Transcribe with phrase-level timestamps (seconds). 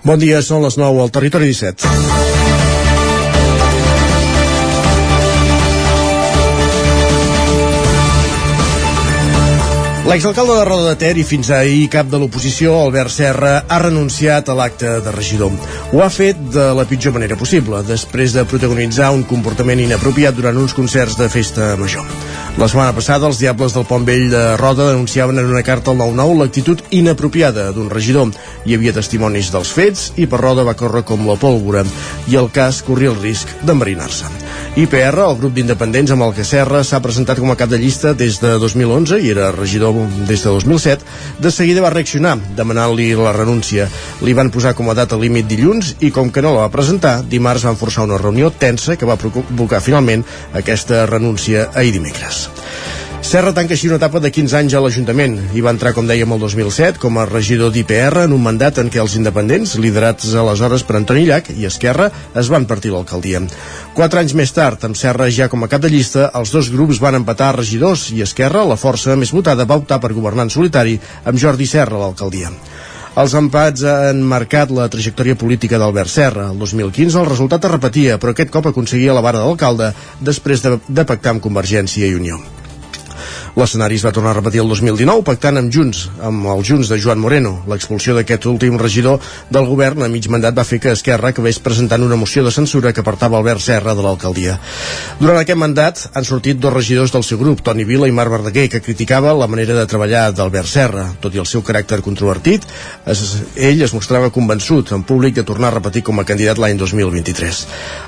[0.00, 1.90] Bon dia, són les 9 al Territori 17.
[10.08, 14.48] L'exalcalde de Roda de Ter i fins ahir cap de l'oposició, Albert Serra, ha renunciat
[14.48, 15.52] a l'acte de regidor.
[15.92, 20.58] Ho ha fet de la pitjor manera possible, després de protagonitzar un comportament inapropiat durant
[20.64, 22.08] uns concerts de festa major.
[22.60, 25.96] La setmana passada, els Diables del Pont Vell de Roda denunciaven en una carta al
[25.96, 28.34] 9-9 l'actitud inapropiada d'un regidor.
[28.68, 31.86] Hi havia testimonis dels fets i per Roda va córrer com la pólvora
[32.28, 34.28] i el cas corria el risc d'enverinar-se.
[34.76, 38.12] IPR, el grup d'independents amb el que Serra s'ha presentat com a cap de llista
[38.12, 39.96] des de 2011 i era regidor
[40.28, 41.08] des de 2007,
[41.40, 43.88] de seguida va reaccionar, demanant-li la renúncia.
[44.20, 47.22] Li van posar com a data límit dilluns i com que no la va presentar,
[47.24, 52.49] dimarts van forçar una reunió tensa que va provocar finalment aquesta renúncia ahir dimecres.
[53.30, 56.32] Serra tanca així una etapa de 15 anys a l'Ajuntament i va entrar, com dèiem,
[56.34, 60.82] el 2007 com a regidor d'IPR en un mandat en què els independents, liderats aleshores
[60.88, 63.44] per Antoni Llach i Esquerra, es van partir l'alcaldia.
[63.94, 66.98] Quatre anys més tard, amb Serra ja com a cap de llista, els dos grups
[66.98, 70.98] van empatar regidors i Esquerra, la força més votada, va optar per governar en solitari
[71.22, 72.50] amb Jordi Serra a l'alcaldia.
[73.18, 76.46] Els empats han marcat la trajectòria política d'Albert Serra.
[76.52, 79.90] El 2015 el resultat es repetia, però aquest cop aconseguia la vara d'alcalde
[80.22, 82.38] després de, de pactar amb Convergència i Unió.
[83.58, 86.98] L'escenari es va tornar a repetir el 2019 pactant amb Junts, amb els Junts de
[87.02, 87.56] Joan Moreno.
[87.70, 89.18] L'expulsió d'aquest últim regidor
[89.50, 92.92] del govern a mig mandat va fer que Esquerra acabés presentant una moció de censura
[92.92, 94.58] que apartava Albert Serra de l'alcaldia.
[95.18, 98.68] Durant aquest mandat han sortit dos regidors del seu grup, Toni Vila i Marc Verdaguer,
[98.70, 101.08] que criticava la manera de treballar d'Albert Serra.
[101.20, 102.66] Tot i el seu caràcter controvertit,
[103.10, 103.24] es,
[103.56, 107.64] ell es mostrava convençut en públic de tornar a repetir com a candidat l'any 2023.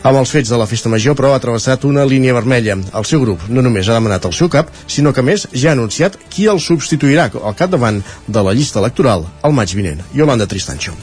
[0.07, 2.79] Amb els fets de la festa major, però, ha travessat una línia vermella.
[2.95, 5.77] El seu grup no només ha demanat el seu cap, sinó que més ja ha
[5.77, 10.95] anunciat qui el substituirà al capdavant de la llista electoral el maig vinent, Yolanda Tristancho.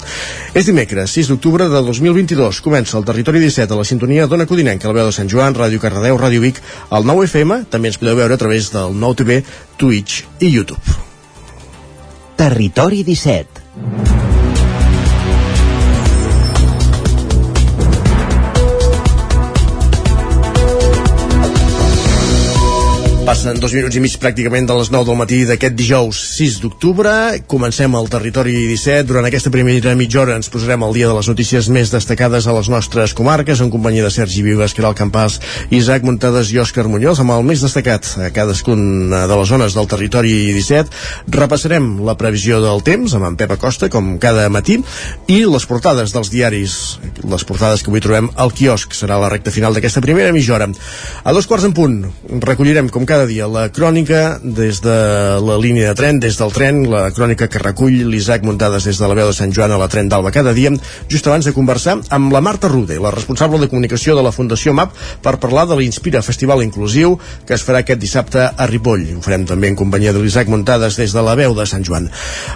[0.53, 2.61] És dimecres, 6 d'octubre de 2022.
[2.65, 5.81] Comença el Territori 17 a la sintonia d'Ona Codinenca, la veu de Sant Joan, Ràdio
[5.83, 9.41] Cardedeu, Ràdio Vic, el 9 FM, també ens podeu veure a través del 9 TV,
[9.77, 10.99] Twitch i YouTube.
[12.39, 14.38] Territori 17
[23.39, 27.11] Passen dos minuts i mig pràcticament de les 9 del matí d'aquest dijous 6 d'octubre.
[27.47, 29.05] Comencem el territori 17.
[29.07, 32.55] Durant aquesta primera mitja hora ens posarem al dia de les notícies més destacades a
[32.57, 35.37] les nostres comarques en companyia de Sergi Vives, Caral Campàs,
[35.71, 39.87] Isaac Muntades i Òscar Muñoz amb el més destacat a cadascuna de les zones del
[39.87, 40.91] territori 17.
[41.37, 44.81] Repassarem la previsió del temps amb en Pep Acosta, com cada matí,
[45.31, 46.75] i les portades dels diaris,
[47.23, 48.99] les portades que avui trobem al quiosc.
[48.99, 50.67] Serà la recta final d'aquesta primera mitja hora.
[51.23, 52.01] A dos quarts en punt
[52.43, 54.95] recollirem, com cada dia la crònica des de
[55.45, 59.07] la línia de tren, des del tren, la crònica que recull l'Isaac Muntades des de
[59.09, 60.71] la veu de Sant Joan a la tren d'Alba cada dia,
[61.11, 64.73] just abans de conversar amb la Marta Rude, la responsable de comunicació de la Fundació
[64.73, 69.05] MAP, per parlar de l'Inspira Festival Inclusiu que es farà aquest dissabte a Ripoll.
[69.17, 72.09] Ho farem també en companyia de l'Isaac Muntades des de la veu de Sant Joan.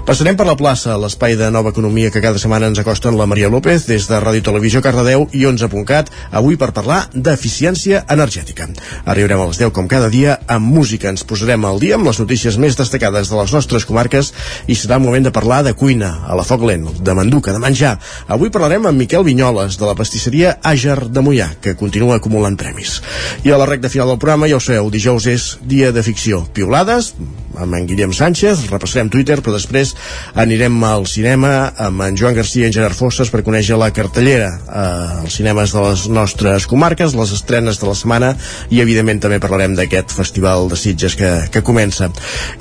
[0.07, 3.51] Passarem per la plaça, l'espai de nova economia que cada setmana ens acosten la Maria
[3.53, 8.69] López des de Ràdio Televisió Cardedeu i 11.cat, avui per parlar d'eficiència energètica.
[9.06, 11.09] Arribarem a les 10 com cada dia amb música.
[11.12, 14.31] Ens posarem al dia amb les notícies més destacades de les nostres comarques
[14.68, 17.62] i serà el moment de parlar de cuina, a la foc lent, de manduca, de
[17.64, 17.96] menjar.
[18.28, 23.00] Avui parlarem amb Miquel Vinyoles, de la pastisseria Àger de Mollà, que continua acumulant premis.
[23.44, 26.44] I a la recta final del programa, ja ho sabeu, dijous és dia de ficció.
[26.53, 27.13] Piolades,
[27.59, 29.94] amb en Guillem Sánchez, repassarem Twitter, però després
[30.40, 34.50] anirem al cinema amb en Joan Garcia i en Gerard Fosses per conèixer la cartellera
[34.53, 38.34] eh, als cinemes de les nostres comarques, les estrenes de la setmana
[38.74, 42.09] i evidentment també parlarem d'aquest festival de Sitges que, que comença.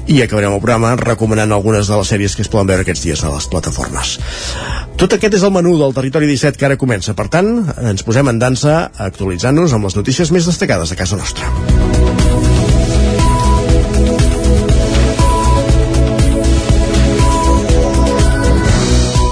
[0.06, 3.25] I acabarem el programa recomanant algunes de les sèries que es poden veure aquests dies
[3.25, 4.19] a les plataformes.
[5.00, 7.16] Tot aquest és el menú del Territori 17 que ara comença.
[7.19, 7.54] Per tant,
[7.92, 8.76] ens posem en dansa
[9.08, 12.31] actualitzant-nos amb les notícies més destacades de casa nostra.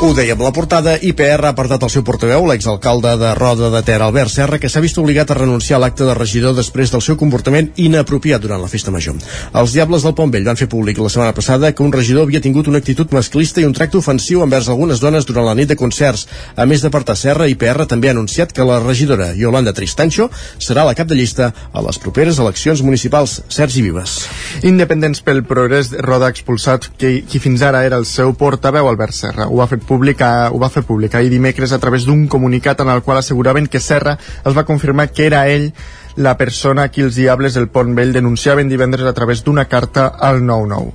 [0.01, 3.99] Ho dèiem, la portada IPR ha apartat el seu portaveu, l'exalcalde de Roda de Ter,
[4.01, 7.19] Albert Serra, que s'ha vist obligat a renunciar a l'acte de regidor després del seu
[7.21, 9.19] comportament inapropiat durant la festa major.
[9.53, 12.41] Els Diables del Pont Vell van fer públic la setmana passada que un regidor havia
[12.41, 15.77] tingut una actitud masclista i un tracte ofensiu envers algunes dones durant la nit de
[15.77, 16.25] concerts.
[16.57, 20.97] A més d'apartar Serra, IPR també ha anunciat que la regidora Yolanda Tristancho serà la
[20.97, 23.43] cap de llista a les properes eleccions municipals.
[23.53, 24.17] Sergi Vives.
[24.65, 29.21] Independents pel progrés, Roda ha expulsat qui, qui fins ara era el seu portaveu, Albert
[29.21, 29.53] Serra.
[29.53, 32.93] Ho ha fet públic, ho va fer públic ahir dimecres a través d'un comunicat en
[32.95, 35.73] el qual asseguraven que Serra els va confirmar que era ell
[36.17, 40.07] la persona a qui els diables del Pont Vell denunciaven divendres a través d'una carta
[40.09, 40.91] al 9-9.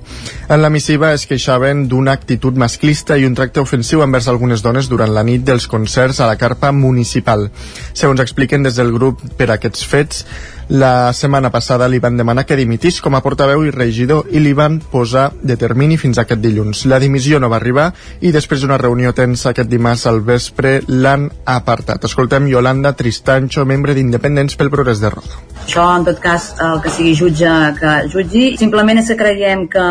[0.52, 4.90] En la missiva es queixaven d'una actitud masclista i un tracte ofensiu envers algunes dones
[4.92, 7.48] durant la nit dels concerts a la carpa municipal.
[7.92, 10.24] Segons expliquen des del grup per aquests fets,
[10.68, 14.52] la setmana passada li van demanar que dimitís com a portaveu i regidor i li
[14.56, 16.84] van posar de termini fins aquest dilluns.
[16.90, 21.28] La dimissió no va arribar i després d'una reunió tensa aquest dimarts al vespre l'han
[21.44, 22.08] apartat.
[22.08, 25.38] Escoltem Yolanda Tristancho, membre d'Independents pel Progrés de Roda.
[25.66, 28.48] Això, en tot cas, el que sigui jutge que jutgi.
[28.58, 29.86] Simplement és que creiem que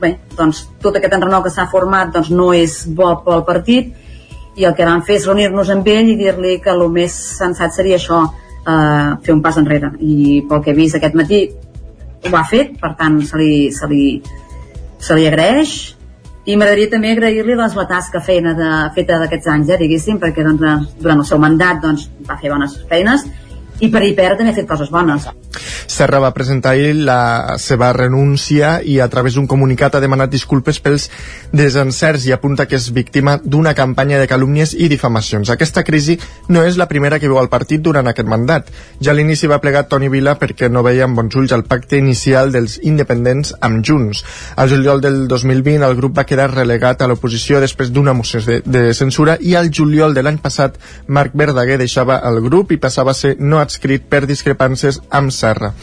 [0.00, 3.92] bé, doncs, tot aquest enrenou que s'ha format doncs, no és bo pel partit
[4.54, 7.72] i el que vam fer és reunir-nos amb ell i dir-li que el més sensat
[7.74, 8.26] seria això,
[8.66, 9.92] eh, fer un pas enrere.
[10.00, 11.42] I pel que he vist aquest matí
[12.22, 14.06] ho ha fet, per tant se li, se li,
[15.02, 15.74] se li agraeix.
[16.42, 20.42] I m'agradaria també agrair-li doncs, la tasca feina de, feta d'aquests anys, eh, diguéssim, perquè
[20.46, 23.26] doncs, durant el seu mandat doncs, va fer bones feines.
[23.82, 25.28] I per IPR també ha fet coses bones.
[25.86, 30.80] Serra va presentar ahir la seva renúncia i a través d'un comunicat ha demanat disculpes
[30.80, 31.08] pels
[31.52, 35.50] desencerts i apunta que és víctima d'una campanya de calúmnies i difamacions.
[35.50, 36.18] Aquesta crisi
[36.48, 38.70] no és la primera que viu el partit durant aquest mandat.
[39.00, 41.98] Ja a l'inici va plegar Toni Vila perquè no veia amb bons ulls el pacte
[42.00, 44.24] inicial dels independents amb Junts.
[44.56, 48.60] Al juliol del 2020 el grup va quedar relegat a l'oposició després d'una moció de,
[48.64, 53.12] de censura i al juliol de l'any passat Marc Verdaguer deixava el grup i passava
[53.12, 55.74] a ser no adscrit per discrepàncies amb Serra.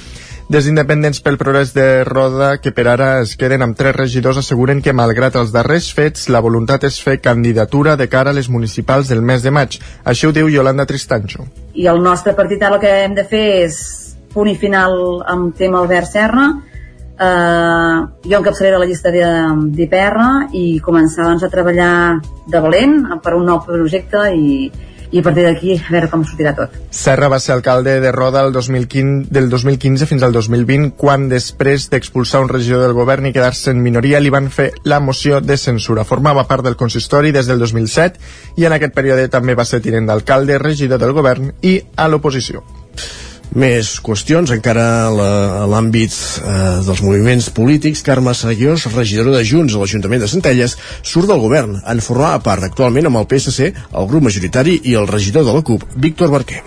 [0.50, 4.80] Des independents pel progrés de Roda, que per ara es queden amb tres regidors, asseguren
[4.82, 9.12] que malgrat els darrers fets, la voluntat és fer candidatura de cara a les municipals
[9.14, 9.78] del mes de maig.
[10.10, 11.46] Així ho diu Yolanda Tristancho.
[11.78, 13.78] I el nostre partit ara el que hem de fer és
[14.34, 16.50] punt i final amb tema Albert Serra,
[17.20, 20.28] eh, jo encapçalaré la llista d'IPR
[20.58, 21.94] i començar doncs, a treballar
[22.50, 24.72] de valent per un nou projecte i,
[25.12, 26.76] i a partir d'aquí a veure com sortirà tot.
[26.94, 31.90] Serra va ser alcalde de Roda el 2015, del 2015 fins al 2020, quan després
[31.92, 35.58] d'expulsar un regidor del govern i quedar-se en minoria li van fer la moció de
[35.58, 36.06] censura.
[36.06, 40.10] Formava part del consistori des del 2007 i en aquest període també va ser tinent
[40.10, 42.64] d'alcalde, regidor del govern i a l'oposició.
[43.50, 48.04] Més qüestions, encara a l'àmbit eh, dels moviments polítics.
[48.06, 51.80] Carme Seguiós, regidora de Junts a l'Ajuntament de Centelles, surt del govern.
[51.90, 55.64] En formava part actualment amb el PSC, el grup majoritari i el regidor de la
[55.66, 56.62] CUP, Víctor Barquer.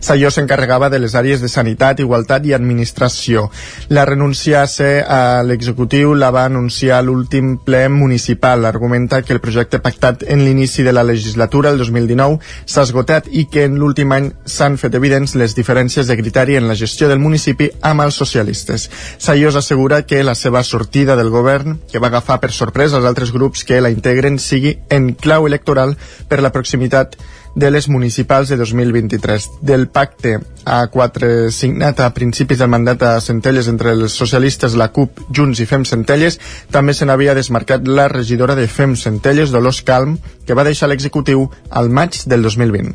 [0.00, 3.46] Sayó s'encarregava de les àrees de sanitat, igualtat i administració.
[3.88, 8.68] La renúncia a ser a l'executiu la va anunciar l'últim ple municipal.
[8.68, 13.46] Argumenta que el projecte pactat en l'inici de la legislatura, el 2019, s'ha esgotat i
[13.48, 17.22] que en l'últim any s'han fet evidents les diferències de criteri en la gestió del
[17.22, 18.88] municipi amb els socialistes.
[19.22, 23.30] Sayós assegura que la seva sortida del govern, que va agafar per sorpresa els altres
[23.30, 25.94] grups que la integren, sigui en clau electoral
[26.26, 27.14] per la proximitat
[27.56, 29.48] de les municipals de 2023.
[29.62, 30.36] Del pacte
[30.66, 35.66] A4 signat a principis del mandat a Centelles entre els socialistes, la CUP, Junts i
[35.66, 36.36] Fem Centelles,
[36.70, 41.46] també se n'havia desmarcat la regidora de Fem Centelles, Dolors Calm, que va deixar l'executiu
[41.70, 42.92] al maig del 2020.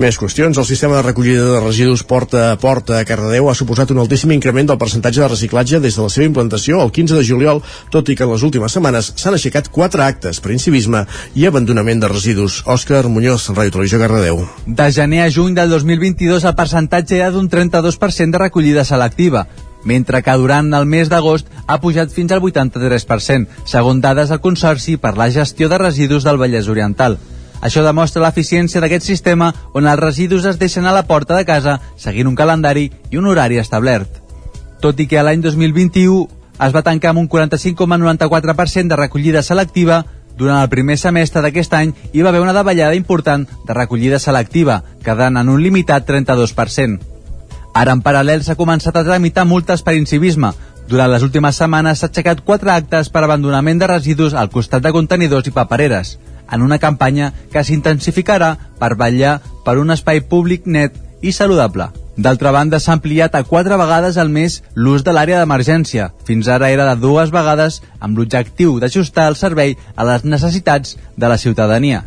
[0.00, 0.56] Més qüestions.
[0.56, 4.32] El sistema de recollida de residus porta a porta a Cardedeu ha suposat un altíssim
[4.32, 7.62] increment del percentatge de reciclatge des de la seva implantació el 15 de juliol,
[7.92, 11.04] tot i que en les últimes setmanes s'han aixecat quatre actes per incivisme
[11.34, 12.62] i abandonament de residus.
[12.64, 14.44] Òscar Muñoz, Ràdio Televisió Cardedeu.
[14.66, 19.46] De gener a juny del 2022 el percentatge era d'un 32% de recollida selectiva,
[19.84, 24.96] mentre que durant el mes d'agost ha pujat fins al 83%, segons dades del Consorci
[24.96, 27.18] per la gestió de residus del Vallès Oriental.
[27.60, 31.80] Això demostra l'eficiència d'aquest sistema on els residus es deixen a la porta de casa
[31.96, 34.20] seguint un calendari i un horari establert.
[34.80, 36.28] Tot i que l'any 2021
[36.60, 40.04] es va tancar amb un 45,94% de recollida selectiva,
[40.38, 44.82] durant el primer semestre d'aquest any hi va haver una davallada important de recollida selectiva,
[45.04, 46.98] quedant en un limitat 32%.
[47.74, 50.52] Ara, en paral·lel, s'ha començat a tramitar multes per incivisme.
[50.90, 54.92] Durant les últimes setmanes s'ha aixecat quatre actes per abandonament de residus al costat de
[54.92, 56.16] contenidors i papereres,
[56.50, 61.90] en una campanya que s'intensificarà per vetllar per un espai públic net i saludable.
[62.20, 66.10] D'altra banda, s'ha ampliat a quatre vegades al mes l'ús de l'àrea d'emergència.
[66.28, 71.28] Fins ara era de dues vegades amb l'objectiu d'ajustar el servei a les necessitats de
[71.32, 72.04] la ciutadania.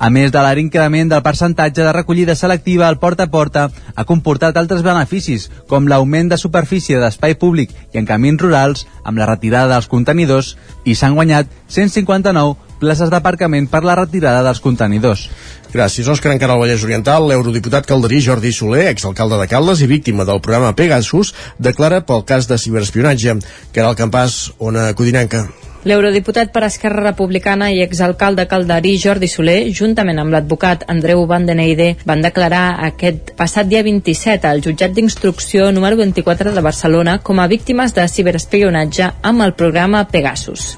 [0.00, 4.04] A més de l'ara increment del percentatge de recollida selectiva al porta a porta, ha
[4.08, 9.28] comportat altres beneficis, com l'augment de superfície d'espai públic i en camins rurals, amb la
[9.28, 10.54] retirada dels contenidors,
[10.88, 15.28] i s'han guanyat 159 places d'aparcament per la retirada dels contenidors.
[15.70, 16.32] Gràcies, Òscar.
[16.32, 20.72] Encara al Vallès Oriental, l'eurodiputat calderí Jordi Soler, exalcalde de Caldes i víctima del programa
[20.74, 23.36] Pegasus, declara pel cas de ciberespionatge.
[23.76, 25.44] El campàs, ona Codinenca.
[25.80, 31.62] L'eurodiputat per Esquerra Republicana i exalcalde calderí Jordi Soler, juntament amb l'advocat Andreu Van den
[31.62, 37.40] Eyde, van declarar aquest passat dia 27 al jutjat d'instrucció número 24 de Barcelona com
[37.40, 40.76] a víctimes de ciberespionatge amb el programa Pegasus.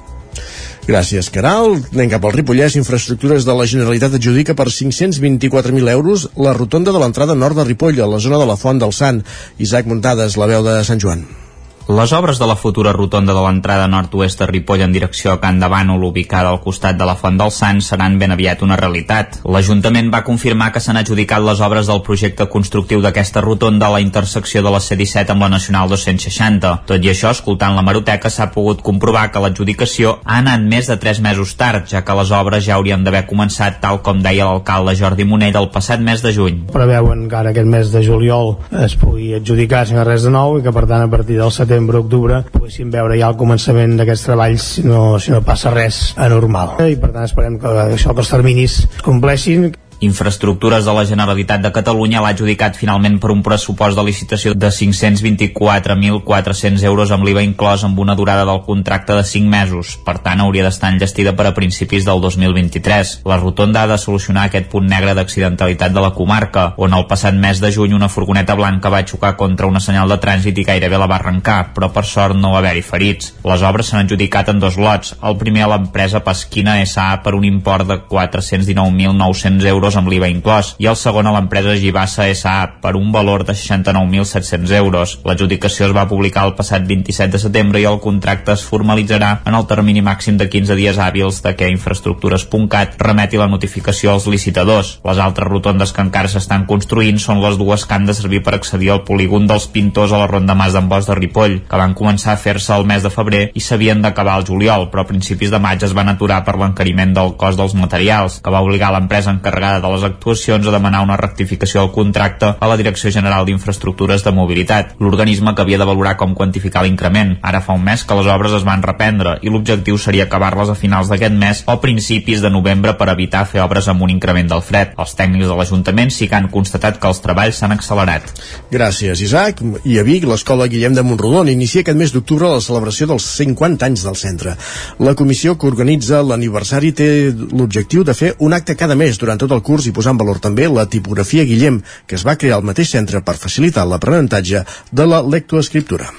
[0.87, 1.77] Gràcies, Caral.
[1.91, 2.79] Anem cap al Ripollès.
[2.79, 7.99] Infraestructures de la Generalitat adjudica per 524.000 euros la rotonda de l'entrada nord de Ripoll,
[7.99, 9.23] a la zona de la Font del Sant.
[9.59, 11.42] Isaac Muntades, la veu de Sant Joan.
[11.89, 15.57] Les obres de la futura rotonda de l'entrada nord-oest de Ripoll en direcció a Can
[15.59, 19.41] de Bànol, ubicada al costat de la Font del Sant, seran ben aviat una realitat.
[19.43, 23.99] L'Ajuntament va confirmar que s'han adjudicat les obres del projecte constructiu d'aquesta rotonda a la
[23.99, 26.71] intersecció de la C-17 amb la Nacional 260.
[26.87, 30.95] Tot i això, escoltant la Maroteca, s'ha pogut comprovar que l'adjudicació ha anat més de
[30.95, 34.95] 3 mesos tard, ja que les obres ja haurien d'haver començat, tal com deia l'alcalde
[34.95, 36.63] Jordi Monell el passat mes de juny.
[36.71, 40.63] Preveuen que ara aquest mes de juliol es pugui adjudicar sense res de nou i
[40.63, 44.67] que per tant a partir del setembre setembre-octubre poguéssim veure ja el començament d'aquests treballs
[44.77, 46.77] si no, si no passa res anormal.
[46.85, 49.71] I per tant esperem que això que els terminis compleixin
[50.03, 54.67] Infraestructures de la Generalitat de Catalunya l'ha adjudicat finalment per un pressupost de licitació de
[54.67, 59.95] 524.400 euros amb l'IVA inclòs amb una durada del contracte de 5 mesos.
[60.03, 63.21] Per tant, hauria d'estar enllestida per a principis del 2023.
[63.29, 67.33] La rotonda ha de solucionar aquest punt negre d'accidentalitat de la comarca, on el passat
[67.33, 70.97] mes de juny una furgoneta blanca va xocar contra una senyal de trànsit i gairebé
[70.99, 73.33] la va arrencar, però per sort no va haver-hi ferits.
[73.47, 75.15] Les obres s'han adjudicat en dos lots.
[75.23, 77.23] El primer a l'empresa Pasquina S.A.
[77.23, 81.75] per un import de 419.900 euros euros amb l'IVA inclòs i el segon a l'empresa
[81.77, 82.79] Gibassa S.A.
[82.81, 85.19] per un valor de 69.700 euros.
[85.25, 89.57] L'adjudicació es va publicar el passat 27 de setembre i el contracte es formalitzarà en
[89.57, 94.97] el termini màxim de 15 dies hàbils de que infraestructures.cat remeti la notificació als licitadors.
[95.05, 98.55] Les altres rotondes que encara s'estan construint són les dues que han de servir per
[98.57, 101.95] accedir al polígon dels Pintors a la Ronda Mas d'en Bosch de Ripoll, que van
[101.97, 105.53] començar a fer-se el mes de febrer i s'havien d'acabar al juliol, però a principis
[105.53, 109.33] de maig es van aturar per l'encariment del cost dels materials, que va obligar l'empresa
[109.33, 114.23] encarregada de les actuacions a demanar una rectificació del contracte a la Direcció General d'Infraestructures
[114.25, 117.37] de Mobilitat, l'organisme que havia de valorar com quantificar l'increment.
[117.41, 120.77] Ara fa un mes que les obres es van reprendre i l'objectiu seria acabar-les a
[120.77, 124.61] finals d'aquest mes o principis de novembre per evitar fer obres amb un increment del
[124.65, 124.93] fred.
[124.99, 128.29] Els tècnics de l'Ajuntament sí que han constatat que els treballs s'han accelerat.
[128.71, 129.63] Gràcies, Isaac.
[129.83, 133.89] I a Vic, l'Escola Guillem de Montrodon inicia aquest mes d'octubre la celebració dels 50
[133.89, 134.55] anys del centre.
[134.99, 139.51] La comissió que organitza l'aniversari té l'objectiu de fer un acte cada mes durant tot
[139.55, 142.67] el curs i posar en valor també la tipografia Guillem, que es va crear al
[142.67, 146.09] mateix centre per facilitar l'aprenentatge de la lectoescriptura.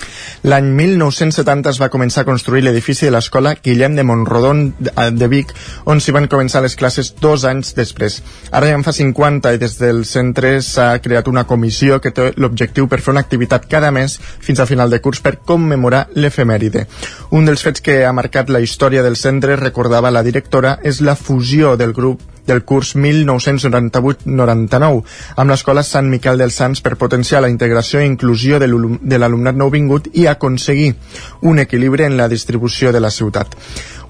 [0.44, 5.54] L'any 1970 es va començar a construir l'edifici de l'escola Guillem de Montrodon de Vic,
[5.84, 8.20] on s'hi van començar les classes dos anys després.
[8.50, 12.30] Ara ja en fa 50 i des del centre s'ha creat una comissió que té
[12.36, 16.86] l'objectiu per fer una activitat cada mes fins a final de curs per commemorar l'efemèride.
[17.30, 21.16] Un dels fets que ha marcat la història del centre, recordava la directora, és la
[21.16, 25.02] fusió del grup del curs 1998-99
[25.36, 30.08] amb l'escola Sant Miquel dels Sants per potenciar la integració i inclusió de l'alumnat nouvingut
[30.12, 30.94] i aconseguir
[31.42, 33.56] un equilibri en la distribució de la ciutat.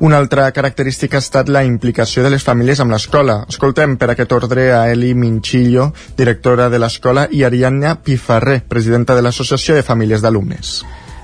[0.00, 3.44] Una altra característica ha estat la implicació de les famílies amb l'escola.
[3.48, 9.22] Escoltem per aquest ordre a Eli Minchillo, directora de l'escola, i Ariadna Pifarré, presidenta de
[9.22, 10.82] l'Associació de Famílies d'Alumnes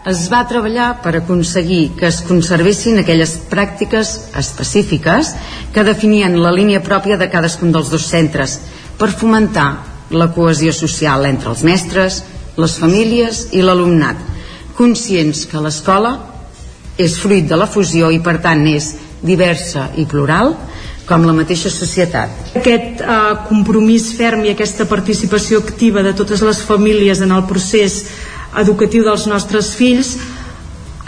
[0.09, 5.35] es va treballar per aconseguir que es conservessin aquelles pràctiques específiques
[5.75, 8.59] que definien la línia pròpia de cadascun dels dos centres
[8.97, 9.69] per fomentar
[10.11, 12.23] la cohesió social entre els mestres,
[12.57, 14.17] les famílies i l'alumnat,
[14.77, 16.17] conscients que l'escola
[16.99, 20.55] és fruit de la fusió i per tant és diversa i plural
[21.11, 22.55] com la mateixa societat.
[22.57, 23.15] Aquest eh,
[23.49, 28.05] compromís ferm i aquesta participació activa de totes les famílies en el procés
[28.59, 30.17] educatiu dels nostres fills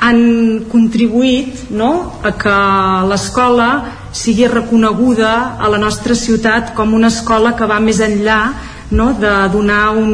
[0.03, 1.91] han contribuït no,
[2.27, 2.55] a que
[3.11, 3.69] l'escola
[4.13, 5.33] sigui reconeguda
[5.63, 8.41] a la nostra ciutat com una escola que va més enllà
[8.93, 10.13] no, de donar un,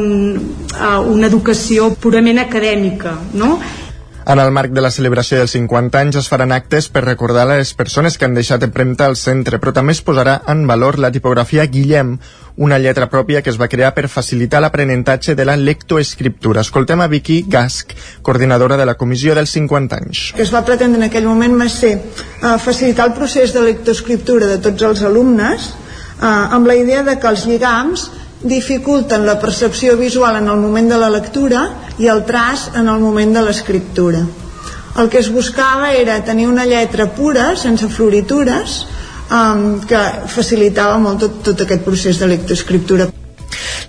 [0.77, 3.57] uh, una educació purament acadèmica no?
[4.29, 7.71] En el marc de la celebració dels 50 anys es faran actes per recordar les
[7.73, 11.65] persones que han deixat empremta al centre, però també es posarà en valor la tipografia
[11.65, 12.11] Guillem,
[12.61, 16.61] una lletra pròpia que es va crear per facilitar l'aprenentatge de la lectoescriptura.
[16.61, 20.21] Escoltem a Vicky Gask, coordinadora de la comissió dels 50 anys.
[20.35, 24.45] que es va pretendre en aquell moment va ser uh, facilitar el procés de lectoescriptura
[24.45, 25.71] de tots els alumnes
[26.21, 30.89] uh, amb la idea de que els lligams dificulten la percepció visual en el moment
[30.89, 31.65] de la lectura
[31.99, 34.23] i el traç en el moment de l'escriptura.
[34.99, 38.85] El que es buscava era tenir una lletra pura, sense floritures,
[39.31, 43.09] um, que facilitava molt tot, tot aquest procés de lectoescriptura.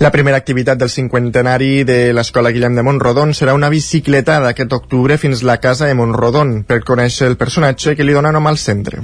[0.01, 5.19] La primera activitat del cinquantenari de l'Escola Guillem de Montrodon serà una bicicleta d'aquest octubre
[5.21, 9.03] fins la casa de Montrodon per conèixer el personatge que li dona nom al centre.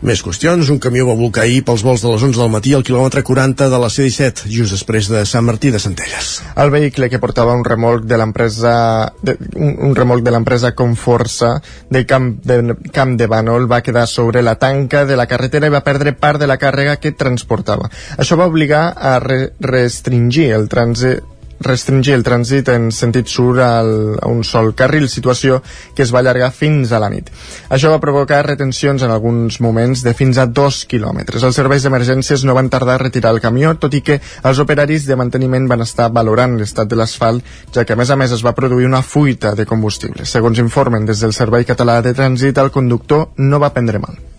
[0.00, 0.70] Més qüestions.
[0.72, 3.66] Un camió va volcar ahir pels vols de les 11 del matí al quilòmetre 40
[3.68, 6.30] de la C-17, just després de Sant Martí de Centelles.
[6.56, 8.72] El vehicle que portava un remolc de l'empresa
[9.20, 11.52] un, remolc de l'empresa Conforça
[11.92, 15.74] de Camp, de Camp de Bànol va quedar sobre la tanca de la carretera i
[15.74, 17.90] va perdre part de la càrrega que transportava.
[18.16, 21.29] Això va obligar a re restringir el trànsit
[21.60, 25.60] restringir el trànsit en sentit sur al, a un sol carril, situació
[25.94, 27.28] que es va allargar fins a la nit.
[27.68, 31.44] Això va provocar retencions en alguns moments de fins a dos quilòmetres.
[31.44, 35.06] Els serveis d'emergències no van tardar a retirar el camió, tot i que els operaris
[35.08, 38.44] de manteniment van estar valorant l'estat de l'asfalt, ja que a més a més es
[38.46, 40.24] va produir una fuita de combustible.
[40.24, 44.29] Segons informen des del Servei Català de Trànsit, el conductor no va prendre mal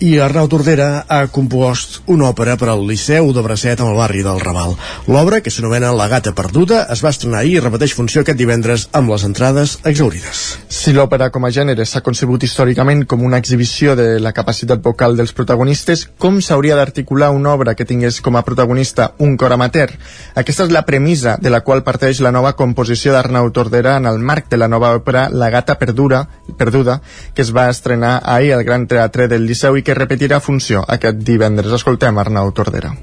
[0.00, 4.24] i Arnau Tordera ha compost una òpera per al Liceu de Bracet amb el barri
[4.26, 4.74] del Raval.
[5.06, 8.88] L'obra, que s'anomena La gata perduda, es va estrenar ahir i repeteix funció aquest divendres
[8.92, 10.40] amb les entrades exaurides.
[10.66, 15.14] Si l'òpera com a gènere s'ha concebut històricament com una exhibició de la capacitat vocal
[15.16, 19.94] dels protagonistes, com s'hauria d'articular una obra que tingués com a protagonista un cor amateur?
[20.34, 24.18] Aquesta és la premissa de la qual parteix la nova composició d'Arnau Tordera en el
[24.18, 26.26] marc de la nova òpera La gata perdura,
[26.58, 27.00] perduda,
[27.34, 31.20] que es va estrenar ahir al Gran Teatre del Liceu i que repetirà funció aquest
[31.22, 31.72] divendres.
[31.76, 32.94] Escoltem Arnau Tordera.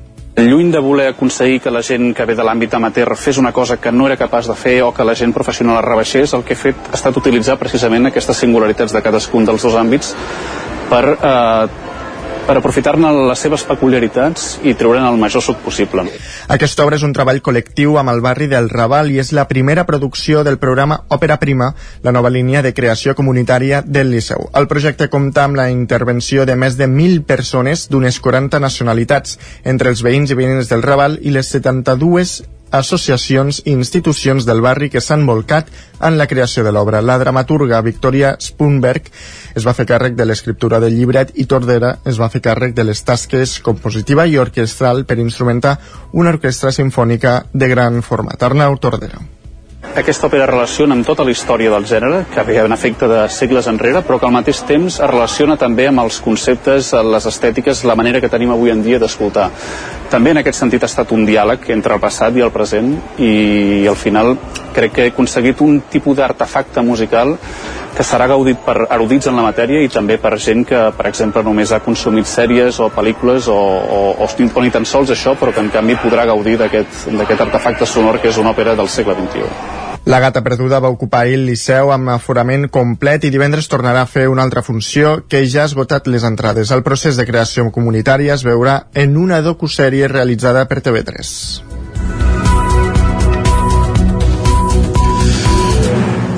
[0.41, 3.77] Lluny de voler aconseguir que la gent que ve de l'àmbit amateur fes una cosa
[3.77, 6.55] que no era capaç de fer o que la gent professional la rebaixés, el que
[6.55, 10.15] he fet ha estat utilitzar precisament aquestes singularitats de cadascun dels dos àmbits
[10.89, 11.90] per eh,
[12.47, 16.05] per aprofitar-ne les seves peculiaritats i treure'n el major suc possible.
[16.51, 19.85] Aquesta obra és un treball col·lectiu amb el barri del Raval i és la primera
[19.87, 21.71] producció del programa Òpera Prima,
[22.03, 24.49] la nova línia de creació comunitària del Liceu.
[24.57, 29.93] El projecte compta amb la intervenció de més de 1.000 persones d'unes 40 nacionalitats, entre
[29.93, 32.41] els veïns i veïnes del Raval i les 72
[32.71, 35.67] associacions i institucions del barri que s'han volcat
[35.99, 37.01] en la creació de l'obra.
[37.01, 39.11] La dramaturga Victoria Spunberg
[39.55, 42.87] es va fer càrrec de l'escriptura del llibret i Tordera es va fer càrrec de
[42.87, 45.77] les tasques compositiva i orquestral per instrumentar
[46.13, 48.41] una orquestra sinfònica de gran format.
[48.43, 49.40] Arnau Tordera.
[49.91, 53.67] Aquesta òpera relaciona amb tota la història del gènere, que ve en efecte de segles
[53.67, 57.97] enrere, però que al mateix temps es relaciona també amb els conceptes, les estètiques, la
[57.99, 59.49] manera que tenim avui en dia d'escoltar.
[60.09, 63.83] També en aquest sentit ha estat un diàleg entre el passat i el present i
[63.87, 64.37] al final
[64.71, 67.35] crec que he aconseguit un tipus d'artefacte musical
[67.91, 71.43] que serà gaudit per erudits en la matèria i també per gent que, per exemple,
[71.43, 75.59] només ha consumit sèries o pel·lícules o, o, o ni tan sols això, però que
[75.59, 79.80] en canvi podrà gaudir d'aquest artefacte sonor que és una òpera del segle XXI.
[80.05, 84.09] La gata perduda va ocupar ahir el Liceu amb aforament complet i divendres tornarà a
[84.09, 86.71] fer una altra funció que ja ha esgotat les entrades.
[86.71, 91.69] El procés de creació comunitària es veurà en una docusèrie realitzada per TV3.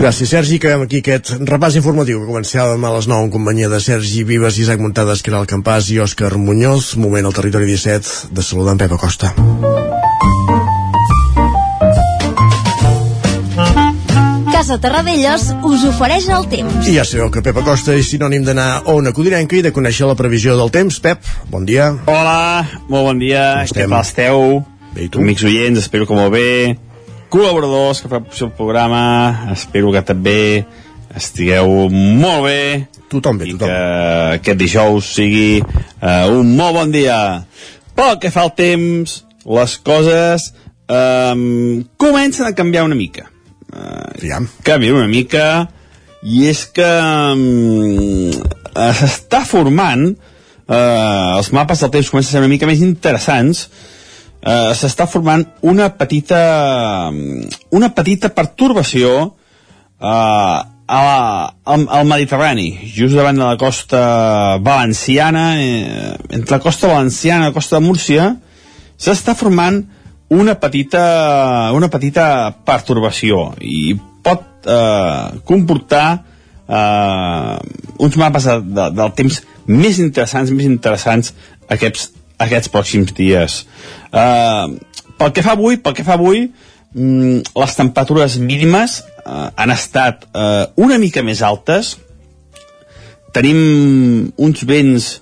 [0.04, 0.58] Gràcies, Sergi.
[0.60, 4.60] Acabem aquí aquest repàs informatiu que començàvem a les 9 en companyia de Sergi Vives,
[4.60, 6.98] Isaac Muntades, Caral Campàs i Òscar Muñoz.
[7.00, 9.32] Moment al territori 17 de saludar en Pep Acosta.
[14.64, 16.86] Casa Terradellos us ofereix el temps.
[16.88, 20.08] I ja sabeu que Pep Acosta és sinònim d'anar a una codinenca i de conèixer
[20.08, 21.02] la previsió del temps.
[21.04, 21.90] Pep, bon dia.
[22.08, 23.42] Hola, molt bon dia.
[23.68, 24.62] Què tal esteu?
[24.94, 25.20] Bé, tu?
[25.20, 26.46] Amics oients, espero que molt bé.
[27.28, 29.02] Col·laboradors que fan el programa,
[29.52, 30.38] espero que també
[31.12, 32.64] estigueu molt bé.
[33.12, 33.68] Tothom bé, i tothom.
[33.68, 37.20] que aquest dijous sigui uh, un molt bon dia.
[38.00, 40.54] Pel que fa al temps, les coses
[40.88, 43.33] um, comencen a canviar una mica
[43.74, 45.48] uh, canvia una mica.
[46.24, 46.90] I és que
[47.36, 48.30] um,
[48.96, 53.66] s'està formant uh, els mapes del temps comencen a ser una mica més interessants.
[54.44, 57.10] Uh, s'està formant una petita
[57.72, 66.16] una petita pertorbació uh, a, al, al Mediterrani, just davant de la costa valenciana, eh,
[66.30, 68.30] entre la costa valenciana i la costa de Múrcia,
[69.00, 69.84] s'està formant
[70.34, 72.26] una petita, una petita
[72.66, 73.94] pertorbació i
[74.24, 76.08] pot eh, comportar
[76.68, 77.58] eh,
[78.00, 81.34] uns mapes de, de, del temps més interessants, més interessants
[81.72, 82.10] aquests,
[82.42, 83.64] aquests pròxims dies.
[84.12, 84.66] Eh,
[85.20, 86.48] pel que fa avui, pel que fa avui,
[86.94, 91.98] mm, les temperatures mínimes eh, han estat eh, una mica més altes,
[93.34, 95.14] tenim uns vents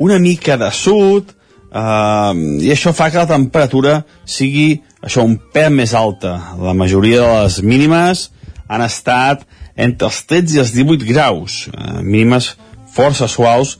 [0.00, 1.34] una mica de sud,
[1.70, 6.34] Uh, I això fa que la temperatura sigui això un pèl més alta.
[6.58, 8.26] La majoria de les mínimes
[8.66, 9.46] han estat
[9.78, 12.52] entre els 13 i els 18 graus, uh, mínimes
[12.90, 13.76] força suaus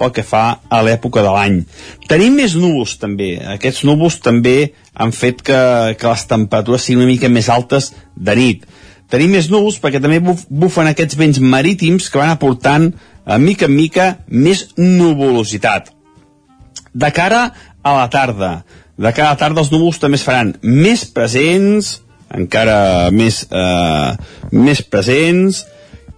[0.00, 1.60] pel que fa a l'època de l'any.
[2.10, 3.36] Tenim més núvols també.
[3.54, 5.60] Aquests núvols també han fet que,
[6.00, 8.64] que les temperatures siguin una mica més altes de nit.
[9.12, 12.88] Tenim més núvols perquè també buf, bufen aquests vents marítims que van aportant,
[13.24, 15.93] a mica en mica, més nuvolositat.
[16.94, 17.48] De cara
[17.82, 18.64] a la tarda,
[18.96, 21.98] de cara a la tarda els núvols també es faran més presents,
[22.34, 24.10] encara més, eh,
[24.54, 25.64] més presents,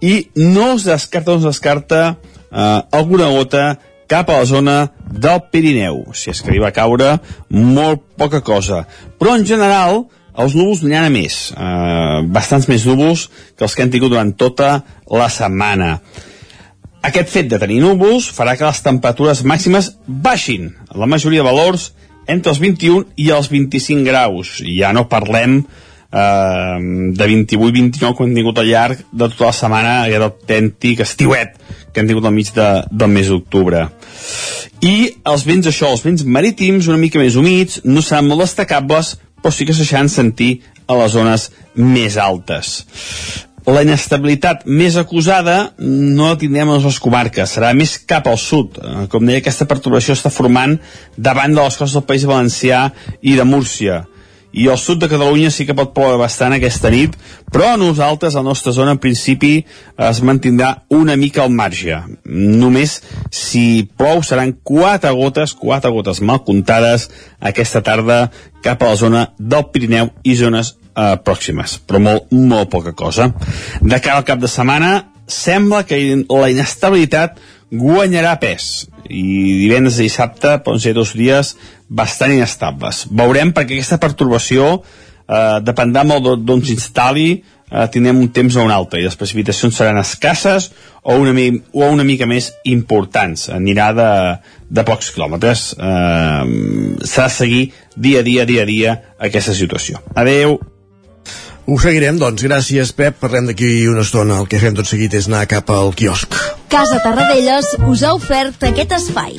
[0.01, 4.77] i no es descarta, no es descarta eh, alguna gota cap a la zona
[5.11, 7.17] del Pirineu, si és que hi va caure
[7.49, 8.85] molt poca cosa.
[9.19, 10.05] Però en general,
[10.37, 14.83] els núvols n'hi més, eh, bastants més núvols que els que hem tingut durant tota
[15.09, 15.97] la setmana.
[17.05, 20.71] Aquest fet de tenir núvols farà que les temperatures màximes baixin.
[20.95, 21.91] La majoria de valors
[22.27, 24.57] entre els 21 i els 25 graus.
[24.65, 25.61] Ja no parlem
[26.11, 26.77] eh,
[27.13, 31.57] de 28-29 que hem tingut al llarg de tota la setmana aquest autèntic estiuet
[31.91, 33.87] que hem tingut al mig de, del mes d'octubre
[34.85, 39.15] i els vents això, els vents marítims una mica més humits, no seran molt destacables
[39.41, 42.85] però sí que s'aixaran sentir a les zones més altes
[43.67, 48.79] la inestabilitat més acusada no la tindrem a les comarques, serà més cap al sud.
[48.79, 50.77] Eh, com deia, aquesta perturbació està formant
[51.17, 52.85] davant de les costes del País Valencià
[53.21, 54.05] i de Múrcia
[54.57, 57.13] i al sud de Catalunya sí que pot ploure bastant aquesta nit,
[57.53, 59.51] però a nosaltres, a la nostra zona, en principi,
[60.09, 61.99] es mantindrà una mica al marge.
[62.25, 62.97] Només
[63.29, 67.09] si plou seran quatre gotes, quatre gotes mal comptades
[67.51, 68.27] aquesta tarda
[68.65, 73.29] cap a la zona del Pirineu i zones eh, pròximes, però molt, molt poca cosa.
[73.81, 77.39] De cara al cap de setmana, sembla que la inestabilitat
[77.71, 79.23] guanyarà pes i
[79.63, 81.55] divendres i dissabte poden ser dos dies
[81.87, 83.05] bastant inestables.
[83.11, 88.71] Veurem perquè aquesta pertorbació eh, dependrà molt d'on s'instal·li eh, tindrem un temps o un
[88.71, 90.71] altre i les precipitacions seran escasses
[91.03, 91.33] o una,
[91.73, 94.09] o una mica més importants anirà de,
[94.71, 97.63] de pocs quilòmetres eh, s'ha de seguir
[97.95, 99.99] dia a dia, dia a dia aquesta situació.
[100.15, 100.59] Adeu
[101.67, 102.45] ho seguirem, doncs.
[102.47, 103.17] Gràcies, Pep.
[103.19, 104.39] Parlem d'aquí una estona.
[104.39, 106.37] El que fem tot seguit és anar cap al quiosc.
[106.71, 109.35] Casa Tarradellas us ha ofert aquest espai.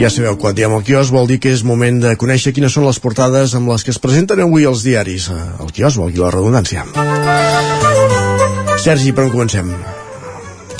[0.00, 2.86] Ja sabeu, quan diem al quiosc vol dir que és moment de conèixer quines són
[2.88, 5.28] les portades amb les que es presenten avui els diaris.
[5.30, 6.88] El eh, quiosc, vol dir la redundància.
[8.80, 9.74] Sergi, per on comencem?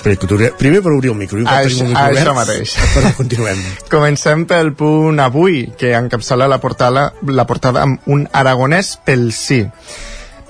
[0.02, 1.40] Primer per obrir el micro.
[1.46, 2.76] Ah, això, el micro això mateix.
[2.94, 3.60] Però continuem.
[3.94, 9.64] Comencem pel punt avui, que encapçala la portada, la portada amb un aragonès pel sí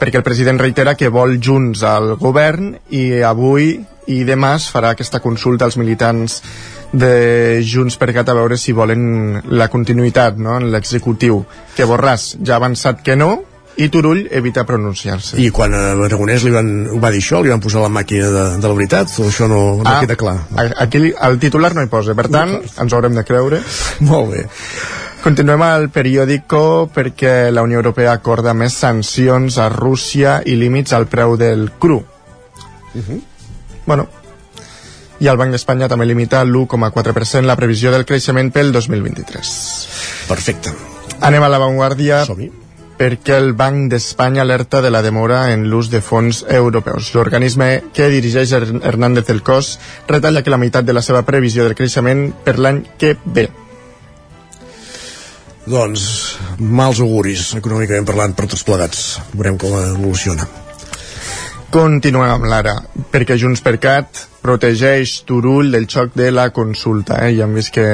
[0.01, 3.75] perquè el president reitera que vol Junts al govern i avui
[4.09, 6.41] i demà es farà aquesta consulta als militants
[6.93, 10.57] de Junts per Cat a veure si volen la continuïtat no?
[10.57, 11.45] en l'executiu
[11.77, 13.35] que Borràs ja ha avançat que no
[13.81, 15.39] i Turull evita pronunciar-se.
[15.41, 18.45] I quan a Aragonès li van, va dir això, li van posar la màquina de,
[18.61, 20.37] de la veritat, o això no, no ah, queda clar?
[20.85, 23.63] Aquí el titular no hi posa, per tant, no, ens haurem de creure.
[24.11, 24.45] Molt bé.
[25.21, 31.09] Continuem al periòdico perquè la Unió Europea acorda més sancions a Rússia i límits al
[31.13, 32.01] preu del cru.
[32.01, 33.05] Uh mhm.
[33.09, 33.21] -huh.
[33.87, 34.07] Bueno,
[35.21, 39.51] i el Banc d'Espanya també limita l'1,4% la previsió del creixement pel 2023.
[40.29, 40.73] Perfecte.
[41.21, 42.23] Anem a l'avantguàrdia
[43.01, 47.15] perquè el Banc d'Espanya alerta de la demora en l'ús de fons europeus.
[47.17, 51.79] L'organisme que dirigeix Hernández del Cos retalla que la meitat de la seva previsió del
[51.79, 53.49] creixement per l'any que ve.
[55.71, 56.05] Doncs,
[56.59, 59.07] mals auguris, econòmicament parlant, per tots plegats.
[59.33, 60.49] Veurem com evoluciona.
[61.71, 62.73] Continuem amb l'ara,
[63.13, 67.29] perquè Junts per Cat protegeix Turull del xoc de la consulta, eh?
[67.37, 67.85] i hem vist que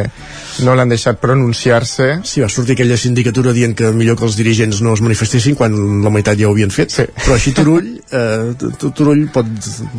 [0.65, 2.07] no l'han deixat pronunciar-se.
[2.25, 5.77] Sí, va sortir aquella sindicatura dient que millor que els dirigents no es manifestessin quan
[6.07, 7.05] la meitat ja ho havien fet, sí.
[7.19, 9.53] però així Turull, eh, Turull pot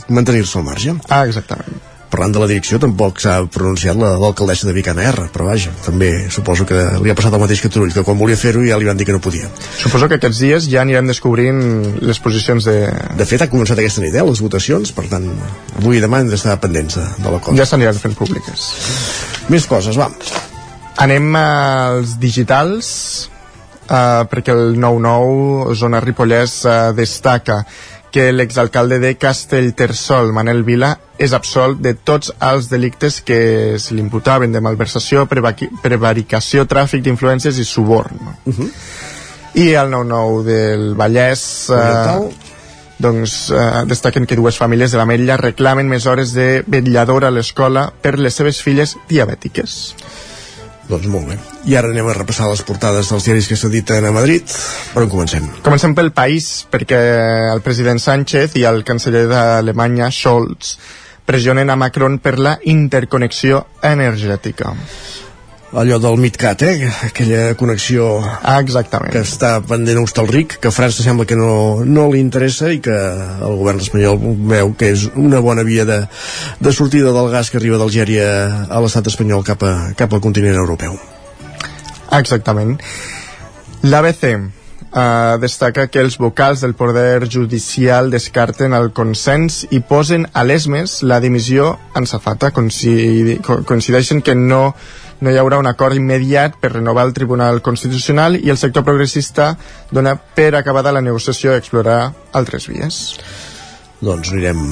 [0.09, 0.97] mantenir-se al marge.
[1.11, 5.73] Ah, exactament parlant de la direcció tampoc s'ha pronunciat l'alcaldessa de Vicana R però vaja,
[5.85, 8.79] també suposo que li ha passat el mateix que Turull, que quan volia fer-ho ja
[8.79, 9.49] li van dir que no podia.
[9.77, 11.61] Suposo que aquests dies ja anirem descobrint
[12.01, 12.77] les posicions de...
[13.19, 15.29] De fet ha començat aquesta nit, eh, les votacions per tant,
[15.77, 17.57] avui i demà hem d'estar pendents de, de la cosa.
[17.59, 18.69] Ja s'aniran fent públiques.
[19.51, 20.11] Més coses, va.
[21.03, 22.87] Anem als digitals
[23.87, 27.61] uh, perquè el 9-9 Zona Ripollès uh, destaca
[28.11, 33.39] que l'exalcalde de Castellterçol, Manel Vila, és absolt de tots els delictes que
[33.81, 38.19] se li imputaven de malversació, prevaricació, tràfic d'influències i suborn.
[38.45, 38.69] Uh -huh.
[39.55, 41.69] I el 9-9 del Vallès...
[41.69, 42.45] Eh,
[42.99, 47.31] doncs eh, destaquen que dues famílies de la Mella reclamen més hores de vetlladora a
[47.31, 49.93] l'escola per les seves filles diabètiques.
[50.87, 51.37] Doncs molt bé.
[51.67, 54.47] I ara anem a repassar les portades dels diaris que s'editen a Madrid.
[54.93, 55.49] Per on comencem?
[55.65, 57.01] Comencem pel país, perquè
[57.51, 60.77] el president Sánchez i el canceller d'Alemanya, Scholz,
[61.27, 64.71] pressionen a Macron per la interconnexió energètica
[65.73, 66.91] allò del MidCat, eh?
[67.03, 69.11] aquella connexió ah, exactament.
[69.11, 72.79] que està pendent a Hostalric, que a França sembla que no, no li interessa i
[72.83, 75.99] que el govern espanyol veu que és una bona via de,
[76.59, 78.29] de sortida del gas que arriba d'Algèria
[78.69, 80.95] a l'estat espanyol cap, a, cap al continent europeu.
[82.15, 82.77] Exactament.
[83.83, 84.23] L'ABC
[84.97, 91.01] eh, destaca que els vocals del Poder Judicial descarten el consens i posen a l'esmes
[91.03, 92.53] la dimissió en safata.
[92.55, 94.71] Coincideixen que no
[95.21, 99.55] no hi haurà un acord immediat per renovar el Tribunal Constitucional i el sector progressista
[99.91, 101.99] dona per acabada la negociació i explorar
[102.37, 103.01] altres vies.
[104.01, 104.63] Doncs anirem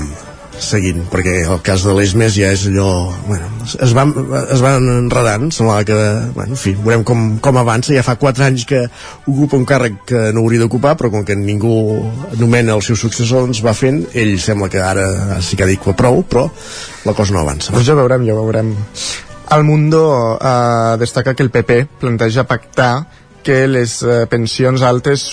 [0.62, 3.12] seguint, perquè el cas de l'ESMES ja és allò...
[3.28, 4.12] Bueno, es van,
[4.54, 5.98] es van enredant, semblava que...
[6.36, 7.94] Bueno, en fi, veurem com, com avança.
[7.96, 8.86] Ja fa 4 anys que
[9.26, 11.76] ocupa un càrrec que no hauria d'ocupar, però com que ningú
[12.40, 14.04] nomena el seu successor, doncs va fent.
[14.16, 16.48] Ell sembla que ara sí que ha dit que prou, però
[17.06, 17.76] la cosa no avança.
[17.76, 18.76] Doncs ja veurem, ja veurem.
[19.52, 23.06] El Mundo eh, destaca que el PP planteja pactar
[23.46, 25.24] que les eh, pensions altes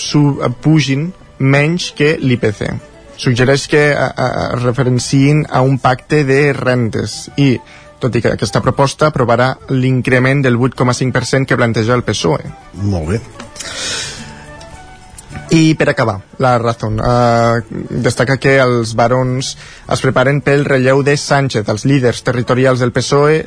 [0.61, 1.09] pugin
[1.41, 2.67] menys que l'IPC.
[3.17, 7.55] Suggereix que eh, eh, referenciïn a un pacte de rentes i,
[8.03, 12.53] tot i que aquesta proposta aprovarà l'increment del 8,5% que planteja el PSOE.
[12.85, 13.23] Molt bé.
[15.53, 17.61] I per acabar, la Razón eh,
[18.01, 19.51] destaca que els barons
[19.93, 21.69] es preparen pel relleu de Sánchez.
[21.69, 23.43] Els líders territorials del PSOE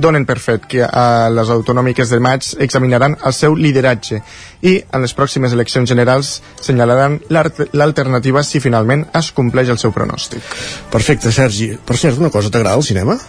[0.00, 4.22] donen per fet que a les autonòmiques de maig examinaran el seu lideratge
[4.64, 10.40] i en les pròximes eleccions generals senyalaran l'alternativa si finalment es compleix el seu pronòstic.
[10.88, 11.74] Perfecte, Sergi.
[11.76, 13.20] Per cert, una cosa, t'agrada el cinema?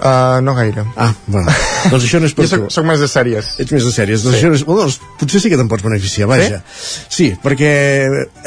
[0.00, 0.86] Uh, no gaire.
[0.96, 1.52] Ah, bueno.
[1.90, 2.72] doncs això no és per jo soc, tu.
[2.72, 3.50] soc més de sèries.
[3.60, 4.24] Ets més de sèries.
[4.24, 4.40] Doncs sí.
[4.40, 4.64] això no és...
[4.64, 6.62] Bueno, doncs, potser sí que te'n pots beneficiar, vaja.
[6.72, 7.02] Sí?
[7.18, 7.72] sí, perquè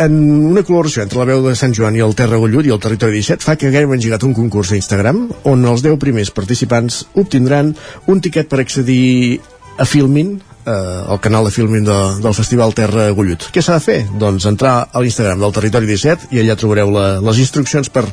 [0.02, 0.18] en
[0.50, 3.22] una col·laboració entre la veu de Sant Joan i el Terra Gollut i el Territori
[3.22, 7.76] 17 fa que haguem engegat un concurs a Instagram on els 10 primers participants obtindran
[8.10, 9.40] un tiquet per accedir
[9.78, 13.50] a Filmin, eh, el canal de filming de, del Festival Terra Gullut.
[13.54, 14.00] Què s'ha de fer?
[14.20, 18.06] Doncs entrar a l'Instagram del Territori 17 i allà trobareu la, les instruccions per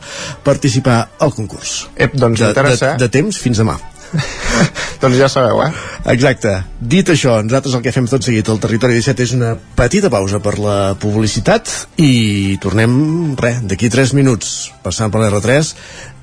[0.46, 1.86] participar al concurs.
[1.96, 3.78] Ep, doncs de, de, de temps fins demà.
[5.02, 5.70] doncs ja sabeu, eh?
[6.12, 6.56] Exacte.
[6.80, 10.40] Dit això, nosaltres el que fem tot seguit al Territori 17 és una petita pausa
[10.42, 11.70] per la publicitat
[12.02, 12.92] i tornem,
[13.40, 15.74] res, d'aquí 3 minuts, passant per l'R3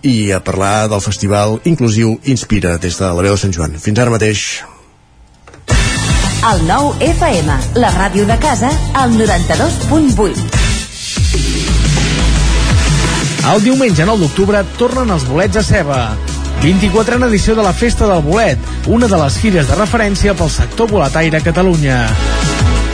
[0.08, 3.80] i a parlar del festival inclusiu Inspira des de la veu de Sant Joan.
[3.82, 4.48] Fins ara mateix.
[6.48, 10.46] El nou FM, la ràdio de casa, al 92.8.
[13.52, 15.98] El diumenge 9 d'octubre tornen els bolets a ceba.
[16.64, 20.88] 24a edició de la Festa del Bolet, una de les fires de referència pel sector
[20.94, 22.00] boletaire a Catalunya.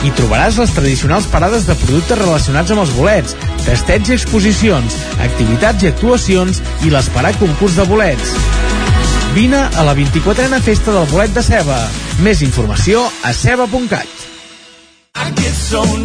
[0.02, 4.98] Hi trobaràs les tradicionals parades de productes relacionats amb els bolets, testets i exposicions,
[5.30, 8.34] activitats i actuacions i l'esperat concurs de bolets.
[9.34, 11.74] Vine a la 24a Festa del Bolet de Ceba.
[12.22, 14.06] Més informació a ceba.cat.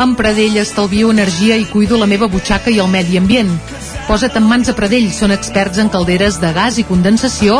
[0.01, 3.51] Amb Pradell estalvio energia i cuido la meva butxaca i el medi ambient.
[4.07, 7.59] Posa't en mans a Pradell, són experts en calderes de gas i condensació,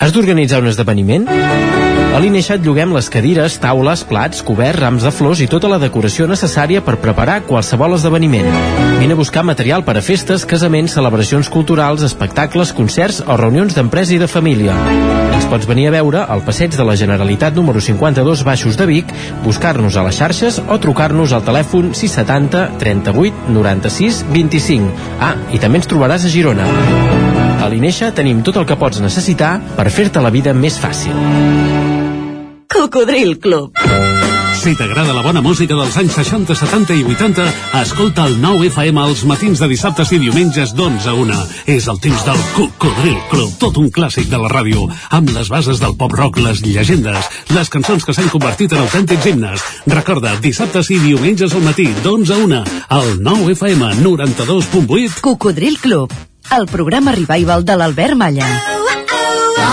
[0.00, 1.26] Has d'organitzar un esdeveniment?
[1.28, 6.24] A l'Ineixat lloguem les cadires, taules, plats, coberts, rams de flors i tota la decoració
[6.26, 8.48] necessària per preparar qualsevol esdeveniment.
[8.96, 14.16] Vine a buscar material per a festes, casaments, celebracions culturals, espectacles, concerts o reunions d'empresa
[14.16, 14.78] i de família.
[15.36, 19.12] Ens pots venir a veure al passeig de la Generalitat número 52 Baixos de Vic,
[19.44, 25.12] buscar-nos a les xarxes o trucar-nos al telèfon 670 38 96 25.
[25.20, 26.66] Ah, i també ens trobaràs a Girona.
[27.70, 31.14] L'Ineixa tenim tot el que pots necessitar per fer-te la vida més fàcil.
[32.70, 33.78] Cocodril Club.
[34.60, 37.46] Si t'agrada la bona música dels anys 60, 70 i 80,
[37.80, 41.38] escolta el 9 FM als matins de dissabtes i diumenges d'11 a 1.
[41.72, 44.84] És el temps del Cocodril Club, tot un clàssic de la ràdio,
[45.16, 49.64] amb les bases del pop-rock, les llegendes, les cançons que s'han convertit en autèntics himnes.
[49.88, 52.64] Recorda, dissabtes i diumenges al matí, d'11 a 1,
[53.00, 55.22] al 9 FM 92.8.
[55.24, 56.12] Cocodril Club,
[56.56, 58.46] el programa revival de l'Albert Malla.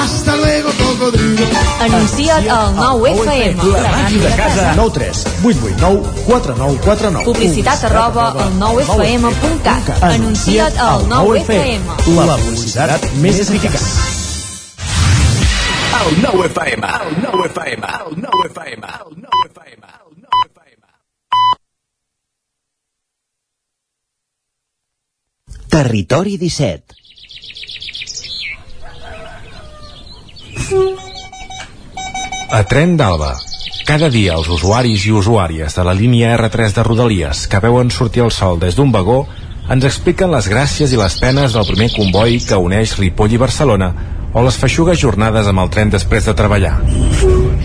[0.04, 1.46] Hasta luego, cocodrilo.
[1.82, 3.63] Anuncia't al 9FM.
[3.82, 4.74] La ràdio de casa.
[4.76, 10.04] 9 3 8 8 9 4 9 4 9 Publicitat arroba al 9FM.cat.
[10.04, 11.82] Anuncia't al 9FM.
[12.28, 13.82] La publicitat més eficaç.
[15.98, 20.78] El 9 FM, el 9 FM, el 9 FM, el 9 FM, el 9 FM.
[25.78, 26.96] Territori 17
[32.50, 33.36] A Tren d'Alba.
[33.86, 38.26] Cada dia els usuaris i usuàries de la línia R3 de Rodalies que veuen sortir
[38.26, 39.20] el sol des d'un vagó
[39.70, 43.94] ens expliquen les gràcies i les penes del primer comboi que uneix Ripoll i Barcelona
[44.34, 46.74] o les feixugues jornades amb el tren després de treballar.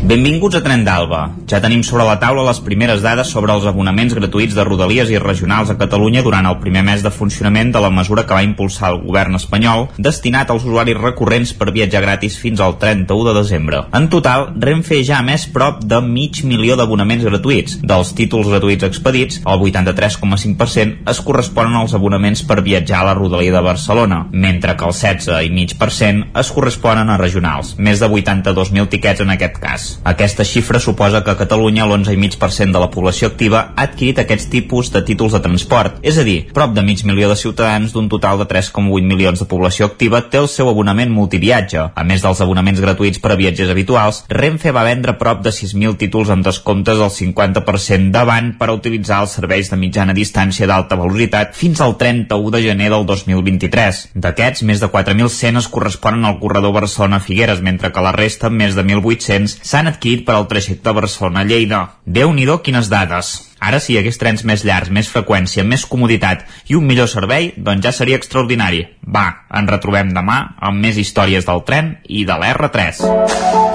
[0.02, 1.20] Benvinguts a Tren d'Alba.
[1.46, 5.18] Ja tenim sobre la taula les primeres dades sobre els abonaments gratuïts de Rodalies i
[5.22, 8.90] regionals a Catalunya durant el primer mes de funcionament de la mesura que va impulsar
[8.90, 13.84] el govern espanyol destinat als usuaris recurrents per viatjar gratis fins al 31 de desembre.
[13.94, 17.78] En total, Renfe ja ha més prop de mig milió d'abonaments gratuïts.
[17.80, 23.54] Dels títols gratuïts expedits, el 83,5% es corresponen als abonaments per viatjar a la Rodalia
[23.54, 29.36] de Barcelona, mentre que el 16,5% es corresponen a regionals, més de 82.000 tiquets en
[29.38, 29.81] aquest cas.
[30.04, 34.90] Aquesta xifra suposa que a Catalunya l'11,5% de la població activa ha adquirit aquests tipus
[34.94, 38.40] de títols de transport, és a dir, prop de mig milió de ciutadans d'un total
[38.40, 41.88] de 3,8 milions de població activa té el seu abonament multiviatge.
[41.94, 45.98] A més dels abonaments gratuïts per a viatgers habituals, Renfe va vendre prop de 6.000
[46.00, 50.98] títols amb descomptes del 50% davant per a utilitzar els serveis de mitjana distància d'alta
[51.00, 54.02] velocitat fins al 31 de gener del 2023.
[54.14, 58.84] D'aquests, més de 4.100 es corresponen al corredor Barcelona-Figueres, mentre que la resta, més de
[58.84, 61.80] 1.800, s'han adquirit per al trajecte Barcelona-Lleida.
[62.04, 63.32] Déu-n'hi-do quines dades!
[63.62, 67.52] Ara, si hi hagués trens més llargs, més freqüència, més comoditat i un millor servei,
[67.56, 68.82] doncs ja seria extraordinari.
[69.06, 73.00] Va, ens retrobem demà amb més històries del tren i de l'R3.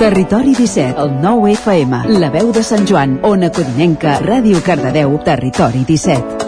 [0.04, 5.88] Territori 17, el 9 FM, la veu de Sant Joan, Ona Codinenca, Ràdio Cardedeu, Territori
[5.88, 6.46] 17.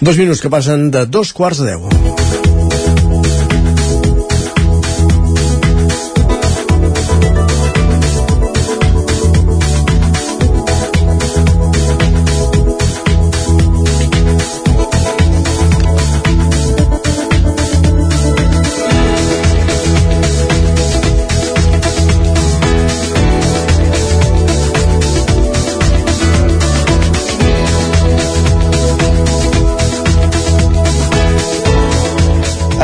[0.00, 2.17] Dos minuts que passen de dos quarts de deu.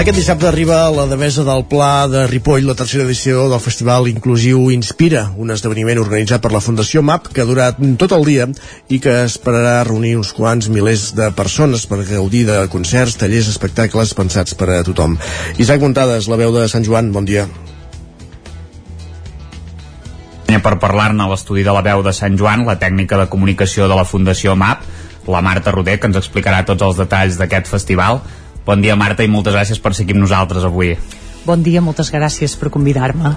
[0.04, 4.04] Aquest dissabte arriba a la Devesa del Pla de Ripoll la tercera edició del Festival
[4.10, 8.44] Inclusiu Inspira, un esdeveniment organitzat per la Fundació MAP que durat tot el dia
[8.92, 14.12] i que esperarà reunir uns quants milers de persones per gaudir de concerts, tallers, espectacles
[14.12, 15.16] pensats per a tothom.
[15.56, 17.48] Isaac Montades, la veu de Sant Joan, bon dia.
[20.52, 23.96] Per parlar-ne a l'estudi de la veu de Sant Joan, la tècnica de comunicació de
[23.96, 24.84] la Fundació MAP,
[25.32, 28.20] la Marta Roder, que ens explicarà tots els detalls d'aquest festival.
[28.64, 30.94] Bon dia, Marta, i moltes gràcies per seguir amb nosaltres avui.
[31.44, 33.34] Bon dia, moltes gràcies per convidar-me.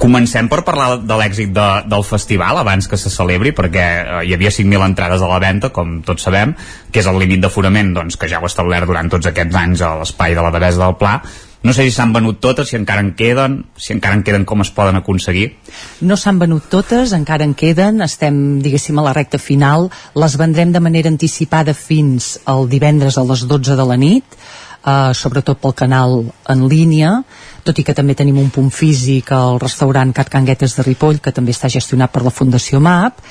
[0.00, 4.32] Comencem per parlar de l'èxit de, del festival abans que se celebri, perquè eh, hi
[4.32, 6.56] havia 5.000 entrades a la venda, com tots sabem,
[6.88, 9.84] que és el límit d'aforament doncs, que ja ho ha establert durant tots aquests anys
[9.84, 11.18] a l'espai de la Devesa del Pla.
[11.62, 14.64] No sé si s'han venut totes, si encara en queden, si encara en queden com
[14.64, 15.52] es poden aconseguir.
[16.00, 19.86] No s'han venut totes, encara en queden, estem, diguéssim, a la recta final.
[20.18, 24.40] Les vendrem de manera anticipada fins al divendres a les 12 de la nit,
[24.84, 27.22] eh, sobretot pel canal en línia,
[27.62, 31.32] tot i que també tenim un punt físic al restaurant Cat Canguetes de Ripoll, que
[31.32, 33.22] també està gestionat per la Fundació MAP,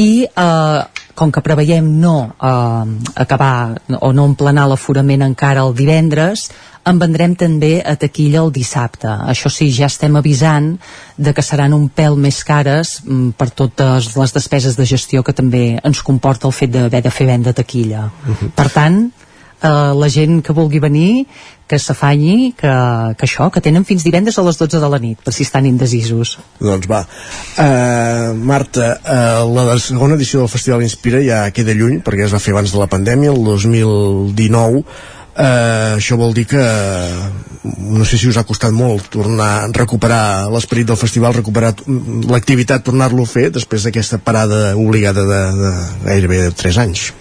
[0.00, 0.80] i eh,
[1.14, 6.48] com que preveiem no eh, acabar o no emplenar l'aforament encara el divendres,
[6.88, 9.10] en vendrem també a taquilla el dissabte.
[9.28, 10.72] Això sí, ja estem avisant
[11.20, 15.36] de que seran un pèl més cares mm, per totes les despeses de gestió que
[15.36, 18.08] també ens comporta el fet d'haver de fer venda taquilla.
[18.08, 18.50] Uh -huh.
[18.56, 19.10] Per tant,
[19.62, 21.26] eh, la gent que vulgui venir
[21.70, 22.70] que s'afanyi que,
[23.14, 25.68] que això, que tenen fins divendres a les 12 de la nit per si estan
[25.68, 26.34] indecisos.
[26.58, 27.04] Doncs va.
[27.54, 32.42] Uh, Marta, uh, la segona edició del Festival Inspira ja queda lluny perquè es va
[32.42, 34.84] fer abans de la pandèmia el 2019
[35.30, 36.60] Uh, eh, això vol dir que
[37.62, 41.70] no sé si us ha costat molt tornar a recuperar l'esperit del festival, recuperar
[42.28, 45.72] l'activitat, tornar-lo a fer després d'aquesta parada obligada de, de
[46.08, 47.12] gairebé 3 anys.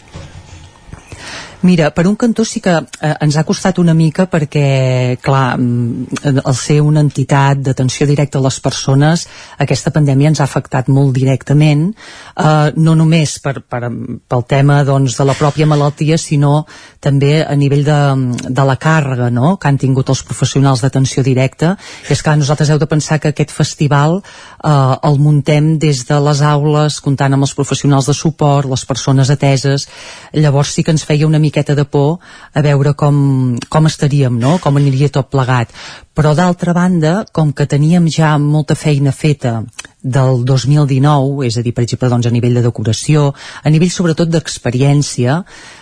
[1.62, 6.40] Mira, per un cantó sí que eh, ens ha costat una mica perquè, clar, mm,
[6.40, 9.26] el ser una entitat d'atenció directa a les persones,
[9.60, 15.18] aquesta pandèmia ens ha afectat molt directament, eh, no només per, per, pel tema doncs,
[15.20, 16.64] de la pròpia malaltia, sinó
[17.04, 18.00] també a nivell de,
[18.48, 19.58] de la càrrega no?
[19.60, 21.74] que han tingut els professionals d'atenció directa.
[22.08, 26.24] I és clar, nosaltres heu de pensar que aquest festival eh, el muntem des de
[26.24, 29.90] les aules, comptant amb els professionals de suport, les persones ateses,
[30.32, 32.20] llavors sí que ens feia una mica miqueta de por
[32.54, 34.58] a veure com, com estaríem, no?
[34.62, 35.74] com aniria tot plegat.
[36.14, 39.64] Però d'altra banda, com que teníem ja molta feina feta
[40.02, 44.30] del 2019, és a dir, per exemple, doncs, a nivell de decoració, a nivell sobretot
[44.32, 45.42] d'experiència,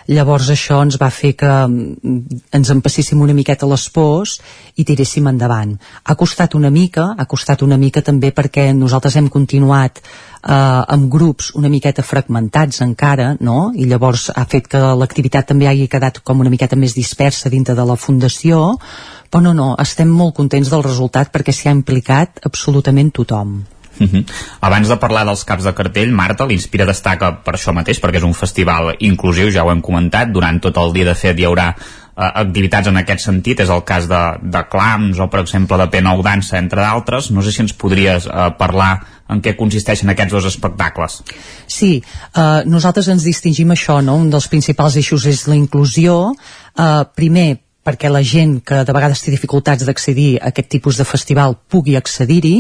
[0.10, 4.40] llavors això ens va fer que mm, ens empassíssim una miqueta les pors
[4.76, 5.76] i tiréssim endavant.
[6.04, 11.12] Ha costat una mica, ha costat una mica també perquè nosaltres hem continuat eh, amb
[11.14, 13.72] grups una miqueta fragmentats encara, no?
[13.76, 17.78] I llavors ha fet que l'activitat també hagi quedat com una miqueta més dispersa dintre
[17.78, 18.80] de la fundació,
[19.30, 23.60] però no, no, estem molt contents del resultat perquè s'hi ha implicat absolutament tothom.
[24.00, 24.26] Uh -huh.
[24.62, 28.24] Abans de parlar dels caps de cartell, Marta, l'Inspira destaca per això mateix, perquè és
[28.24, 31.76] un festival inclusiu, ja ho hem comentat, durant tot el dia de fet hi haurà
[32.18, 35.90] eh, activitats en aquest sentit, és el cas de, de clams o per exemple de
[35.94, 37.32] P9 dansa, entre d'altres.
[37.32, 41.22] No sé si ens podries eh, parlar en què consisteixen aquests dos espectacles.
[41.68, 42.02] Sí,
[42.34, 44.16] eh, nosaltres ens distingim això, no?
[44.16, 46.34] un dels principals eixos és la inclusió,
[46.78, 51.06] eh, primer perquè la gent que de vegades té dificultats d'accedir a aquest tipus de
[51.08, 52.58] festival pugui accedir-hi.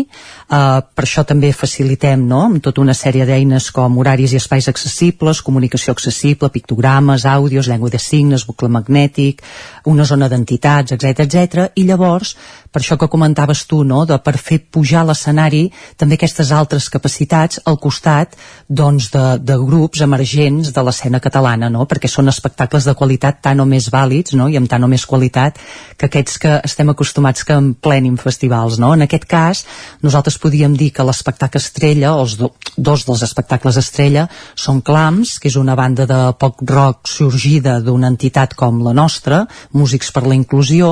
[0.48, 2.46] Uh, per això també facilitem no?
[2.48, 7.92] amb tota una sèrie d'eines com horaris i espais accessibles, comunicació accessible, pictogrames, àudios, llengua
[7.92, 9.44] de signes, bucle magnètic,
[9.92, 11.68] una zona d'entitats, etc etc.
[11.76, 12.38] I llavors,
[12.72, 14.04] per això que comentaves tu, no?
[14.06, 18.36] de per fer pujar l'escenari també aquestes altres capacitats al costat
[18.68, 21.86] doncs, de, de grups emergents de l'escena catalana, no?
[21.90, 24.50] perquè són espectacles de qualitat tan o més vàlids no?
[24.50, 25.60] i amb tan o més qualitat
[25.98, 28.94] que aquests que estem acostumats que emplenin festivals, no?
[28.94, 29.64] En aquest cas,
[30.04, 35.50] nosaltres podíem dir que l'espectacle estrella, els do, dos dels espectacles estrella, són Clams, que
[35.52, 40.36] és una banda de pop rock sorgida d'una entitat com la nostra, Músics per la
[40.38, 40.92] Inclusió,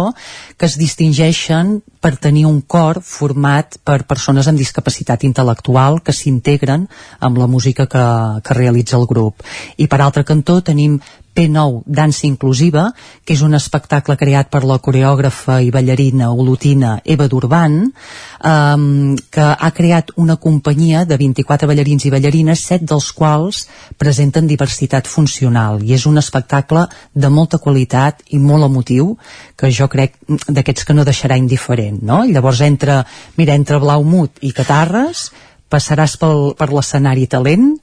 [0.57, 1.64] que es distingeixen
[2.01, 6.87] per tenir un cor format per persones amb discapacitat intel·lectual que s'integren
[7.19, 8.05] amb la música que,
[8.45, 9.45] que realitza el grup.
[9.77, 10.99] I per altre cantó tenim
[11.35, 12.87] P9 Dansa Inclusiva,
[13.25, 19.45] que és un espectacle creat per la coreògrafa i ballarina olotina Eva Durban, um, que
[19.45, 23.65] ha creat una companyia de 24 ballarins i ballarines, set dels quals
[23.99, 29.15] presenten diversitat funcional, i és un espectacle de molta qualitat i molt emotiu,
[29.59, 30.15] que jo crec
[30.47, 32.23] d'aquests que no deixarà indiferent, no?
[32.25, 33.01] Llavors entre,
[33.35, 35.29] mira, entre Blaumut i Catarres,
[35.71, 37.73] passaràs pel, per l'escenari talent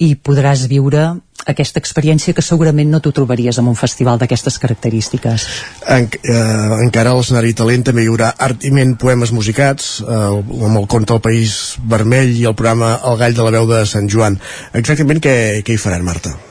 [0.00, 1.06] i podràs viure
[1.48, 5.46] aquesta experiència que segurament no t'ho trobaries en un festival d'aquestes característiques.
[5.88, 10.20] En, eh, encara a l'escenari talent també hi haurà Artiment Poemes Musicats, eh,
[10.68, 13.84] amb el conte El País Vermell i el programa El Gall de la Veu de
[13.86, 14.38] Sant Joan.
[14.74, 16.49] Exactament què, què hi faran, Marta?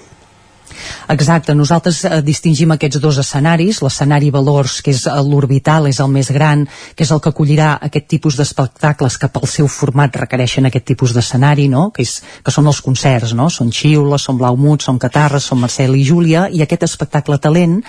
[1.09, 6.29] Exacte, nosaltres eh, distingim aquests dos escenaris, l'escenari Valors, que és l'orbital, és el més
[6.35, 6.65] gran,
[6.95, 11.15] que és el que acollirà aquest tipus d'espectacles que pel seu format requereixen aquest tipus
[11.17, 11.89] d'escenari, no?
[11.95, 13.49] que, és, que són els concerts, no?
[13.49, 17.79] són xiules, són blaumut, són catarres, són Marcel i Júlia, i aquest espectacle talent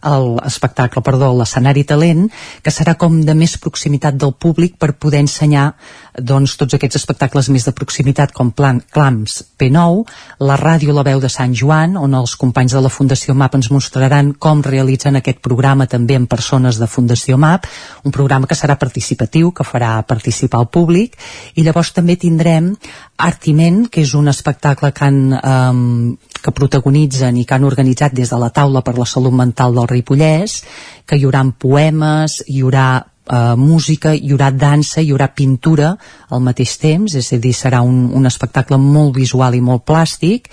[0.00, 2.28] l'espectacle, perdó, l'escenari talent,
[2.62, 5.74] que serà com de més proximitat del públic per poder ensenyar
[6.20, 10.04] doncs, tots aquests espectacles més de proximitat com Plan, Clams P9,
[10.46, 13.70] la ràdio La Veu de Sant Joan, on els companys de la Fundació MAP ens
[13.74, 17.68] mostraran com realitzen aquest programa també amb persones de Fundació MAP,
[18.04, 21.16] un programa que serà participatiu, que farà participar el públic,
[21.54, 22.74] i llavors també tindrem
[23.20, 28.32] Artiment, que és un espectacle que han eh, que protagonitzen i que han organitzat des
[28.32, 30.62] de la taula per la salut mental del Ripollès,
[31.06, 32.86] que hi haurà poemes, hi haurà
[33.30, 35.94] eh, música, hi haurà dansa, hi haurà pintura
[36.28, 40.50] al mateix temps, és a dir, serà un, un espectacle molt visual i molt plàstic,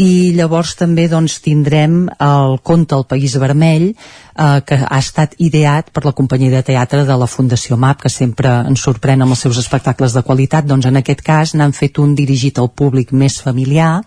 [0.00, 5.90] i llavors també doncs, tindrem el conte El País Vermell eh, que ha estat ideat
[5.92, 9.44] per la companyia de teatre de la Fundació MAP que sempre ens sorprèn amb els
[9.44, 10.64] seus espectacles de qualitat.
[10.64, 13.98] Doncs en aquest cas n'han fet un dirigit al públic més familiar.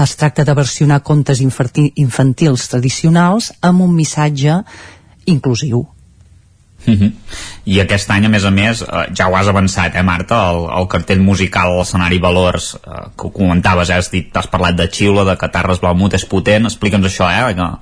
[0.00, 4.62] Es tracta de versionar contes infantils tradicionals amb un missatge
[5.28, 5.84] inclusiu.
[6.86, 7.02] Uh mhm.
[7.02, 7.12] -huh.
[7.64, 10.80] I aquest any, a més a més, eh, ja ho has avançat, eh, Marta, el,
[10.80, 14.76] el cartell musical a l'escenari Valors, eh, que ho comentaves, eh, has, dit, has parlat
[14.76, 17.78] de Xiula, de Catarres Blaumut, és potent, explica'ns això, eh, que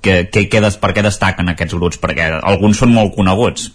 [0.00, 1.98] que, que, que per què destaquen aquests grups?
[2.00, 3.70] Perquè alguns són molt coneguts.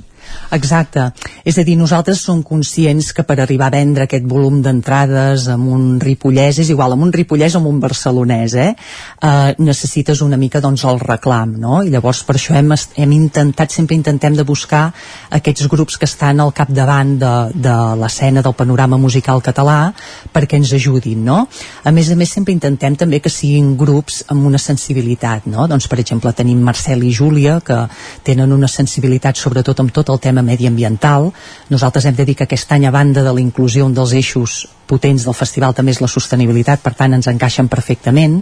[0.54, 1.08] Exacte.
[1.44, 5.72] És a dir, nosaltres som conscients que per arribar a vendre aquest volum d'entrades amb
[5.74, 8.70] un ripollès, és igual, amb un ripollès o amb un barcelonès, eh?
[8.74, 11.82] eh necessites una mica doncs, el reclam, no?
[11.84, 14.86] I llavors per això hem, hem intentat, sempre intentem de buscar
[15.30, 19.94] aquests grups que estan al capdavant de, de l'escena del panorama musical català
[20.34, 21.48] perquè ens ajudin, no?
[21.84, 25.68] A més a més, sempre intentem també que siguin grups amb una sensibilitat, no?
[25.68, 27.84] Doncs, per exemple, tenim Marcel i Júlia, que
[28.24, 31.30] tenen una sensibilitat sobretot amb tot el tema mediambiental.
[31.70, 34.64] Nosaltres hem de dir que aquest any, a banda de la inclusió, un dels eixos
[34.88, 38.40] potents del festival també és la sostenibilitat, per tant ens encaixen perfectament.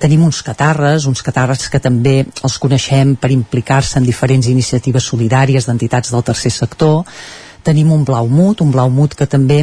[0.00, 5.68] Tenim uns catarres, uns catarres que també els coneixem per implicar-se en diferents iniciatives solidàries
[5.68, 7.04] d'entitats del tercer sector.
[7.64, 9.62] Tenim un blau mut, un blau mut que també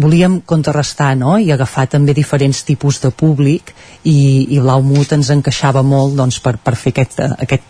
[0.00, 1.34] volíem contrarrestar no?
[1.38, 6.38] i agafar també diferents tipus de públic i, i blau mut ens encaixava molt doncs,
[6.44, 7.66] per, per fer aquest, aquest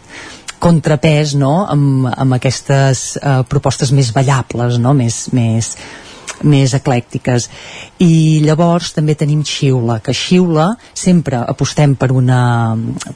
[0.61, 1.65] contrapès no?
[1.71, 4.93] amb, amb aquestes uh, propostes més ballables, no?
[4.97, 5.73] més, més,
[6.47, 7.49] més eclèctiques
[8.05, 12.41] i llavors també tenim Xiula que Xiula sempre apostem per, una,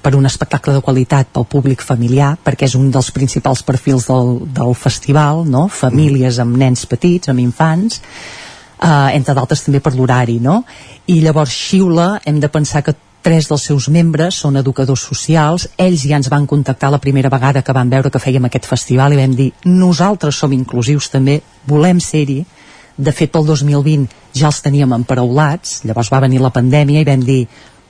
[0.03, 4.37] per un espectacle de qualitat pel públic familiar perquè és un dels principals perfils del,
[4.57, 5.67] del festival no?
[5.69, 10.63] famílies amb nens petits, amb infants eh, entre d'altres també per l'horari no?
[11.09, 16.05] i llavors Xiula hem de pensar que tres dels seus membres són educadors socials, ells
[16.05, 19.21] ja ens van contactar la primera vegada que van veure que fèiem aquest festival i
[19.23, 22.43] vam dir, nosaltres som inclusius també, volem ser-hi,
[22.97, 24.07] de fet pel 2020
[24.37, 27.47] ja els teníem emparaulats, llavors va venir la pandèmia i vam dir,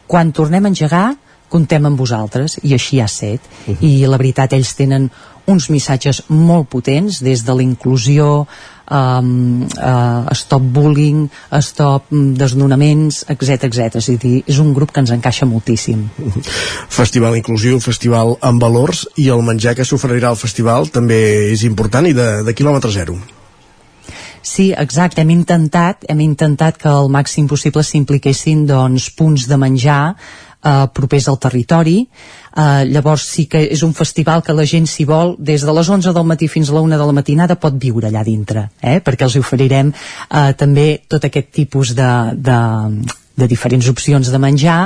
[0.06, 1.08] quan tornem a engegar,
[1.50, 3.40] contem amb vosaltres, i així ha set.
[3.66, 3.82] Uh -huh.
[3.82, 5.10] I la veritat, ells tenen
[5.50, 8.46] uns missatges molt potents, des de la inclusió
[8.90, 11.28] um, uh, stop bullying,
[11.60, 14.00] stop desnonaments, etc etc.
[14.00, 16.06] És a dir, és un grup que ens encaixa moltíssim.
[16.88, 21.20] Festival inclusiu, festival amb valors i el menjar que s'oferirà al festival també
[21.52, 23.18] és important i de, de quilòmetre zero.
[24.44, 30.00] Sí, exacte, hem intentat, hem intentat que al màxim possible s'impliquessin doncs, punts de menjar
[30.12, 32.02] eh, propers al territori
[32.56, 35.88] eh, llavors sí que és un festival que la gent si vol des de les
[35.88, 39.00] 11 del matí fins a la 1 de la matinada pot viure allà dintre eh,
[39.04, 42.60] perquè els oferirem eh, també tot aquest tipus de, de,
[43.36, 44.78] de diferents opcions de menjar,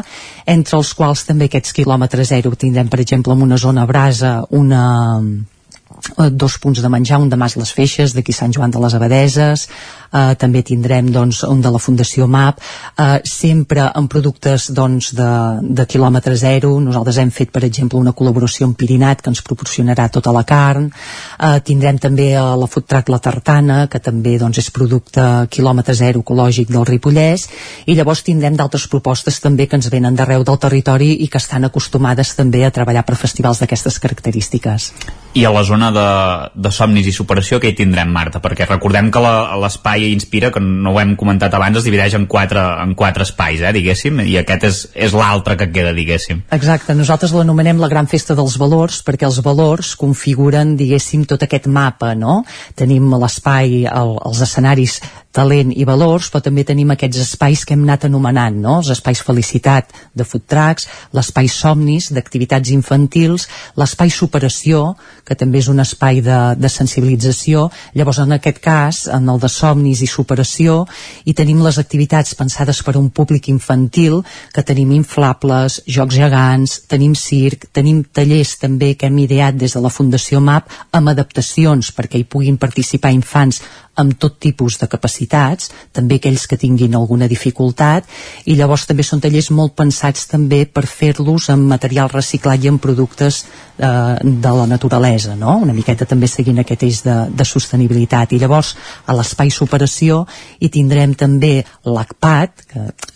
[0.49, 5.21] entre els quals també aquests quilòmetres zero tindrem, per exemple, en una zona brasa, una,
[5.21, 8.95] eh, dos punts de menjar, un de Mas les Feixes, d'aquí Sant Joan de les
[8.95, 9.69] Abadeses,
[10.13, 12.61] eh, també tindrem doncs, un de la Fundació MAP,
[12.99, 15.31] eh, sempre amb productes doncs, de,
[15.63, 16.75] de quilòmetre zero.
[16.81, 20.89] Nosaltres hem fet, per exemple, una col·laboració amb Pirinat que ens proporcionarà tota la carn.
[20.89, 25.95] Eh, tindrem també a la Food Truck La Tartana, que també doncs, és producte quilòmetre
[25.95, 27.49] zero ecològic del Ripollès,
[27.87, 31.65] i llavors tindrem d'altres propostes també que ens venen d'arreu del territori i que estan
[31.69, 34.93] acostumades també a treballar per festivals d'aquestes característiques.
[35.39, 36.09] I a la zona de,
[36.55, 38.41] de somnis i superació que hi tindrem, Marta?
[38.43, 42.27] Perquè recordem que l'espai i Inspira, que no ho hem comentat abans, es divideix en
[42.31, 46.45] quatre, en quatre espais, eh, diguéssim, i aquest és, és l'altre que queda, diguéssim.
[46.55, 51.69] Exacte, nosaltres l'anomenem la gran festa dels valors, perquè els valors configuren, diguéssim, tot aquest
[51.69, 52.43] mapa, no?
[52.79, 54.99] Tenim l'espai, el, els escenaris
[55.33, 58.79] talent i valors, però també tenim aquests espais que hem anat anomenant, no?
[58.81, 63.47] els espais felicitat de food trucks, l'espai somnis d'activitats infantils,
[63.79, 64.97] l'espai superació,
[65.29, 69.51] que també és un espai de, de sensibilització, llavors en aquest cas, en el de
[69.53, 70.81] somnis i superació,
[71.29, 74.23] i tenim les activitats pensades per a un públic infantil,
[74.55, 79.85] que tenim inflables, jocs gegants, tenim circ, tenim tallers també que hem ideat des de
[79.85, 83.61] la Fundació MAP amb adaptacions perquè hi puguin participar infants
[83.99, 84.87] amb tot tipus de
[85.19, 88.07] capacitats, també aquells que tinguin alguna dificultat,
[88.47, 92.81] i llavors també són tallers molt pensats també per fer-los amb material reciclat i amb
[92.81, 93.45] productes
[93.79, 95.59] eh, de la naturalesa, no?
[95.59, 98.33] una miqueta també seguint aquest eix de, de sostenibilitat.
[98.33, 98.75] I llavors
[99.07, 100.27] a l'espai superació
[100.61, 102.67] hi tindrem també l'ACPAT,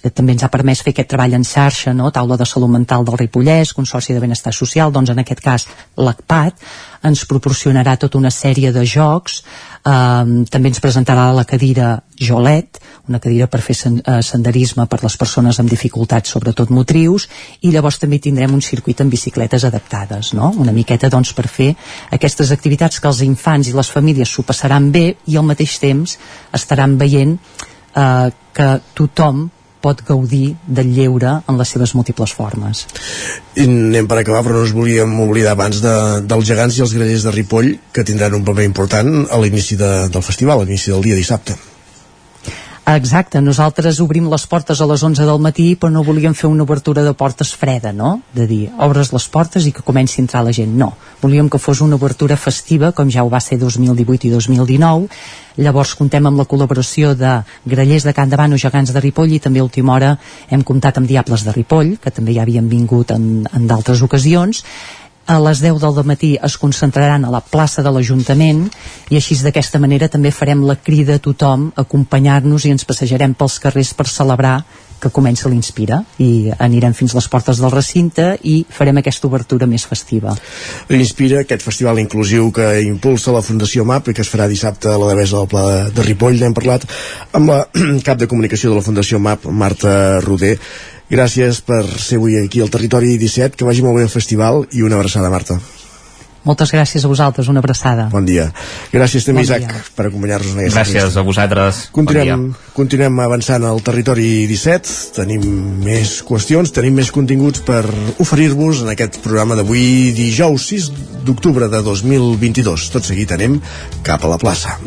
[0.03, 2.11] que també ens ha permès fer aquest treball en xarxa, no?
[2.11, 6.59] taula de salut mental del Ripollès, Consorci de Benestar Social, doncs en aquest cas l'ACPAT
[7.03, 9.43] ens proporcionarà tota una sèrie de jocs
[9.83, 12.79] També ens presentarà la cadira Jolet,
[13.11, 17.27] una cadira per fer uh, senderisme per les persones amb dificultats, sobretot motrius,
[17.67, 20.53] i llavors també tindrem un circuit amb bicicletes adaptades, no?
[20.55, 21.73] una miqueta doncs, per fer
[22.15, 26.15] aquestes activitats que els infants i les famílies s'ho passaran bé i al mateix temps
[26.55, 29.49] estaran veient eh, que tothom
[29.83, 32.87] pot gaudir del lleure en les seves múltiples formes.
[33.59, 35.97] I anem per acabar, però no ens volíem oblidar abans de,
[36.29, 39.93] dels gegants i els grellers de Ripoll, que tindran un paper important a l'inici de,
[40.13, 41.59] del festival, a l'inici del dia dissabte.
[42.83, 46.65] Exacte, nosaltres obrim les portes a les 11 del matí però no volíem fer una
[46.67, 48.17] obertura de portes freda, no?
[48.35, 50.75] De dir, obres les portes i que comenci a entrar la gent.
[50.77, 55.07] No, volíem que fos una obertura festiva, com ja ho va ser 2018 i 2019.
[55.63, 57.37] Llavors contem amb la col·laboració de
[57.69, 60.17] Grallers de Can Davant o Gegants de Ripoll i també a última hora
[60.51, 64.65] hem comptat amb Diables de Ripoll, que també ja havien vingut en, en d'altres ocasions
[65.27, 68.65] a les 10 del matí es concentraran a la plaça de l'Ajuntament
[69.11, 73.35] i així d'aquesta manera també farem la crida a tothom a acompanyar-nos i ens passejarem
[73.35, 74.63] pels carrers per celebrar
[75.03, 79.85] que comença l'Inspira i anirem fins les portes del recinte i farem aquesta obertura més
[79.91, 80.37] festiva.
[80.93, 84.99] L'Inspira, aquest festival inclusiu que impulsa la Fundació MAP i que es farà dissabte a
[85.03, 86.87] la Devesa del Pla de Ripoll, n'hem parlat
[87.35, 87.61] amb la
[88.07, 90.55] cap de comunicació de la Fundació MAP, Marta Roder.
[91.13, 94.81] Gràcies per ser avui aquí al Territori 17, que vagi molt bé el festival i
[94.83, 95.59] una abraçada, Marta.
[96.43, 98.09] Moltes gràcies a vosaltres, una abraçada.
[98.11, 98.49] Bon dia.
[98.91, 99.83] Gràcies també, Bon Isaac, dia.
[99.95, 101.21] per acompanyar-nos en aquesta Gràcies entrevista.
[101.21, 101.83] a vosaltres.
[101.93, 104.91] Continuem, continuem avançant al territori 17,
[105.21, 105.45] tenim
[105.85, 107.85] més qüestions, tenim més continguts per
[108.19, 110.91] oferir-vos en aquest programa d'avui dijous 6
[111.29, 112.91] d'octubre de 2022.
[112.91, 113.61] Tot seguit anem
[114.03, 114.81] cap a la plaça.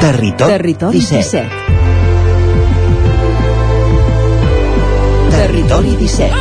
[0.00, 1.44] Territori, Territori 17.
[1.44, 1.48] 17.
[5.28, 6.34] Territori 17.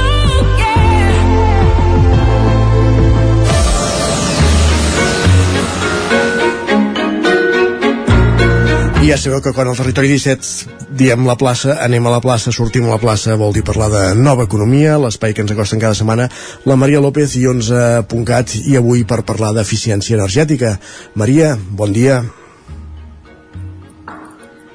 [9.03, 12.55] I ja sabeu que quan al territori 17 diem la plaça, anem a la plaça,
[12.55, 15.99] sortim a la plaça, vol dir parlar de nova economia, l'espai que ens acosten cada
[15.99, 16.31] setmana,
[16.63, 20.79] la Maria López i 11.cat i avui per parlar d'eficiència energètica.
[21.19, 22.23] Maria, bon dia.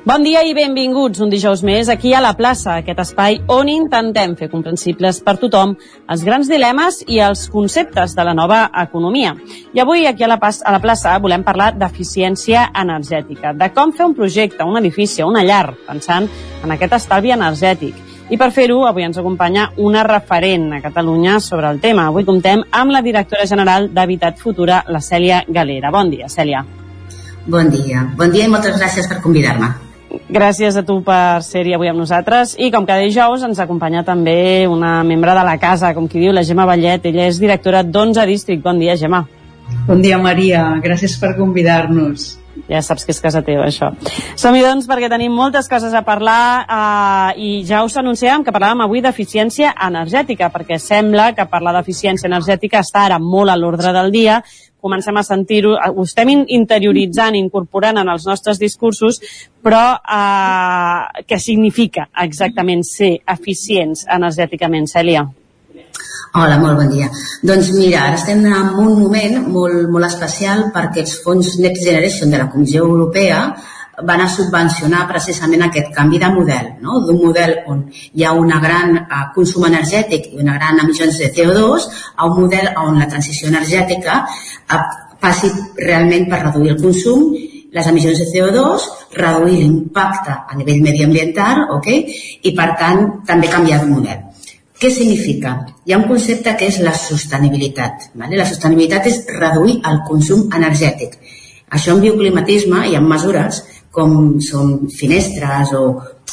[0.04, 4.34] Bon dia i benvinguts un dijous més aquí a la plaça, aquest espai on intentem
[4.36, 5.70] fer comprensibles per tothom
[6.12, 9.30] els grans dilemes i els conceptes de la nova economia.
[9.72, 13.94] I avui aquí a la, pas- a la plaça volem parlar d'eficiència energètica, de com
[13.96, 16.28] fer un projecte, un edifici una llar, pensant
[16.62, 17.96] en aquest estalvi energètic.
[18.28, 22.10] I per fer-ho, avui ens acompanya una referent a Catalunya sobre el tema.
[22.12, 25.90] Avui comptem amb la directora general d'Habitat Futura, la Cèlia Galera.
[25.92, 26.60] Bon dia, Cèlia.
[27.46, 28.04] Bon dia.
[28.16, 29.72] Bon dia i moltes gràcies per convidar-me.
[30.28, 34.66] Gràcies a tu per ser-hi avui amb nosaltres i com cada dijous ens acompanya també
[34.70, 37.10] una membre de la casa, com qui diu, la Gemma Vallet.
[37.10, 38.62] Ella és directora d'11 District.
[38.64, 39.24] Bon dia, Gemma.
[39.86, 40.64] Bon dia, Maria.
[40.84, 42.34] Gràcies per convidar-nos.
[42.70, 43.90] Ja saps que és casa teva, això.
[44.38, 48.84] Som-hi, doncs, perquè tenim moltes coses a parlar eh, i ja us anunciàvem que parlàvem
[48.84, 54.12] avui d'eficiència energètica, perquè sembla que parlar d'eficiència energètica està ara molt a l'ordre del
[54.14, 54.38] dia,
[54.84, 59.20] comencem a sentir-ho, eh, ho estem in- interioritzant, incorporant en els nostres discursos,
[59.64, 65.24] però eh, què significa exactament ser eficients energèticament, Cèlia?
[66.34, 67.06] Hola, molt bon dia.
[67.46, 72.32] Doncs mira, ara estem en un moment molt, molt especial perquè els fons Next Generation
[72.32, 73.44] de la Comissió Europea
[74.02, 77.00] van a subvencionar precisament aquest canvi de model, no?
[77.06, 81.30] d'un model on hi ha una gran eh, consum energètic i una gran emissions de
[81.36, 84.84] CO2 a un model on la transició energètica eh,
[85.20, 87.34] passi realment per reduir el consum
[87.74, 88.84] les emissions de CO2,
[89.18, 91.88] reduir l'impacte a nivell mediambiental, ok?
[92.46, 94.20] i per tant també canviar de model.
[94.78, 95.56] Què significa?
[95.86, 98.10] Hi ha un concepte que és la sostenibilitat.
[98.20, 98.38] Vale?
[98.38, 101.18] La sostenibilitat és reduir el consum energètic.
[101.74, 103.62] Això en bioclimatisme hi ha mesures
[103.94, 105.84] com són finestres o,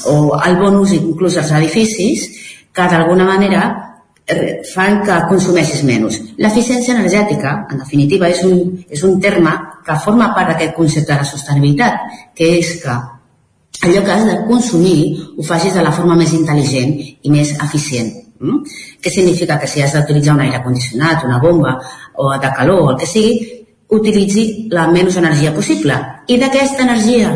[0.10, 2.28] o el bonus inclús als edificis
[2.74, 3.62] que d'alguna manera
[4.26, 6.20] eh, fan que consumeixis menys.
[6.42, 9.54] L'eficiència energètica, en definitiva, és un, és un terme
[9.86, 12.98] que forma part d'aquest concepte de sostenibilitat, que és que
[13.82, 15.00] allò que has de consumir
[15.38, 18.12] ho facis de la forma més intel·ligent i més eficient.
[18.42, 18.62] Mm?
[19.02, 19.58] Què significa?
[19.62, 21.78] Que si has d'utilitzar un aire condicionat, una bomba
[22.18, 23.34] o de calor o el que sigui,
[23.92, 25.98] utilitzi la menys energia possible.
[26.28, 27.32] I d'aquesta energia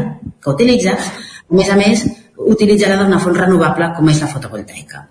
[0.46, 1.10] que utilitzes,
[1.50, 2.06] a més a més,
[2.54, 5.08] utilitzarà d'una font renovable com és la fotovoltaica.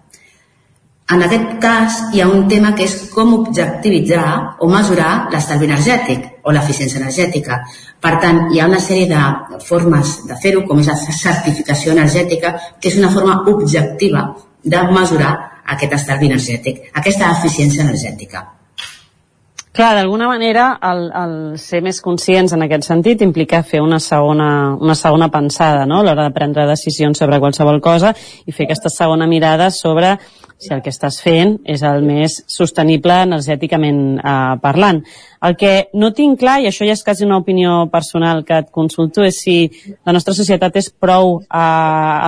[1.15, 6.47] En aquest cas, hi ha un tema que és com objectivitzar o mesurar l'estalvi energètic
[6.49, 7.59] o l'eficiència energètica.
[8.01, 12.55] Per tant, hi ha una sèrie de formes de fer-ho, com és la certificació energètica,
[12.81, 14.31] que és una forma objectiva
[14.65, 15.35] de mesurar
[15.77, 18.47] aquest estalvi energètic, aquesta eficiència energètica.
[19.75, 24.47] Clar, d'alguna manera, el, el ser més conscients en aquest sentit implica fer una segona,
[24.79, 25.99] una segona pensada no?
[25.99, 28.13] a l'hora de prendre decisions sobre qualsevol cosa
[28.47, 30.13] i fer aquesta segona mirada sobre
[30.59, 35.01] si el que estàs fent és el més sostenible energèticament eh, parlant.
[35.45, 38.71] El que no tinc clar, i això ja és quasi una opinió personal que et
[38.73, 39.57] consulto, és si
[40.07, 41.59] la nostra societat és prou eh,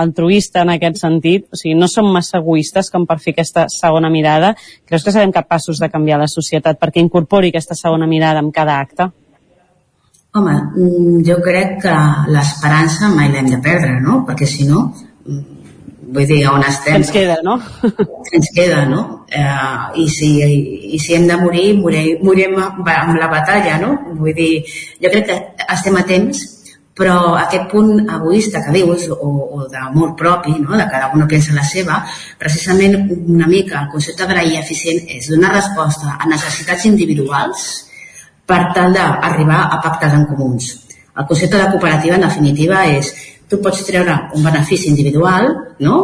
[0.03, 4.11] altruista en aquest sentit, o sigui, no som massa egoistes com per fer aquesta segona
[4.13, 4.53] mirada.
[4.85, 8.77] Creus que serem capaços de canviar la societat perquè incorpori aquesta segona mirada en cada
[8.79, 9.09] acte?
[10.37, 11.93] Home, mm, jo crec que
[12.29, 14.23] l'esperança mai l'hem de perdre, no?
[14.27, 14.91] Perquè si no,
[15.25, 15.56] mm,
[16.07, 16.99] vull dir, on estem...
[17.01, 17.57] ens queda, no?
[18.37, 19.01] ens queda, no?
[19.27, 20.29] Eh, i, si,
[20.95, 23.95] I si hem de morir, morirem, morirem amb la batalla, no?
[24.19, 24.53] Vull dir,
[25.03, 25.39] jo crec que
[25.75, 26.45] estem a temps,
[26.97, 29.29] però aquest punt egoista que dius, o,
[29.59, 30.73] o d'amor propi, no?
[30.77, 31.99] de cada un pensa la seva,
[32.39, 37.67] precisament una mica el concepte d'agrair eficient és donar resposta a necessitats individuals
[38.49, 40.73] per tal d'arribar a pactes en comuns.
[41.17, 43.13] El concepte de cooperativa, en definitiva, és
[43.49, 45.97] tu pots treure un benefici individual, no?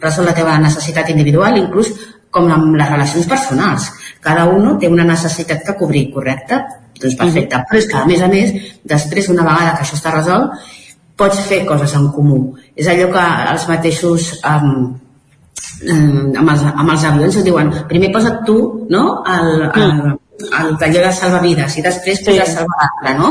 [0.00, 1.90] resol la teva necessitat individual, inclús
[2.30, 3.90] com amb les relacions personals.
[4.22, 6.60] Cada un té una necessitat que cobrir, correcte?
[7.00, 7.56] Doncs perfecte.
[7.56, 7.66] Mm.
[7.68, 8.54] Però és que, a més a més,
[8.86, 10.70] després, una vegada que això està resolt,
[11.20, 12.40] pots fer coses en comú.
[12.76, 14.70] És allò que els mateixos um,
[15.88, 18.56] amb, els, amb els avions et diuen primer posa't tu
[18.92, 19.02] no?
[19.24, 20.14] el, el, mm.
[20.60, 22.26] el talló de salvavides i després sí.
[22.28, 23.30] posa salvar l'altre no?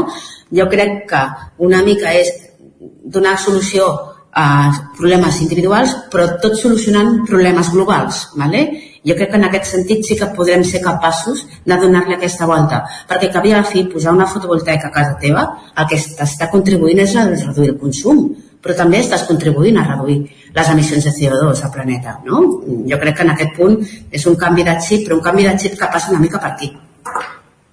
[0.60, 1.24] jo crec que
[1.70, 2.32] una mica és
[2.80, 3.90] donar solució
[4.32, 8.30] a problemes individuals, però tot solucionant problemes globals.
[8.36, 8.62] ¿vale?
[9.06, 12.84] Jo crec que en aquest sentit sí que podrem ser capaços de donar-li aquesta volta,
[13.10, 17.00] perquè que a la fi posar una fotovoltaica a casa teva el que està contribuint
[17.00, 20.20] és a reduir el consum, però també estàs contribuint a reduir
[20.54, 22.20] les emissions de CO2 al planeta.
[22.26, 22.42] No?
[22.90, 23.80] Jo crec que en aquest punt
[24.12, 26.52] és un canvi de xip, però un canvi de xip que passa una mica per
[26.52, 26.72] aquí.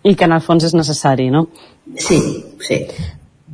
[0.07, 1.49] I que en el fons és necessari, no?
[1.99, 2.21] Sí,
[2.63, 2.85] sí.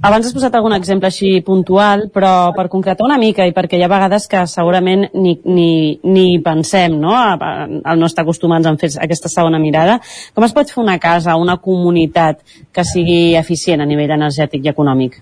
[0.02, 3.84] Abans has posat algun exemple així puntual, però per concretar una mica i perquè hi
[3.86, 5.66] ha vegades que segurament ni, ni,
[6.02, 7.12] ni pensem, no?
[7.14, 10.00] Al no estar acostumats a fer aquesta segona mirada.
[10.34, 12.42] Com es pot fer una casa, una comunitat
[12.74, 15.20] que sigui eficient a nivell energètic i econòmic?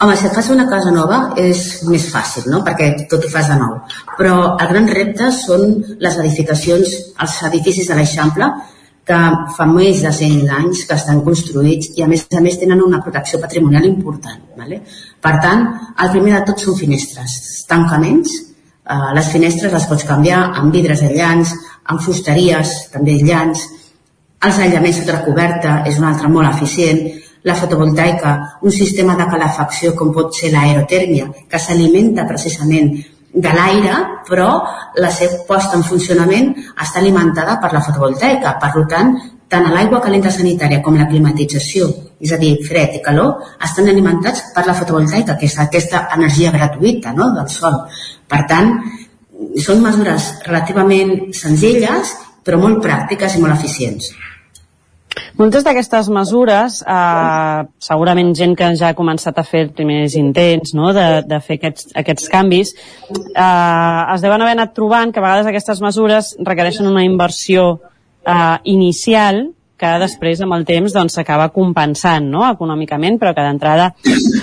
[0.00, 2.64] Home, si et fas una casa nova és més fàcil, no?
[2.64, 3.76] perquè tot ho fas de nou.
[4.16, 8.48] Però el gran repte són les edificacions, els edificis de l'Eixample,
[9.04, 9.20] que
[9.56, 13.02] fa més de 100 anys que estan construïts i a més a més tenen una
[13.04, 14.40] protecció patrimonial important.
[14.56, 14.80] Vale?
[15.20, 15.66] Per tant,
[16.00, 17.36] el primer de tot són finestres,
[17.68, 18.32] tancaments,
[18.88, 21.52] eh, les finestres les pots canviar amb vidres aïllants,
[21.84, 23.66] amb fusteries també aïllants,
[24.44, 27.04] els aïllaments sota coberta és un altre molt eficient,
[27.44, 32.94] la fotovoltaica, un sistema de calefacció com pot ser l'aerotèrmia, que s'alimenta precisament
[33.34, 33.94] de l'aire,
[34.28, 34.50] però
[35.02, 38.54] la seva posta en funcionament està alimentada per la fotovoltaica.
[38.62, 39.14] Per tant,
[39.50, 41.88] tant l'aigua calenta sanitària com la climatització,
[42.22, 43.34] és a dir, fred i calor,
[43.66, 47.32] estan alimentats per la fotovoltaica, que és aquesta energia gratuïta no?
[47.34, 47.80] del sol.
[48.30, 48.76] Per tant,
[49.64, 52.14] són mesures relativament senzilles,
[52.44, 54.12] però molt pràctiques i molt eficients.
[55.38, 60.92] Moltes d'aquestes mesures, eh, segurament gent que ja ha començat a fer primers intents no?
[60.94, 62.74] de, de fer aquests, aquests canvis,
[63.10, 67.74] eh, es deuen haver anat trobant que a vegades aquestes mesures requereixen una inversió
[68.26, 69.46] eh, inicial
[69.78, 72.44] que després amb el temps doncs, s'acaba doncs, compensant no?
[72.46, 73.90] econòmicament, però que d'entrada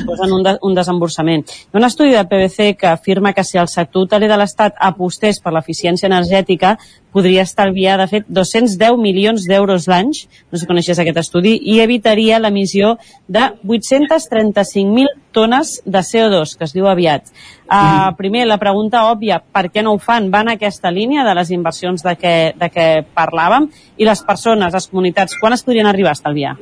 [0.08, 1.46] posen un, de, un desemborsament.
[1.48, 4.76] Hi ha un estudi de PBC que afirma que si el sector hoteler de l'Estat
[4.80, 6.78] apostés per l'eficiència energètica,
[7.12, 11.80] podria estalviar, de fet, 210 milions d'euros l'any, no sé si coneixes aquest estudi, i
[11.84, 12.96] evitaria l'emissió
[13.28, 17.32] de 835.000 tones de CO2, que es diu aviat.
[17.72, 20.32] Uh, primer, la pregunta òbvia, per què no ho fan?
[20.32, 23.70] Van a aquesta línia de les inversions de què, de què parlàvem?
[23.98, 26.58] I les persones, les comunitats, quan es podrien arribar a estalviar?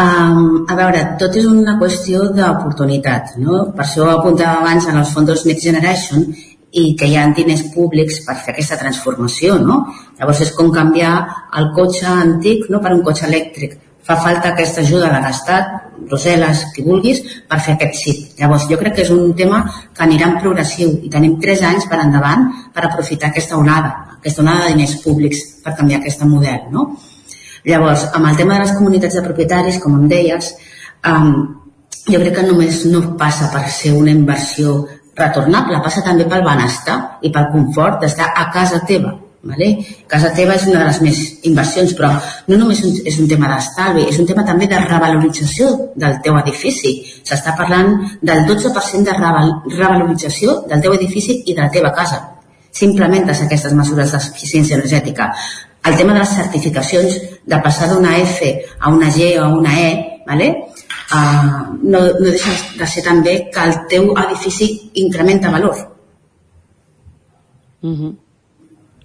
[0.00, 3.60] Um, a veure, tot és una qüestió d'oportunitat, no?
[3.76, 6.26] Per això apuntava abans en els fons Next Generation
[6.74, 9.84] i que hi ha diners públics per fer aquesta transformació, no?
[10.18, 11.14] Llavors és com canviar
[11.60, 15.70] el cotxe antic no, per un cotxe elèctric fa falta aquesta ajuda de l'Estat,
[16.10, 18.18] Brussel·les, qui vulguis, per fer aquest xip.
[18.40, 19.62] Llavors, jo crec que és un tema
[19.96, 24.44] que anirà en progressiu i tenim tres anys per endavant per aprofitar aquesta onada, aquesta
[24.44, 26.68] onada de diners públics per canviar aquest model.
[26.74, 26.90] No?
[27.64, 30.52] Llavors, amb el tema de les comunitats de propietaris, com em deies,
[31.08, 31.34] um,
[32.04, 34.82] jo crec que només no passa per ser una inversió
[35.16, 39.66] retornable, passa també pel benestar i pel confort d'estar a casa teva, Vale?
[40.08, 42.08] Casa teva és una de les més inversions, però
[42.48, 45.68] no només és un tema d'estalvi, és un tema també de revalorització
[46.00, 46.94] del teu edifici.
[47.28, 47.92] S'està parlant
[48.24, 52.22] del 12% de revalorització del teu edifici i de la teva casa.
[52.72, 55.28] Si implementes aquestes mesures d'eficiència energètica.
[55.84, 59.74] El tema de les certificacions, de passar d'una F a una G o a una
[59.80, 59.90] E,
[60.26, 60.48] vale?
[61.12, 64.70] Uh, no, no deixa de ser també que el teu edifici
[65.02, 65.76] incrementa valor
[67.84, 68.16] Uh -huh.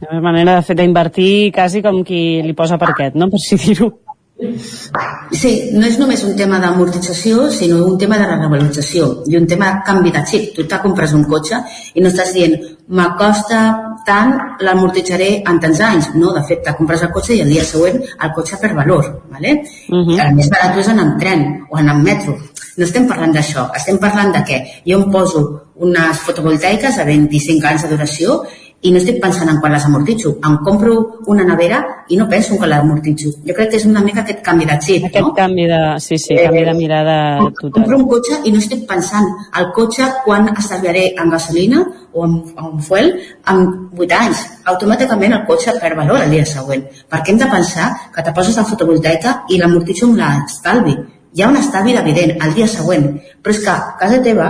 [0.09, 3.30] Una manera de fer d'invertir quasi com qui li posa parquet, no?
[3.30, 3.91] Per si dir-ho.
[4.40, 9.72] Sí, no és només un tema d'amortització, sinó un tema de revalorització i un tema
[9.74, 10.54] de canvi de xip.
[10.56, 11.60] Tu t'ha compres un cotxe
[11.94, 12.56] i no estàs dient
[12.96, 13.60] m'acosta
[14.08, 14.32] tant,
[14.64, 16.12] l'amortitzaré en tants anys.
[16.16, 19.12] No, de fet, te compres el cotxe i el dia següent el cotxe per valor.
[19.30, 19.60] ¿vale?
[19.90, 20.20] Uh -huh.
[20.26, 22.38] El més barat és anar en tren o anar en metro.
[22.78, 24.58] No estem parlant d'això, estem parlant de què?
[24.88, 28.44] Jo em poso unes fotovoltaiques a 25 anys de duració
[28.82, 30.38] i no estic pensant en quan les amortitzo.
[30.45, 30.95] Em compro
[31.27, 33.32] una nevera i no penso en quan l'amortitzo.
[33.45, 35.34] Jo crec que és una mica aquest canvi de xip, Aquest no?
[35.36, 35.80] canvi de...
[35.99, 37.15] Sí, sí, canvi de mirada
[37.59, 37.73] total.
[37.75, 39.27] Compro un cotxe i no estic pensant
[39.59, 43.11] el cotxe quan estalviaré en gasolina o en, en fuel
[43.51, 43.65] en
[43.97, 44.43] 8 anys.
[44.73, 46.86] Automàticament el cotxe perd valor el dia següent.
[47.11, 50.95] Perquè hem de pensar que te poses la fotovoltaica i l'amortitzo amb l'estalvi.
[51.36, 53.11] Hi ha un estalvi evident el dia següent,
[53.43, 54.47] però és que a casa teva,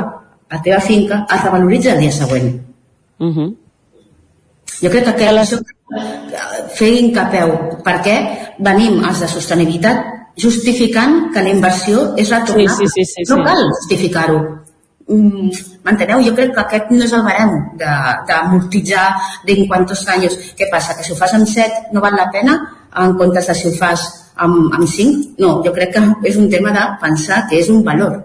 [0.50, 2.54] a la teva finca, es revaloritza el dia següent.
[3.20, 3.50] Uh -huh.
[4.82, 5.58] Jo crec que aquest, això,
[6.78, 7.52] fer incapeu,
[7.86, 8.16] perquè
[8.60, 10.06] venim els de sostenibilitat
[10.40, 12.78] justificant que la inversió és retornable.
[12.78, 14.40] Sí, sí, sí, sí, no cal justificar-ho.
[15.10, 15.50] Mm,
[15.84, 16.22] M'enteneu?
[16.24, 17.50] Jo crec que aquest no és el barem
[17.80, 19.08] de- d'amortitzar
[19.46, 20.38] de quantos anys.
[20.56, 20.96] Què passa?
[20.96, 22.56] Que si ho fas en 7 no val la pena
[22.96, 24.04] en comptes de si ho fas
[24.36, 25.34] amb, amb 5?
[25.40, 28.24] No, jo crec que és un tema de pensar que és un valor.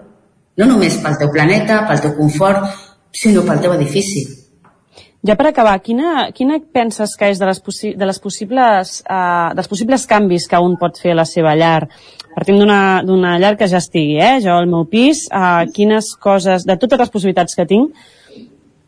[0.57, 2.63] No només pel teu planeta, pel teu confort,
[3.11, 4.44] sinó pel teu edifici.
[5.25, 9.53] Ja per acabar, quina, quina penses que és de les, possi de les possibles, uh,
[9.57, 11.87] dels possibles canvis que un pot fer a la seva llar?
[12.35, 14.35] Partim d'una llar que ja estigui, eh?
[14.43, 17.95] Jo al meu pis, uh, quines coses, de totes les possibilitats que tinc,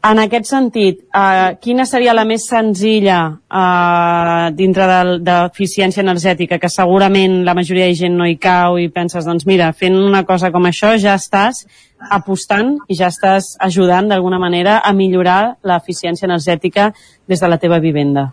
[0.08, 6.70] en aquest sentit, uh, quina seria la més senzilla uh, dintre del- d'eficiència energètica, que
[6.70, 10.52] segurament la majoria de gent no hi cau i penses, doncs mira, fent una cosa
[10.54, 11.66] com això ja estàs
[12.12, 16.91] apostant i ja estàs ajudant d'alguna manera a millorar l'eficiència energètica
[17.28, 18.32] des de la teva vivenda.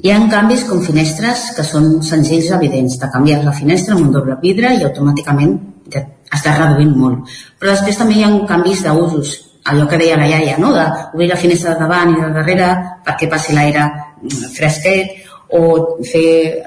[0.00, 2.96] Hi ha canvis com finestres que són senzills i evidents.
[2.98, 5.58] Te canvies la finestra amb un doble vidre i automàticament
[6.30, 7.30] estàs reduint molt.
[7.60, 9.36] Però després també hi ha canvis d'usos.
[9.70, 10.70] Allò que deia la iaia, no?
[10.72, 12.70] d'obrir la finestra de davant i de darrere
[13.04, 15.18] perquè passi l'aire mm, fresquet
[15.52, 16.62] o fer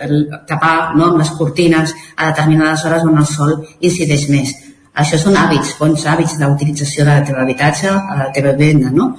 [0.45, 4.53] tapar no, amb les cortines a determinades hores on el sol incideix més.
[5.01, 9.13] Això són hàbits, bons hàbits d'utilització de la teva habitatge, a la teva vivenda, no?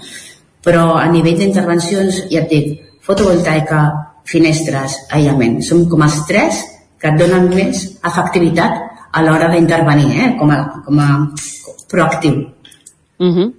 [0.65, 3.81] Però a nivell d'intervencions, ja et dic, fotovoltaica,
[4.31, 6.63] finestres, aïllament, són com els tres
[7.01, 8.79] que et donen més efectivitat
[9.15, 10.31] a l'hora d'intervenir, eh?
[10.39, 11.11] com, a, com a
[11.91, 12.41] proactiu.
[13.19, 13.53] Uh -huh.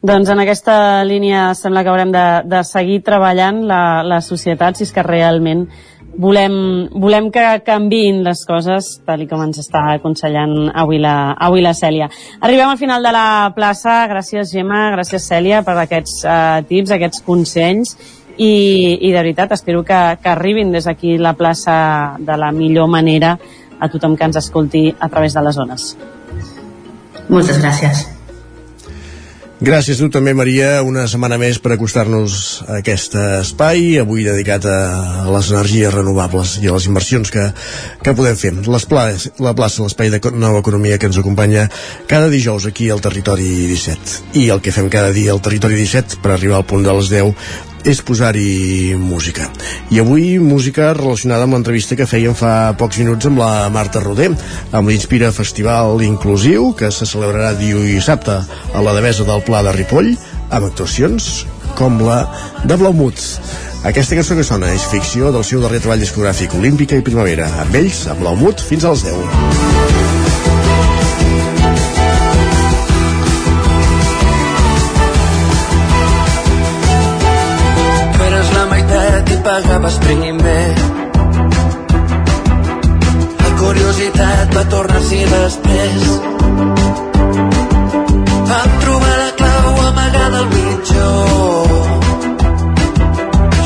[0.00, 4.84] Doncs en aquesta línia sembla que haurem de, de seguir treballant la, la societat si
[4.84, 5.66] és que realment
[6.18, 11.74] volem, volem que canviïn les coses tal com ens està aconsellant avui la, avui la
[11.76, 12.10] Cèlia.
[12.40, 14.02] Arribem al final de la plaça.
[14.10, 17.96] Gràcies, Gemma, gràcies, Cèlia, per aquests uh, tips, aquests consells
[18.36, 18.52] i,
[19.00, 23.36] i de veritat espero que, que arribin des d'aquí la plaça de la millor manera
[23.80, 25.92] a tothom que ens escolti a través de les zones.
[27.28, 28.19] Moltes gràcies.
[29.60, 32.34] Gràcies a tu també, Maria, una setmana més per acostar-nos
[32.64, 37.44] a aquest espai, avui dedicat a les energies renovables i a les inversions que,
[38.00, 38.54] que podem fer.
[38.64, 41.66] Les places, la plaça, l'espai de nova economia que ens acompanya
[42.08, 44.32] cada dijous aquí al Territori 17.
[44.40, 47.12] I el que fem cada dia al Territori 17 per arribar al punt de les
[47.12, 49.48] 10 és posar-hi música.
[49.90, 54.30] I avui música relacionada amb l'entrevista que fèiem fa pocs minuts amb la Marta Roder,
[54.72, 60.14] amb l'Inspira Festival Inclusiu, que se celebrarà dissabte a la Devesa del Pla de Ripoll,
[60.50, 61.46] amb actuacions
[61.78, 62.22] com la
[62.64, 63.20] de Blaumut.
[63.88, 67.48] Aquesta cançó que sona és ficció del seu darrer treball discogràfic Olímpica i Primavera.
[67.64, 69.69] Amb ells, amb Blaumut, fins a les 10.
[79.62, 80.74] Pagaves primer.
[83.40, 86.06] La curiositat va tornar-s'hi després.
[88.50, 91.10] Vam trobar la clau amagada al mitjó.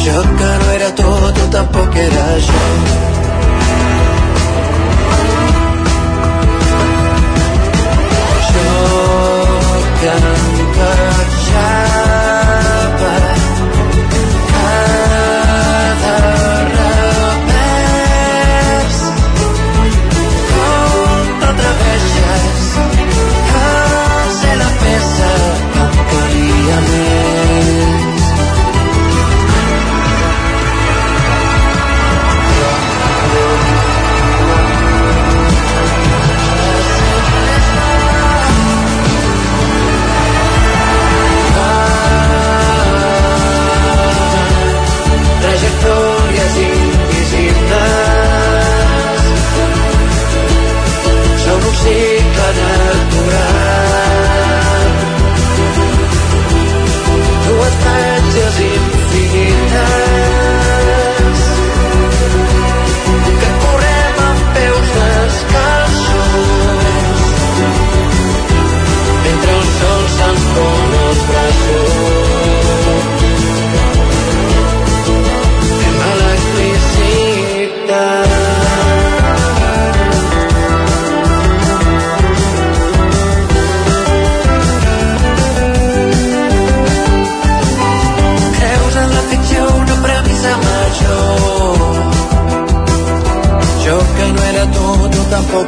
[0.05, 2.64] Jo que no era tot, tu tampoc era jo.
[8.51, 8.68] Jo
[10.01, 10.53] que encatjava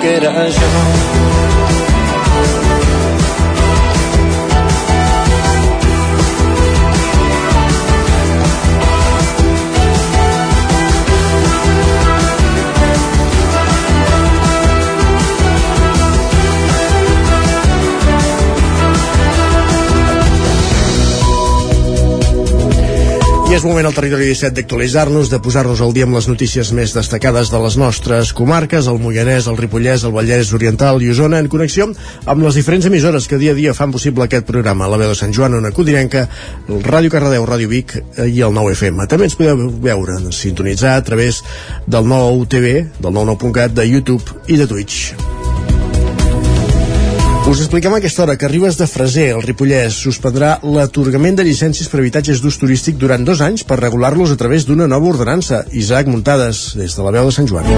[0.07, 1.26] era jo.
[23.57, 27.49] És moment al territori 17 d'actualitzar-nos, de posar-nos al dia amb les notícies més destacades
[27.49, 31.87] de les nostres comarques, el Moianès, el Ripollès, el Vallès Oriental i Osona, en connexió
[31.89, 34.91] amb les diferents emissores que dia a dia fan possible aquest programa.
[34.93, 36.27] La veu de Sant Joan, Ona Codinenca,
[36.69, 39.09] el Ràdio Cardedeu, Ràdio Vic eh, i el 9FM.
[39.09, 41.41] També ens podeu veure, sintonitzar a través
[41.87, 45.36] del 9 TV, del 99.cat, de YouTube i de Twitch.
[47.47, 51.87] Us expliquem a aquesta hora que Ribes de Freser, el Ripollès, suspendrà l'atorgament de llicències
[51.87, 55.63] per habitatges d'ús turístic durant dos anys per regular-los a través d'una nova ordenança.
[55.71, 57.71] Isaac Muntades, des de la veu de Sant Joan.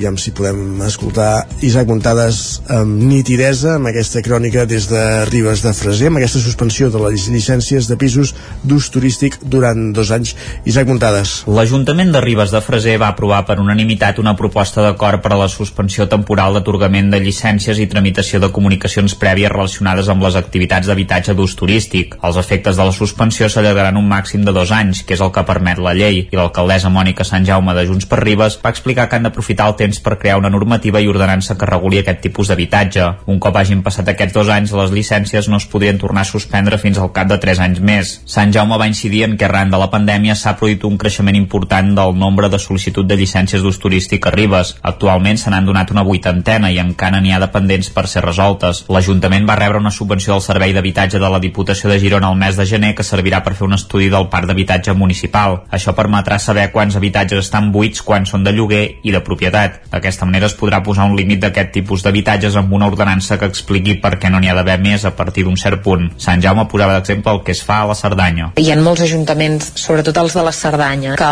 [0.00, 5.60] I amb si podem escoltar Isaac Muntades amb nitidesa amb aquesta crònica des de Ribes
[5.60, 8.32] de Freser amb aquesta suspensió de les llicències de pisos
[8.64, 10.32] d'ús turístic durant dos anys
[10.64, 15.32] Isaac Muntades L'Ajuntament de Ribes de Freser va aprovar per unanimitat una proposta d'acord per
[15.34, 20.36] a la suspensió temporal d'atorgament de llicències i tramitació de comunicacions prèvies relacionades amb les
[20.38, 22.14] activitats d'habitatge d'ús turístic.
[22.22, 25.44] Els efectes de la suspensió s'allargaran un màxim de dos anys, que és el que
[25.48, 29.18] permet la llei, i l'alcaldessa Mònica Sant Jaume de Junts per Ribes va explicar que
[29.18, 33.06] han d'aprofitar el temps per crear una normativa i ordenança que reguli aquest tipus d'habitatge.
[33.26, 36.78] Un cop hagin passat aquests dos anys, les llicències no es podrien tornar a suspendre
[36.78, 38.12] fins al cap de tres anys més.
[38.30, 41.90] Sant Jaume va incidir en que arran de la pandèmia s'ha produït un creixement important
[41.96, 44.76] del nombre de sol·licitud de llicències d'ús turístic a Ribes.
[44.82, 48.84] Actualment se n'han donat una vuitantena i encara n'hi ha dependents per ser resoltes.
[48.88, 52.56] L'Ajuntament va rebre una subvenció del Servei d'Habitatge de la Diputació de Girona el mes
[52.56, 55.62] de gener que servirà per fer un estudi del parc d'habitatge municipal.
[55.70, 59.79] Això permetrà saber quants habitatges estan buits, quants són de lloguer i de propietat.
[59.90, 63.96] D'aquesta manera es podrà posar un límit d'aquest tipus d'habitatges amb una ordenança que expliqui
[64.02, 66.06] per què no n'hi ha d'haver més a partir d'un cert punt.
[66.20, 68.52] Sant Jaume posava d'exemple el que es fa a la Cerdanya.
[68.60, 71.30] Hi ha molts ajuntaments, sobretot els de la Cerdanya, que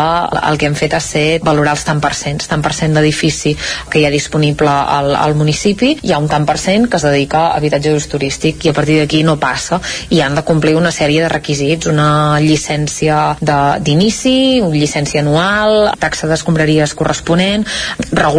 [0.49, 3.55] el que han fet ha ser valorar els tant per cent, tant per cent d'edifici
[3.89, 7.07] que hi ha disponible al, al municipi, hi ha un tant per cent que es
[7.07, 9.79] dedica a habitatge d'ús turístic i a partir d'aquí no passa
[10.09, 16.27] i han de complir una sèrie de requisits, una llicència d'inici, una llicència anual, taxa
[16.27, 17.65] d'escombraries corresponent,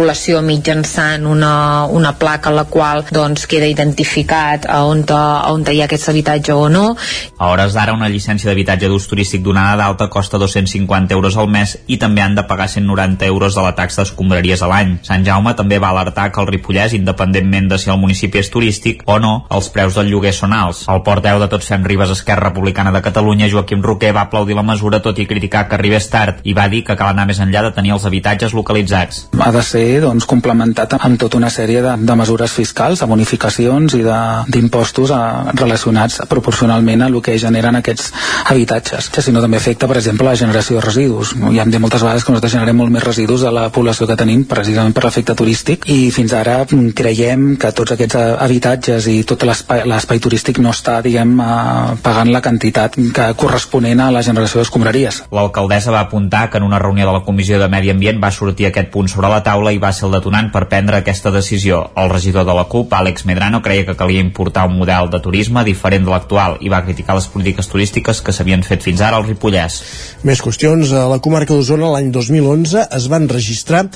[0.01, 5.51] regulació mitjançant una, una placa en la qual doncs, queda identificat a on, te, a
[5.53, 6.95] on hi ha aquest habitatge o no.
[7.37, 11.75] A hores d'ara, una llicència d'habitatge d'ús turístic donada d'alta costa 250 euros al mes
[11.85, 14.95] i també han de pagar 190 euros de la taxa d'escombraries a l'any.
[15.05, 19.05] Sant Jaume també va alertar que el Ripollès, independentment de si el municipi és turístic
[19.05, 20.87] o no, els preus del lloguer són alts.
[20.89, 24.65] El porteu de Tots Fem Ribes Esquerra Republicana de Catalunya, Joaquim Roquer, va aplaudir la
[24.65, 27.61] mesura tot i criticar que arribés tard i va dir que cal anar més enllà
[27.67, 29.27] de tenir els habitatges localitzats.
[29.37, 33.95] Ha de ser doncs, complementat amb tota una sèrie de, de mesures fiscals, de bonificacions
[33.97, 34.03] i
[34.51, 35.13] d'impostos
[35.57, 38.11] relacionats proporcionalment a el que generen aquests
[38.51, 39.09] habitatges.
[39.11, 41.33] Que si no també afecta, per exemple, la generació de residus.
[41.55, 44.17] Ja hem dit moltes vegades que nosaltres generem molt més residus de la població que
[44.19, 46.61] tenim, precisament per l'efecte turístic, i fins ara
[46.95, 52.41] creiem que tots aquests habitatges i tot l'espai turístic no està, diguem, eh, pagant la
[52.41, 55.23] quantitat que corresponent a la generació d'escombraries.
[55.31, 58.67] L'alcaldessa va apuntar que en una reunió de la Comissió de Medi Ambient va sortir
[58.69, 61.81] aquest punt sobre la taula i va ser el detonant per prendre aquesta decisió.
[61.97, 65.63] El regidor de la CUP, Àlex Medrano, creia que calia importar un model de turisme
[65.67, 69.27] diferent de l'actual i va criticar les polítiques turístiques que s'havien fet fins ara al
[69.27, 69.81] Ripollès.
[70.27, 70.91] Més qüestions.
[70.93, 73.87] A la comarca d'Osona l'any 2011 es van registrar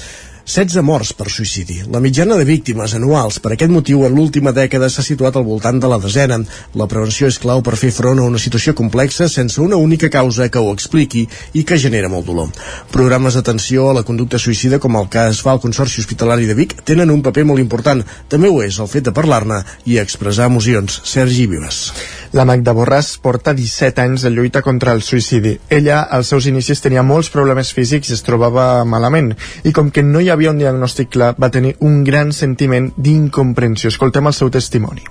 [0.46, 1.80] 16 morts per suïcidi.
[1.90, 5.80] La mitjana de víctimes anuals per aquest motiu en l'última dècada s'ha situat al voltant
[5.82, 6.38] de la desena.
[6.78, 10.46] La prevenció és clau per fer front a una situació complexa sense una única causa
[10.54, 11.24] que ho expliqui
[11.54, 12.52] i que genera molt dolor.
[12.94, 16.54] Programes d'atenció a la conducta suïcida com el que es fa al Consorci Hospitalari de
[16.54, 18.06] Vic tenen un paper molt important.
[18.30, 21.02] També ho és el fet de parlar-ne i expressar emocions.
[21.10, 21.90] Sergi Vives.
[22.36, 25.54] La Magda Borràs porta 17 anys de lluita contra el suïcidi.
[25.72, 29.32] Ella, als seus inicis, tenia molts problemes físics i es trobava malament.
[29.64, 33.88] I com que no hi havia un diagnòstic clar, va tenir un gran sentiment d'incomprensió.
[33.88, 35.08] Escoltem el seu testimoni.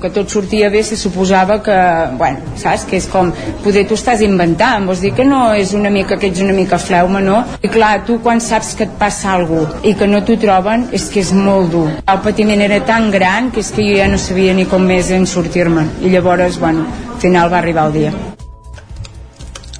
[0.00, 1.76] Que tot sortia bé se suposava que,
[2.18, 2.84] bueno, saps?
[2.84, 3.30] Que és com,
[3.64, 6.76] poder tu estàs inventant, vols dir que no és una mica, que ets una mica
[6.76, 7.40] fleuma, no?
[7.64, 10.88] I clar, tu quan saps que et passa alguna cosa i que no t'ho troben,
[10.92, 11.88] és que és molt dur.
[12.04, 15.12] El patiment era tan gran que és que jo ja no sabia ni com més
[15.16, 15.94] en sortir-me'n.
[16.04, 16.84] I llavors, bueno,
[17.14, 18.12] al final va arribar el dia.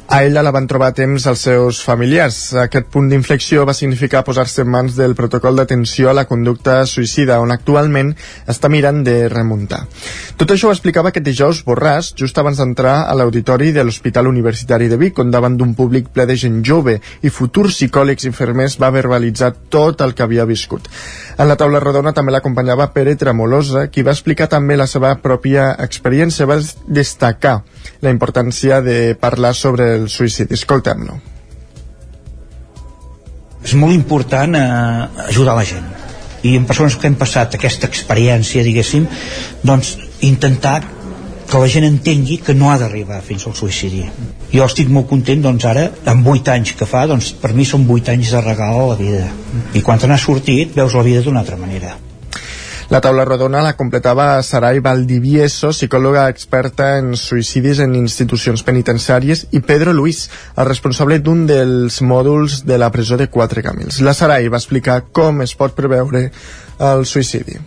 [0.09, 2.37] A ella la van trobar a temps els seus familiars.
[2.63, 7.41] Aquest punt d'inflexió va significar posar-se en mans del protocol d'atenció a la conducta suïcida,
[7.43, 8.13] on actualment
[8.47, 9.81] està mirant de remuntar.
[10.39, 14.87] Tot això ho explicava aquest dijous Borràs, just abans d'entrar a l'auditori de l'Hospital Universitari
[14.87, 18.79] de Vic, on davant d'un públic ple de gent jove i futurs psicòlegs i infermers
[18.79, 20.87] va verbalitzar tot el que havia viscut.
[21.37, 25.75] En la taula rodona també l'acompanyava Pere Tremolosa, qui va explicar també la seva pròpia
[25.85, 26.57] experiència, va
[26.89, 27.59] destacar
[28.01, 30.57] la importància de parlar sobre el suïcidi.
[30.57, 31.19] Escoltem-lo.
[33.67, 35.93] És molt important eh, ajudar la gent
[36.47, 39.07] i en persones que hem passat aquesta experiència, diguéssim,
[39.67, 40.79] doncs intentar
[41.47, 44.03] que la gent entengui que no ha d'arribar fins al suïcidi.
[44.53, 47.87] Jo estic molt content, doncs ara, amb 8 anys que fa, doncs per mi són
[47.87, 49.29] 8 anys de regal a la vida.
[49.75, 51.95] I quan te n'has sortit, veus la vida d'una altra manera.
[52.89, 59.59] La taula rodona la completava Sarai Valdivieso, psicòloga experta en suïcidis en institucions penitenciàries, i
[59.59, 63.99] Pedro Luis, el responsable d'un dels mòduls de la presó de Quatre Camins.
[64.07, 66.29] La Sarai va explicar com es pot preveure
[66.79, 67.59] el suïcidi.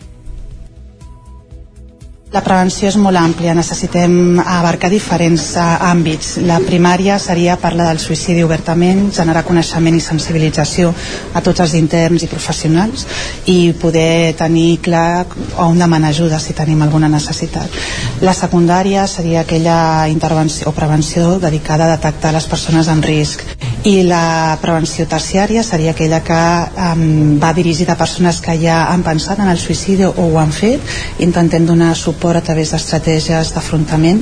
[2.29, 6.35] La prevenció és molt àmplia, necessitem abarcar diferents uh, àmbits.
[6.45, 10.91] La primària seria parlar del suïcidi obertament, generar coneixement i sensibilització
[11.33, 13.07] a tots els interns i professionals
[13.49, 15.25] i poder tenir clar
[15.65, 17.79] on demanar ajuda si tenim alguna necessitat.
[18.21, 19.79] La secundària seria aquella
[20.13, 23.41] intervenció o prevenció dedicada a detectar les persones en risc
[23.89, 26.39] i la prevenció terciària seria aquella que
[26.83, 30.51] um, va dirigida a persones que ja han pensat en el suïcidi o ho han
[30.53, 30.83] fet,
[31.23, 34.19] intentem donar suport suport a través d'estratègies d'afrontament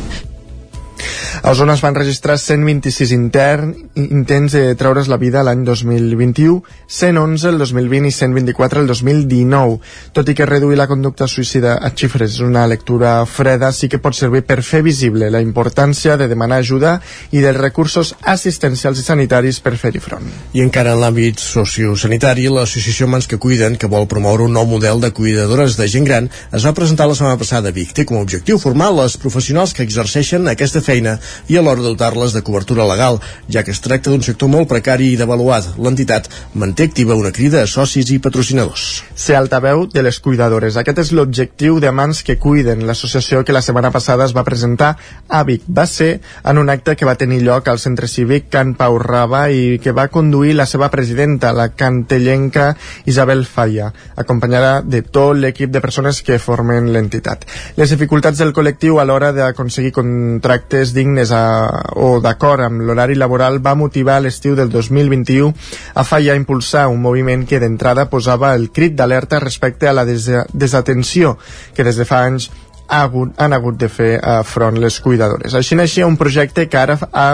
[1.43, 7.50] a Osona es van registrar 126 intern, intents de treure's la vida l'any 2021, 111
[7.50, 9.78] el 2020 i 124 el 2019.
[10.14, 14.02] Tot i que reduir la conducta suïcida a xifres és una lectura freda, sí que
[14.02, 16.98] pot servir per fer visible la importància de demanar ajuda
[17.32, 20.28] i dels recursos assistencials i sanitaris per fer-hi front.
[20.58, 25.02] I encara en l'àmbit sociosanitari, l'associació Mans que Cuiden, que vol promoure un nou model
[25.04, 27.93] de cuidadores de gent gran, es va presentar la setmana passada a Vic.
[27.93, 31.18] Té com a objectiu formar les professionals que exerceixen aquesta feina
[31.52, 33.20] i alhora dotar-les de cobertura legal,
[33.52, 35.74] ja que es tracta d'un sector molt precari i devaluat.
[35.84, 39.04] L'entitat manté activa una crida a socis i patrocinadors.
[39.16, 40.78] Ser altaveu de les cuidadores.
[40.80, 44.94] Aquest és l'objectiu de Mans que Cuiden, l'associació que la setmana passada es va presentar
[45.28, 45.66] a Vic.
[45.68, 49.48] Va ser en un acte que va tenir lloc al centre cívic Can Pau Raba
[49.52, 52.70] i que va conduir la seva presidenta, la cantellenca
[53.06, 57.46] Isabel Falla, acompanyada de tot l'equip de persones que formen l'entitat.
[57.78, 61.44] Les dificultats del col·lectiu a l'hora d'aconseguir contractes dignes a,
[61.96, 65.54] o d'acord amb l'horari laboral va motivar l'estiu del 2021
[65.96, 70.06] a Falla a impulsar un moviment que d'entrada posava el crit d'alerta respecte a la
[70.06, 71.38] des desatenció
[71.76, 72.52] que des de fa anys
[72.88, 75.54] ha hagut, han hagut de fer uh, front les cuidadores.
[75.58, 77.28] Així naixia un projecte que ara ha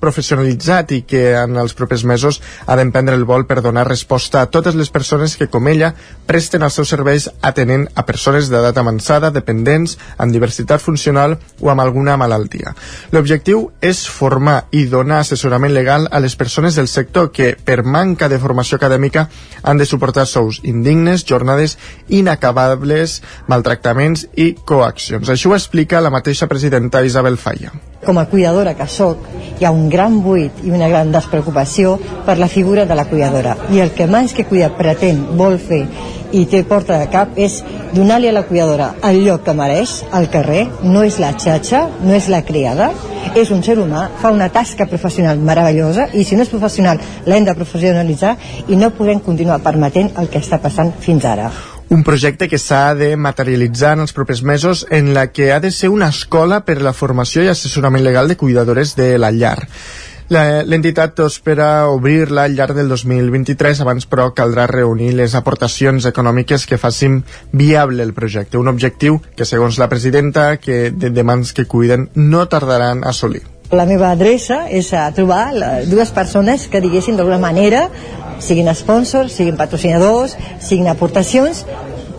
[0.00, 4.50] professionalitzat i que en els propers mesos ha d'emprendre el vol per donar resposta a
[4.50, 5.92] totes les persones que, com ella,
[6.26, 11.84] presten els seus serveis atenent a persones d'edat avançada, dependents, amb diversitat funcional o amb
[11.84, 12.74] alguna malaltia.
[13.12, 18.28] L'objectiu és formar i donar assessorament legal a les persones del sector que, per manca
[18.28, 19.28] de formació acadèmica,
[19.62, 21.76] han de suportar sous indignes, jornades
[22.08, 25.28] inacabables, maltractaments i coaccions.
[25.28, 27.89] Això ho explica la mateixa presidenta Isabel Falla.
[28.04, 29.26] Com a cuidadora que sóc,
[29.60, 33.56] hi ha un gran buit i una gran despreocupació per la figura de la cuidadora.
[33.70, 35.84] I el que Mans que Cuida pretén, vol fer
[36.32, 37.58] i té porta de cap és
[37.92, 42.14] donar-li a la cuidadora el lloc que mereix al carrer, no és la xatxa, no
[42.16, 42.92] és la criada,
[43.34, 47.44] és un ser humà, fa una tasca professional meravellosa i si no és professional l'hem
[47.44, 48.36] de professionalitzar
[48.68, 51.50] i no podem continuar permetent el que està passant fins ara
[51.90, 55.72] un projecte que s'ha de materialitzar en els propers mesos en la que ha de
[55.74, 59.58] ser una escola per la formació i assessorament legal de cuidadores de la llar.
[60.30, 66.78] L'entitat espera obrir-la al llarg del 2023, abans però caldrà reunir les aportacions econòmiques que
[66.78, 71.66] facin viable el projecte, un objectiu que segons la presidenta que de, de mans que
[71.66, 73.42] cuiden no tardaran a assolir.
[73.70, 75.52] La meva adreça és a trobar
[75.86, 77.84] dues persones que diguessin d'alguna manera
[78.42, 81.62] siguin sponsors, siguin patrocinadors, siguin aportacions,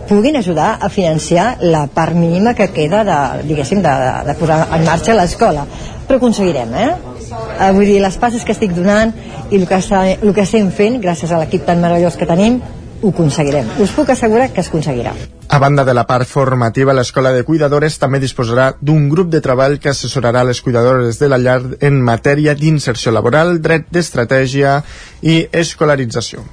[0.07, 3.18] puguin ajudar a financiar la part mínima que queda de,
[3.49, 3.95] diguéssim, de,
[4.28, 5.65] de posar en marxa l'escola.
[6.07, 6.90] Però aconseguirem, eh?
[6.91, 7.72] eh?
[7.76, 9.11] Vull dir, les passes que estic donant
[9.49, 12.61] i el que, està, el que estem fent, gràcies a l'equip tan meravellós que tenim,
[13.02, 13.69] ho aconseguirem.
[13.82, 15.14] Us puc assegurar que es aconseguirà.
[15.52, 19.80] A banda de la part formativa, l'Escola de Cuidadores també disposarà d'un grup de treball
[19.84, 24.80] que assessorarà les cuidadores de la llar en matèria d'inserció laboral, dret d'estratègia
[25.22, 26.45] i escolarització.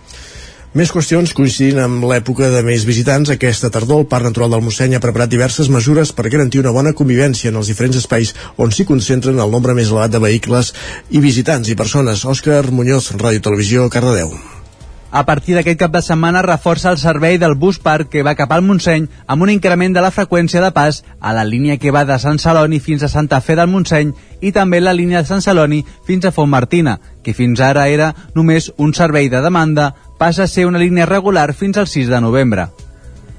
[0.76, 3.30] Més qüestions coincidint amb l'època de més visitants.
[3.32, 6.92] Aquesta tardor el Parc Natural del Montseny ha preparat diverses mesures per garantir una bona
[6.92, 10.74] convivència en els diferents espais on s'hi concentren el nombre més elevat de vehicles
[11.08, 12.26] i visitants i persones.
[12.28, 14.57] Òscar Muñoz, Ràdio Televisió, Cardedeu.
[15.10, 18.50] A partir d'aquest cap de setmana reforça el servei del bus parc que va cap
[18.52, 22.04] al Montseny amb un increment de la freqüència de pas a la línia que va
[22.04, 24.12] de Sant Celoni fins a Santa Fe del Montseny
[24.44, 28.68] i també la línia de Sant Celoni fins a Fontmartina, que fins ara era només
[28.76, 32.68] un servei de demanda, passa a ser una línia regular fins al 6 de novembre.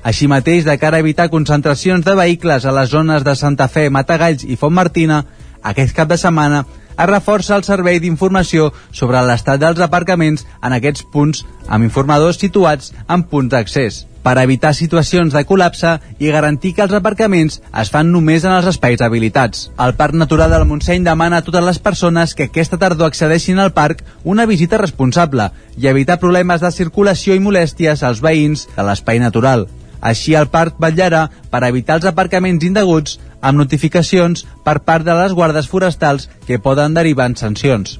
[0.01, 3.91] Així mateix, de cara a evitar concentracions de vehicles a les zones de Santa Fe,
[3.93, 5.25] Matagalls i Fontmartina,
[5.61, 6.63] aquest cap de setmana
[6.99, 12.93] es reforça el servei d'informació sobre l'estat dels aparcaments en aquests punts amb informadors situats
[13.07, 18.11] en punts d'accés per evitar situacions de col·lapse i garantir que els aparcaments es fan
[18.11, 19.69] només en els espais habilitats.
[19.79, 23.71] El Parc Natural del Montseny demana a totes les persones que aquesta tardor accedeixin al
[23.73, 29.23] parc una visita responsable i evitar problemes de circulació i molèsties als veïns de l'espai
[29.23, 29.69] natural.
[30.01, 35.33] Així el parc vetllarà per evitar els aparcaments indeguts amb notificacions per part de les
[35.33, 37.99] guardes forestals que poden derivar en sancions.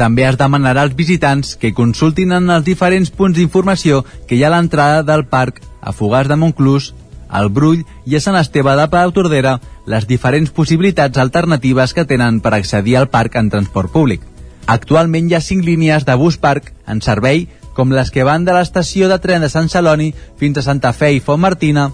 [0.00, 4.48] També es demanarà als visitants que consultin en els diferents punts d'informació que hi ha
[4.48, 6.94] a l'entrada del parc a Fogars de Montclús,
[7.28, 12.54] al Brull i a Sant Esteve de Palautordera les diferents possibilitats alternatives que tenen per
[12.56, 14.24] accedir al parc en transport públic.
[14.66, 18.54] Actualment hi ha cinc línies de bus parc en servei com les que van de
[18.56, 20.10] l'estació de tren de Sant Celoni
[20.40, 21.90] fins a Santa Fe i Fontmartina,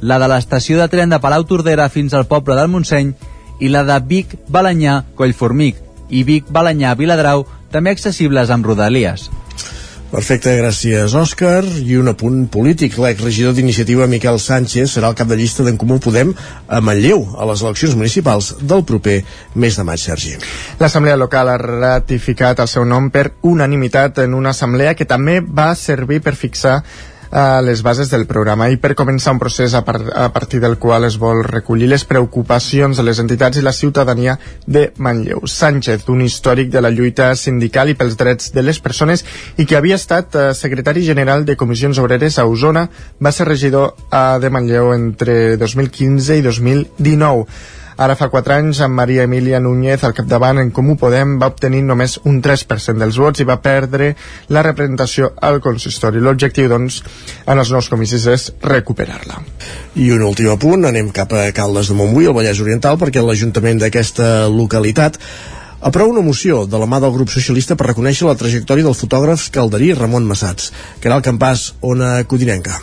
[0.00, 3.12] la de l'estació de tren de Palau Tordera fins al poble del Montseny
[3.60, 9.28] i la de Vic, Balanyà, Collformic i Vic, Balanyà, Viladrau, també accessibles amb rodalies.
[10.08, 11.66] Perfecte, gràcies, Òscar.
[11.84, 12.94] I un apunt polític.
[12.96, 17.44] L'exregidor d'iniciativa Miquel Sánchez serà el cap de llista d'en Comú Podem a Manlleu, a
[17.50, 19.18] les eleccions municipals del proper
[19.60, 20.38] mes de maig, Sergi.
[20.80, 25.74] L'Assemblea local ha ratificat el seu nom per unanimitat en una assemblea que també va
[25.76, 26.78] servir per fixar
[27.30, 30.78] a les bases del programa i per començar un procés a, par a partir del
[30.78, 35.46] qual es vol recollir les preocupacions de les entitats i la ciutadania de Manlleu.
[35.46, 39.24] Sánchez, un històric de la lluita sindical i pels drets de les persones
[39.56, 42.88] i que havia estat eh, secretari general de Comissions Obreres a Osona,
[43.20, 47.76] va ser regidor eh, de Manlleu entre 2015 i 2019.
[47.98, 51.80] Ara fa 4 anys, en Maria Emília Núñez, al capdavant en Comú Podem, va obtenir
[51.82, 54.12] només un 3% dels vots i va perdre
[54.54, 56.22] la representació al consistori.
[56.22, 57.00] L'objectiu, doncs,
[57.42, 59.40] en els nous comicis és recuperar-la.
[59.98, 63.82] I un últim apunt, anem cap a Caldes de Montbui, al Vallès Oriental, perquè l'Ajuntament
[63.82, 65.18] d'aquesta localitat
[65.80, 69.48] aprova una moció de la mà del grup socialista per reconèixer la trajectòria del fotògraf
[69.50, 70.70] calderí Ramon Massats,
[71.00, 72.78] que era el campàs Ona Codinenca.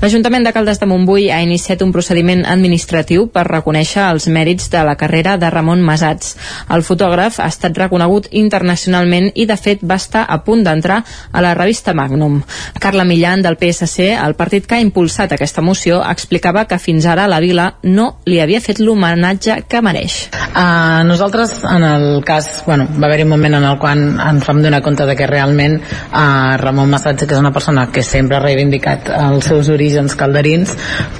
[0.00, 4.80] L'Ajuntament de Caldes de Montbui ha iniciat un procediment administratiu per reconèixer els mèrits de
[4.88, 6.38] la carrera de Ramon Masats.
[6.72, 11.42] El fotògraf ha estat reconegut internacionalment i, de fet, va estar a punt d'entrar a
[11.44, 12.38] la revista Magnum.
[12.80, 17.28] Carla Millan, del PSC, el partit que ha impulsat aquesta moció, explicava que fins ara
[17.28, 20.30] la vila no li havia fet l'homenatge que mereix.
[20.54, 24.64] Uh, nosaltres, en el cas, bueno, va haver-hi un moment en el qual ens vam
[24.64, 28.44] donar compte de que realment uh, Ramon Massats, que és una persona que sempre ha
[28.48, 30.70] reivindicat els seus orígens orígens calderins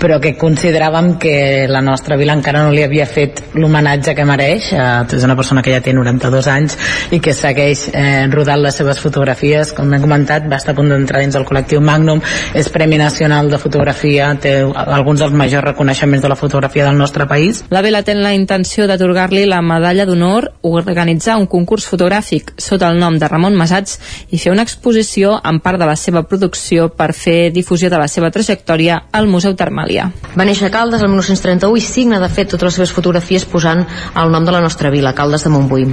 [0.00, 4.70] però que consideràvem que la nostra vila encara no li havia fet l'homenatge que mereix.
[4.72, 6.76] Eh, és una persona que ja té 92 anys
[7.12, 9.74] i que segueix eh, rodant les seves fotografies.
[9.76, 12.22] Com hem comentat va estar a punt d'entrar dins el col·lectiu Magnum.
[12.56, 17.26] És Premi Nacional de Fotografia té alguns dels majors reconeixements de la fotografia del nostre
[17.28, 17.64] país.
[17.70, 23.00] La vila té la intenció d'atorgar-li la medalla d'honor organitzar un concurs fotogràfic sota el
[23.00, 23.98] nom de Ramon Masats
[24.30, 28.08] i fer una exposició en part de la seva producció per fer difusió de la
[28.08, 30.10] seva trajectòria trajectòria al Museu Termàlia.
[30.36, 33.86] Va néixer a Caldes el 1931 i signa de fet totes les seves fotografies posant
[34.14, 35.88] el nom de la nostra vila, Caldes de Montbui.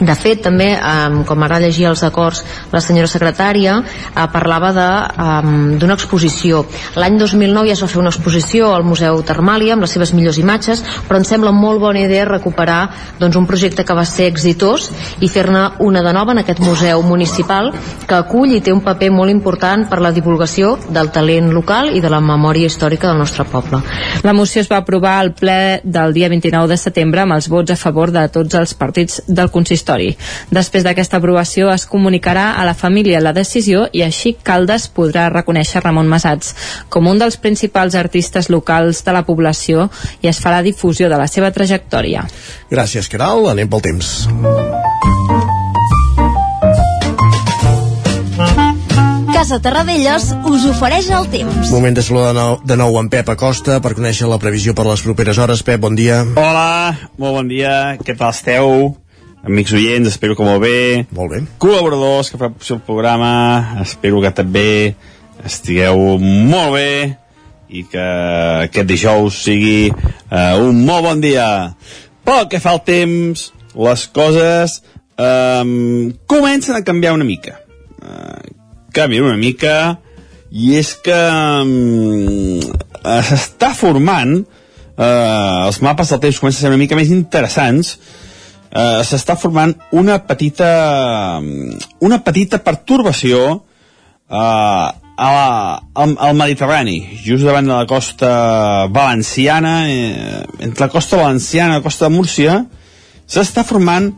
[0.00, 2.42] De fet, també, um, com ara llegia els acords
[2.72, 6.64] la senyora secretària, uh, parlava d'una um, exposició.
[6.96, 10.38] L'any 2009 ja es va fer una exposició al Museu Termàlia amb les seves millors
[10.40, 12.80] imatges, però ens sembla molt bona idea recuperar
[13.20, 14.88] doncs, un projecte que va ser exitós
[15.20, 17.72] i fer-ne una de nova en aquest museu municipal
[18.08, 22.00] que acull i té un paper molt important per la divulgació del talent local i
[22.00, 23.82] de la memòria històrica del nostre poble.
[24.22, 27.74] La moció es va aprovar al ple del dia 29 de setembre amb els vots
[27.74, 29.81] a favor de tots els partits del consistori.
[30.50, 35.82] Després d'aquesta aprovació es comunicarà a la família la decisió i així Caldes podrà reconèixer
[35.82, 36.54] Ramon Masats
[36.88, 39.88] com un dels principals artistes locals de la població
[40.22, 42.26] i es farà difusió de la seva trajectòria.
[42.70, 43.48] Gràcies, Caral.
[43.52, 44.12] Anem pel temps.
[49.42, 51.70] Casa Terradellos us ofereix el temps.
[51.74, 54.86] Moment de saludar de nou, de nou en Pep Acosta per conèixer la previsió per
[54.86, 55.64] les properes hores.
[55.66, 56.20] Pep, bon dia.
[56.38, 58.92] Hola, molt bon dia, què tal esteu?
[59.42, 61.06] Amics oients, espero que molt bé.
[61.14, 61.40] Molt bé.
[61.62, 63.32] Col·laboradors que fan el programa,
[63.82, 64.94] espero que també
[65.44, 66.92] estigueu molt bé
[67.72, 68.06] i que
[68.68, 71.46] aquest dijous sigui uh, un molt bon dia.
[72.22, 74.78] Pel que fa al temps, les coses
[75.16, 77.58] um, comencen a canviar una mica.
[77.98, 78.38] Uh,
[78.94, 79.96] canvien una mica
[80.52, 81.20] i és que
[81.64, 82.60] um,
[83.02, 87.96] s'està formant uh, els mapes del temps comencen a ser una mica més interessants
[88.72, 91.38] uh, s'està formant una petita
[92.00, 94.90] una petita pertorbació uh,
[95.22, 101.20] a la, al, al Mediterrani, just davant de la costa valenciana, eh, entre la costa
[101.20, 102.56] valenciana i la costa de Múrcia,
[103.28, 104.08] s'està formant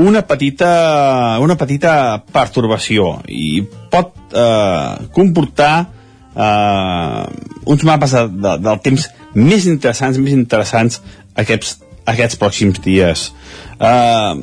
[0.00, 1.92] una petita, una petita
[2.32, 3.62] pertorbació i
[3.92, 5.74] pot eh, comportar
[6.34, 7.24] eh,
[7.64, 11.00] uns mapes de, de, del temps més interessants, més interessants
[11.38, 11.78] aquests,
[12.08, 13.30] aquests pròxims dies.
[13.80, 14.34] Eh,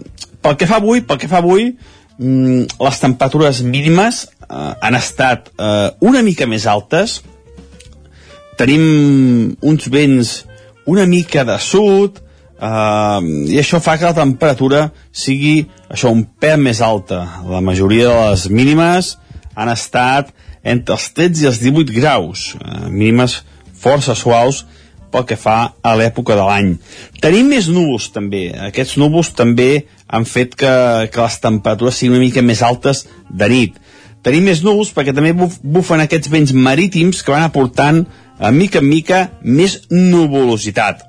[0.41, 1.71] pel que fa avui, pel que fa avui,
[2.17, 7.21] mm, les temperatures mínimes eh, han estat eh, una mica més altes.
[8.57, 10.37] Tenim uns vents
[10.87, 12.23] una mica de sud,
[12.57, 13.21] Uh,
[13.53, 18.23] i això fa que la temperatura sigui això un pèl més alta la majoria de
[18.31, 19.11] les mínimes
[19.53, 20.31] han estat
[20.65, 23.35] entre els 13 i els 18 graus uh, mínimes
[23.77, 24.63] força suaus
[25.11, 26.71] pel que fa a l'època de l'any.
[27.23, 28.49] Tenim més núvols també.
[28.69, 30.71] Aquests núvols també han fet que,
[31.11, 33.75] que les temperatures siguin una mica més altes de nit.
[34.23, 38.05] Tenim més núvols perquè també buf, bufen aquests vents marítims que van aportant
[38.37, 41.05] a mica en mica més nuvolositat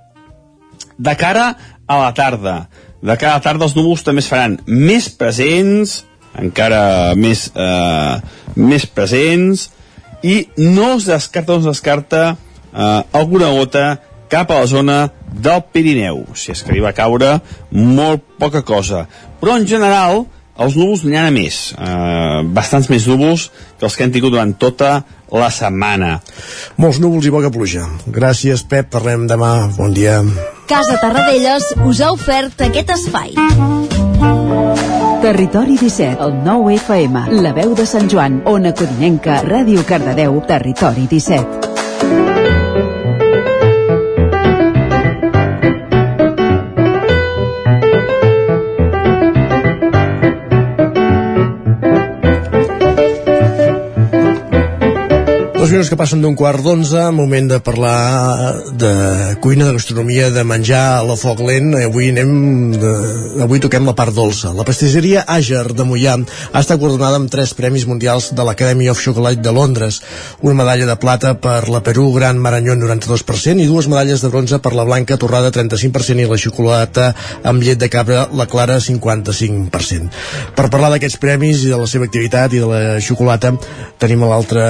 [0.98, 1.56] de cara
[1.86, 2.68] a la tarda.
[3.00, 6.02] De cara a la tarda els núvols també es faran més presents,
[6.38, 8.14] encara més, eh,
[8.56, 9.68] més presents,
[10.22, 12.36] i no es descarta, no es descarta
[12.72, 14.98] eh, alguna gota cap a la zona
[15.32, 17.38] del Pirineu, si és que arriba a caure
[17.72, 19.06] molt poca cosa.
[19.40, 20.26] Però en general,
[20.58, 24.52] els núvols n'hi ha més, eh, bastants més núvols que els que hem tingut durant
[24.58, 26.20] tota la setmana.
[26.76, 27.84] Molts núvols i poca pluja.
[28.06, 28.90] Gràcies, Pep.
[28.90, 29.68] Parlem demà.
[29.76, 30.22] Bon dia.
[30.68, 33.34] Casa Tarradellas us ha ofert aquest espai.
[35.22, 41.08] Territori 17, el 9 FM, la veu de Sant Joan, Ona Codinenca, Ràdio Cardedeu, Territori
[41.10, 42.37] 17.
[55.68, 58.92] Dos minuts que passen d'un quart d'onze, moment de parlar de
[59.44, 61.74] cuina, de gastronomia, de menjar a la foc lent.
[61.76, 62.30] Avui anem
[62.72, 62.92] de...
[63.44, 64.54] avui toquem la part dolça.
[64.56, 69.02] La pastisseria Àger de Mollà ha estat coordonada amb tres premis mundials de l'Academy of
[69.04, 69.98] Chocolate de Londres.
[70.40, 74.62] Una medalla de plata per la Perú Gran Maranyón 92% i dues medalles de bronze
[74.64, 77.10] per la Blanca Torrada 35% i la xocolata
[77.44, 80.16] amb llet de cabra la Clara 55%.
[80.56, 83.52] Per parlar d'aquests premis i de la seva activitat i de la xocolata
[84.00, 84.66] tenim a l'altra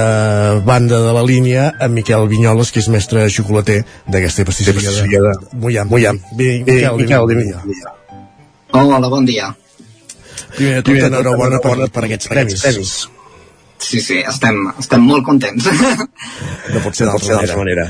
[0.67, 5.61] banda de la línia en Miquel Vinyoles, que és mestre xocolater d'aquesta pastisseria de, de
[5.61, 5.85] Mollà.
[5.85, 6.15] Mollà.
[6.33, 7.87] Bé, Miquel, Miquel, Miquel,
[8.71, 9.53] Hola, bon dia.
[10.55, 12.61] Primer de tot, enhorabona per, per aquests premis.
[12.65, 12.93] premis.
[13.79, 15.69] Sí, sí, estem, estem molt contents.
[16.73, 17.87] No pot ser d'altra manera.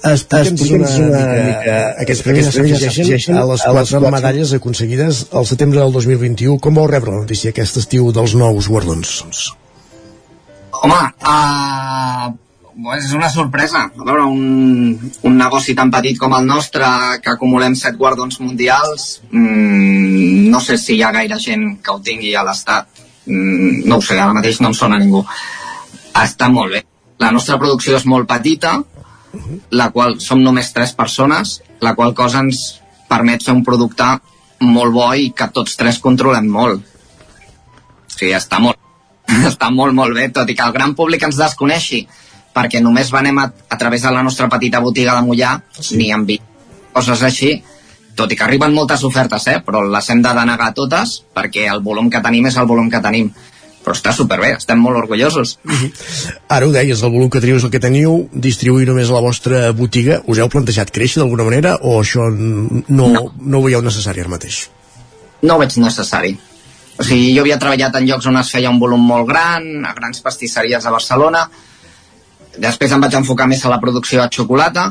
[0.00, 2.58] Explica'ns una, una mica, aquests premis es
[2.88, 6.60] afegeixen a les quatre medalles aconseguides al setembre del 2021.
[6.62, 9.16] Com vau rebre la notícia aquest estiu dels nous guardons?
[10.80, 10.96] Home,
[11.28, 12.30] uh,
[12.96, 13.82] és una sorpresa.
[13.92, 14.94] A veure, un,
[15.28, 16.86] un negoci tan petit com el nostre,
[17.20, 22.00] que acumulem set guardons mundials, mm, no sé si hi ha gaire gent que ho
[22.00, 22.88] tingui a l'estat.
[23.26, 25.20] Mm, no ho sé, ara mateix no em sona ningú.
[26.16, 26.84] Està molt bé.
[27.20, 28.78] La nostra producció és molt petita,
[29.76, 32.80] la qual som només tres persones, la qual cosa ens
[33.10, 34.08] permet fer un producte
[34.64, 36.80] molt bo i que tots tres controlem molt.
[36.80, 38.80] O sigui, està molt
[39.52, 42.06] està molt, molt bé, tot i que el gran públic ens desconeixi,
[42.54, 45.96] perquè només venem a, a través de la nostra petita botiga de Mollà, sí.
[46.00, 46.32] ni amb
[46.92, 47.60] coses així,
[48.18, 49.60] tot i que arriben moltes ofertes, eh?
[49.64, 53.00] però les hem de denegar totes, perquè el volum que tenim és el volum que
[53.04, 53.30] tenim
[53.80, 55.58] però està superbé, estem molt orgullosos.
[55.64, 55.90] Uh -huh.
[56.48, 59.20] Ara ho deies, el volum que teniu és el que teniu, distribuir només a la
[59.20, 63.32] vostra botiga, us heu plantejat créixer d'alguna manera o això no, no.
[63.40, 64.68] no ho veieu necessari ara mateix?
[65.42, 66.38] No ho veig necessari.
[67.00, 69.94] O sigui, jo havia treballat en llocs on es feia un volum molt gran, a
[69.96, 71.46] grans pastisseries a Barcelona,
[72.60, 74.90] després em vaig enfocar més a la producció de xocolata,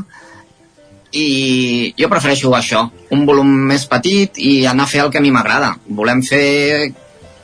[1.13, 2.83] i jo prefereixo això,
[3.13, 5.75] un volum més petit i anar a fer el que a mi m'agrada.
[5.99, 6.93] Volem fer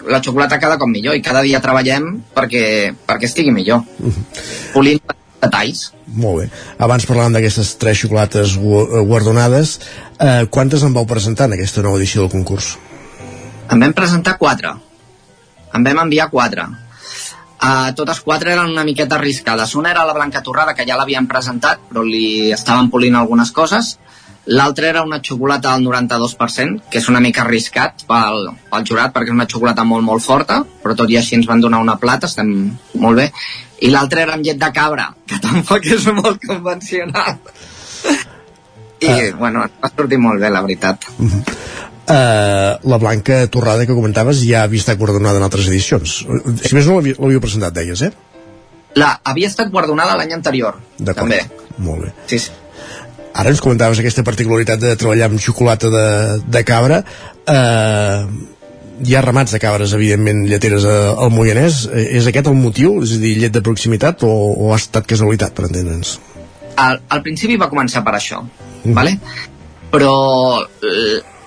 [0.05, 3.81] la xocolata cada cop millor i cada dia treballem perquè, perquè estigui millor.
[3.81, 4.13] -huh.
[4.73, 5.01] Polint
[5.41, 5.91] detalls.
[6.07, 6.49] Molt bé.
[6.77, 9.79] Abans parlàvem d'aquestes tres xocolates guardonades.
[10.19, 12.77] Eh, quantes en vau presentar en aquesta nova edició del concurs?
[13.71, 14.73] En vam presentar quatre.
[15.73, 16.67] En vam enviar quatre.
[17.55, 19.73] Uh, totes quatre eren una miqueta arriscades.
[19.75, 23.95] Una era la Blanca Torrada, que ja l'havien presentat, però li estaven polint algunes coses.
[24.45, 29.33] L'altra era una xocolata al 92%, que és una mica arriscat pel, pel jurat, perquè
[29.33, 32.29] és una xocolata molt, molt forta, però tot i així ens van donar una plata,
[32.29, 32.51] estem
[33.01, 33.31] molt bé.
[33.81, 37.39] I l'altra era amb llet de cabra, que tampoc és molt convencional.
[39.01, 39.33] I, uh.
[39.39, 41.09] bueno, va sortir molt bé, la veritat.
[41.17, 41.55] Uh -huh.
[42.05, 46.19] Uh, la Blanca Torrada que comentaves ja havia estat guardonada en altres edicions.
[46.61, 48.11] Si més no l'havíeu presentat, deies, eh?
[48.95, 51.41] La, havia estat guardonada l'any anterior, també.
[51.81, 52.11] Molt bé.
[52.29, 52.53] Sí, sí.
[53.35, 56.05] Ara ens comentaves aquesta particularitat de treballar amb xocolata de,
[56.45, 57.01] de cabra.
[57.49, 58.29] Uh,
[59.01, 61.81] hi ha ramats de cabres, evidentment, lleteres al Moianès.
[62.05, 63.01] És aquest el motiu?
[63.03, 66.15] És a dir, llet de proximitat o, o ha estat casualitat, per entendre'ns?
[66.85, 68.95] Al, al principi va començar per això, mm.
[68.95, 69.17] vale?
[69.95, 70.15] però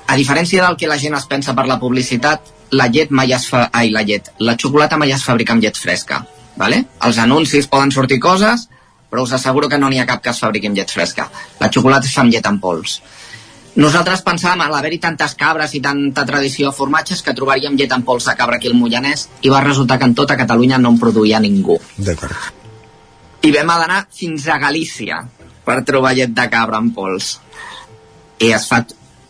[0.09, 3.45] a diferència del que la gent es pensa per la publicitat, la llet mai es
[3.51, 3.67] fa...
[3.73, 4.33] Ai, la llet.
[4.41, 6.23] La xocolata mai es fabrica amb llet fresca.
[6.59, 6.83] Vale?
[7.05, 8.67] Els anuncis poden sortir coses,
[9.11, 11.29] però us asseguro que no n'hi ha cap que es fabriqui amb llet fresca.
[11.61, 12.99] La xocolata es fa amb llet en pols.
[13.79, 18.03] Nosaltres pensàvem, a l'haver-hi tantes cabres i tanta tradició de formatges, que trobaríem llet en
[18.03, 20.99] pols de cabra aquí al Mollanès, i va resultar que en tota Catalunya no en
[20.99, 21.77] produïa ningú.
[21.97, 22.57] D'acord.
[23.45, 25.21] I vam anar fins a Galícia
[25.69, 27.37] per trobar llet de cabra en pols.
[28.43, 28.83] I es fa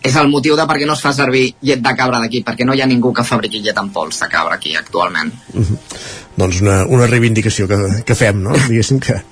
[0.03, 2.67] és el motiu de per què no es fa servir llet de cabra d'aquí, perquè
[2.67, 5.33] no hi ha ningú que fabriqui llet en pols de cabra aquí actualment.
[5.55, 5.79] Uh -huh.
[6.37, 8.53] Doncs una, una reivindicació que, que fem, no?
[8.69, 9.23] Diguéssim que,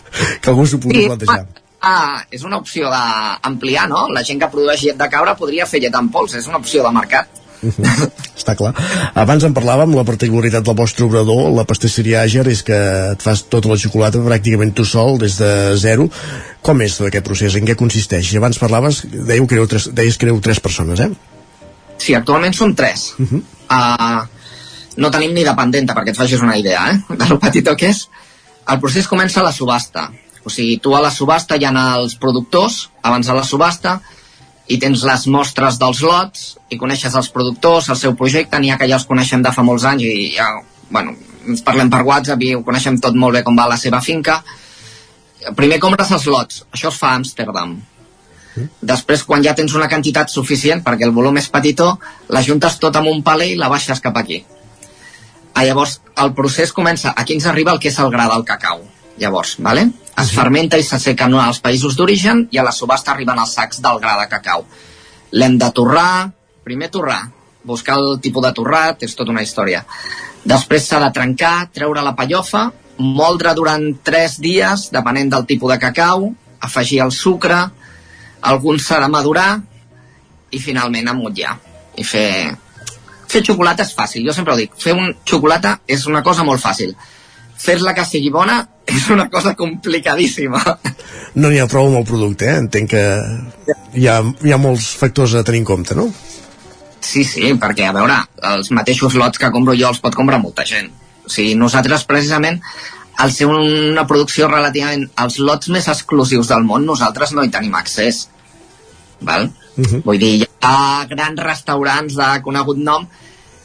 [0.40, 1.46] que algú s'ho pugui sí, plantejar.
[1.80, 4.08] Ah, és una opció d'ampliar, no?
[4.08, 6.82] La gent que produeix llet de cabra podria fer llet en pols, és una opció
[6.82, 7.28] de mercat.
[8.36, 8.72] Està clar.
[9.18, 12.76] Abans en parlàvem, la particularitat del vostre obrador, la pastisseria Àger, és que
[13.12, 15.50] et fas tota la xocolata pràcticament tu sol, des de
[15.80, 16.08] zero.
[16.66, 17.56] Com és tot aquest procés?
[17.56, 18.32] En què consisteix?
[18.32, 21.10] I abans parlaves, deieu que éreu tres, deies que éreu tres persones, eh?
[21.98, 23.14] Sí, actualment som tres.
[23.18, 23.42] Uh -huh.
[23.70, 24.26] uh,
[24.96, 27.16] no tenim ni dependenta, perquè et facis una idea, eh?
[27.16, 28.08] De lo petitó que és.
[28.68, 30.10] El procés comença a la subhasta.
[30.44, 34.00] O sigui, tu a la subhasta hi ha els productors, abans de la subhasta,
[34.66, 38.78] i tens les mostres dels lots i coneixes els productors, el seu projecte, n'hi ha
[38.80, 40.48] que ja els coneixem de fa molts anys i ja,
[40.90, 41.14] bueno,
[41.46, 44.40] ens parlem per WhatsApp i ho coneixem tot molt bé com va la seva finca.
[45.58, 47.76] Primer compres els lots, això es fa a Amsterdam.
[48.80, 51.90] Després, quan ja tens una quantitat suficient, perquè el volum és petitó,
[52.32, 54.40] la juntes tot amb un paler i la baixes cap aquí.
[55.52, 58.82] Ah, llavors, el procés comença, aquí ens arriba el que és el gra del cacau.
[59.20, 59.86] Llavors, vale?
[60.16, 64.00] Es fermenta i s'asseca als països d'origen i a la subhasta arriben els sacs del
[64.00, 64.64] gra de cacau.
[65.32, 66.30] L'hem de torrar,
[66.64, 67.28] primer torrar,
[67.64, 69.84] buscar el tipus de torrat, és tota una història.
[70.44, 75.78] Després s'ha de trencar, treure la pallofa, moldre durant 3 dies, depenent del tipus de
[75.82, 76.30] cacau,
[76.60, 77.58] afegir el sucre,
[78.40, 79.50] alguns s'ha de madurar
[80.50, 81.58] i finalment amotllar
[81.96, 82.30] i fer...
[83.26, 86.62] Fer xocolata és fàcil, jo sempre ho dic, fer un xocolata és una cosa molt
[86.62, 86.92] fàcil
[87.56, 88.60] fer-la que sigui bona
[88.96, 90.62] és una cosa complicadíssima.
[91.36, 92.60] No n'hi ha prou amb el producte, eh?
[92.62, 93.04] Entenc que
[94.00, 96.08] hi ha, hi ha molts factors a tenir en compte, no?
[97.06, 98.16] Sí, sí, perquè, a veure,
[98.50, 100.88] els mateixos lots que compro jo els pot comprar molta gent.
[101.26, 102.58] O sigui, nosaltres, precisament,
[103.22, 105.06] al ser una producció relativament...
[105.22, 108.26] Els lots més exclusius del món, nosaltres no hi tenim accés.
[109.20, 109.50] Val?
[109.76, 110.02] Uh -huh.
[110.04, 113.06] Vull dir, hi ha grans restaurants de conegut nom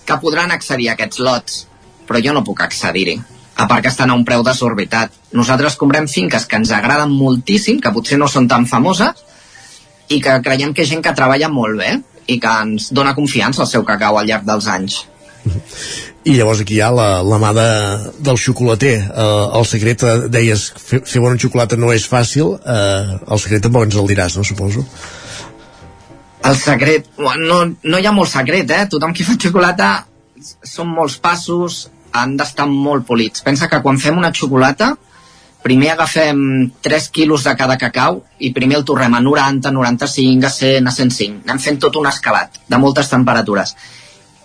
[0.05, 1.67] que podran accedir a aquests lots,
[2.07, 3.19] però jo no puc accedir-hi
[3.61, 5.13] a part que estan a un preu desorbitat.
[5.37, 9.21] Nosaltres comprem finques que ens agraden moltíssim, que potser no són tan famoses,
[10.09, 11.91] i que creiem que és gent que treballa molt bé
[12.31, 15.01] i que ens dona confiança al seu cacau al llarg dels anys.
[16.21, 17.69] I llavors aquí hi ha la, la mà de,
[18.21, 18.93] del xocolater.
[19.09, 23.65] Eh, el secret, eh, deies, fer, fer bona xocolata no és fàcil, eh, el secret
[23.65, 24.85] tampoc ens el diràs, no, suposo?
[26.45, 28.85] El secret, no, no hi ha molt secret, eh?
[28.89, 29.89] Tothom qui fa xocolata
[30.65, 33.43] són molts passos, han d'estar molt polits.
[33.45, 34.91] Pensa que quan fem una xocolata,
[35.61, 40.49] primer agafem 3 quilos de cada cacau i primer el torrem a 90, 95, a
[40.49, 41.43] 100, a 105.
[41.45, 43.75] Anem fent tot un escalat de moltes temperatures.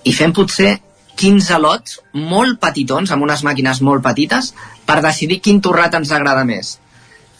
[0.04, 0.76] I fem potser
[1.16, 4.52] 15 lots molt petitons, amb unes màquines molt petites,
[4.86, 6.76] per decidir quin torrat ens agrada més.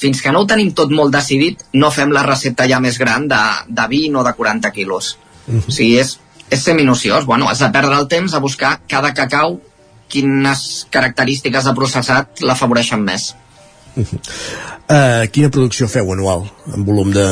[0.01, 3.29] Fins que no ho tenim tot molt decidit, no fem la recepta ja més gran
[3.29, 5.17] de, de 20 o de 40 quilos.
[5.47, 5.69] Uh -huh.
[5.69, 6.19] O sigui, és,
[6.51, 7.25] és ser minuciós.
[7.25, 9.61] Bueno, has de perdre el temps a buscar cada cacau
[10.13, 13.31] quines característiques de processat l'afavoreixen més.
[13.97, 17.25] Uh, quina producció feu anual en volum de,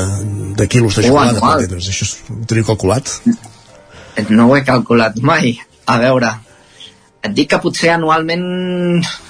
[0.56, 1.90] de quilos de xocolata per entendre's?
[1.92, 3.12] Això ho teniu calculat?
[4.30, 5.58] No ho he calculat mai.
[5.84, 6.30] A veure,
[7.24, 8.44] et dic que potser anualment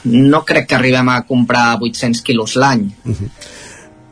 [0.07, 2.89] no crec que arribem a comprar 800 quilos l'any.
[3.05, 3.31] Uh -huh.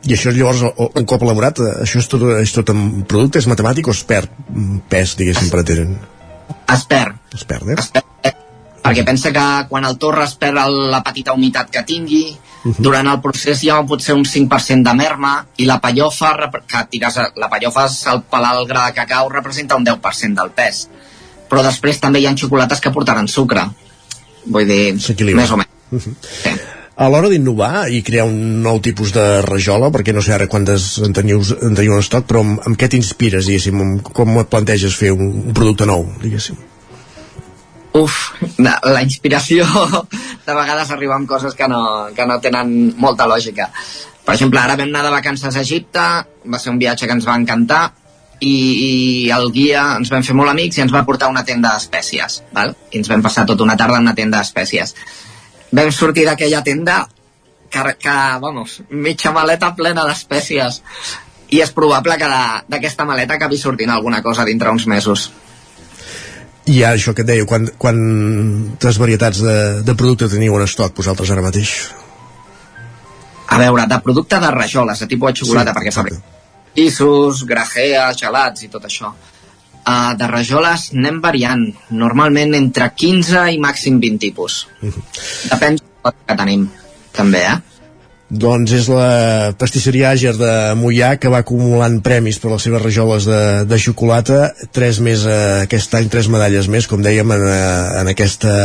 [0.03, 0.61] I això llavors,
[0.99, 4.29] un cop elaborat, això és tot, és tot en producte, és matemàtic o es perd
[4.89, 5.97] pes, diguéssim, per entendre?
[6.73, 7.15] Es perd.
[7.33, 7.75] Es perd, eh?
[7.79, 8.33] Es perd, eh?
[8.83, 10.59] Perquè pensa que quan el torre es perd
[10.91, 12.75] la petita humitat que tingui, uh -huh.
[12.79, 17.19] durant el procés hi ha potser un 5% de merma i la pallofa, que tires,
[17.35, 20.89] la pallofa al pelar el gra de cacau representa un 10% del pes.
[21.49, 23.63] Però després també hi ha xocolates que portaran sucre.
[24.45, 25.69] Vull dir, més o menys.
[25.91, 26.15] Uh -huh.
[26.95, 30.99] A l'hora d'innovar i crear un nou tipus de rajola, perquè no sé ara quantes
[30.99, 34.47] en teniu, en teniu en estoc, però amb, amb què t'inspires, diguéssim, amb, com et
[34.47, 36.55] planteges fer un, un producte nou, diguéssim?
[37.93, 39.67] Uf, la, inspiració
[40.47, 41.83] de vegades arriba amb coses que no,
[42.15, 43.69] que no tenen molta lògica.
[44.23, 46.05] Per exemple, ara vam anar de vacances a Egipte,
[46.49, 47.83] va ser un viatge que ens va encantar,
[48.43, 51.45] i, i el guia ens vam fer molt amics i ens va portar a una
[51.47, 52.73] tenda d'espècies, val?
[52.91, 54.95] I ens vam passar tota una tarda en una tenda d'espècies.
[55.73, 57.03] Vam sortir d'aquella tenda
[57.73, 60.81] que, que, vamos, mitja maleta plena d'espècies.
[61.53, 62.29] I és probable que
[62.73, 65.29] d'aquesta maleta acabi sortint alguna cosa dintre uns mesos.
[66.71, 70.95] I ara això que et deia, quan, quantes varietats de, de producte teniu en estoc
[70.95, 71.73] vosaltres ara mateix?
[73.51, 76.23] A veure, de producte de rajoles, de tipus de xocolata, Sí, perquè fabrica
[76.75, 79.13] isos, grajea, gelats i tot això.
[79.83, 84.63] Uh, de rajoles anem variant, normalment entre 15 i màxim 20 tipus.
[84.81, 86.67] Depèn del que tenim,
[87.15, 87.57] també, eh?
[88.33, 93.27] Doncs és la pastisseria Àger de Mollà que va acumulant premis per les seves rajoles
[93.29, 97.99] de, de xocolata, tres més eh, aquest any, tres medalles més, com dèiem, en, eh,
[98.01, 98.55] en aquesta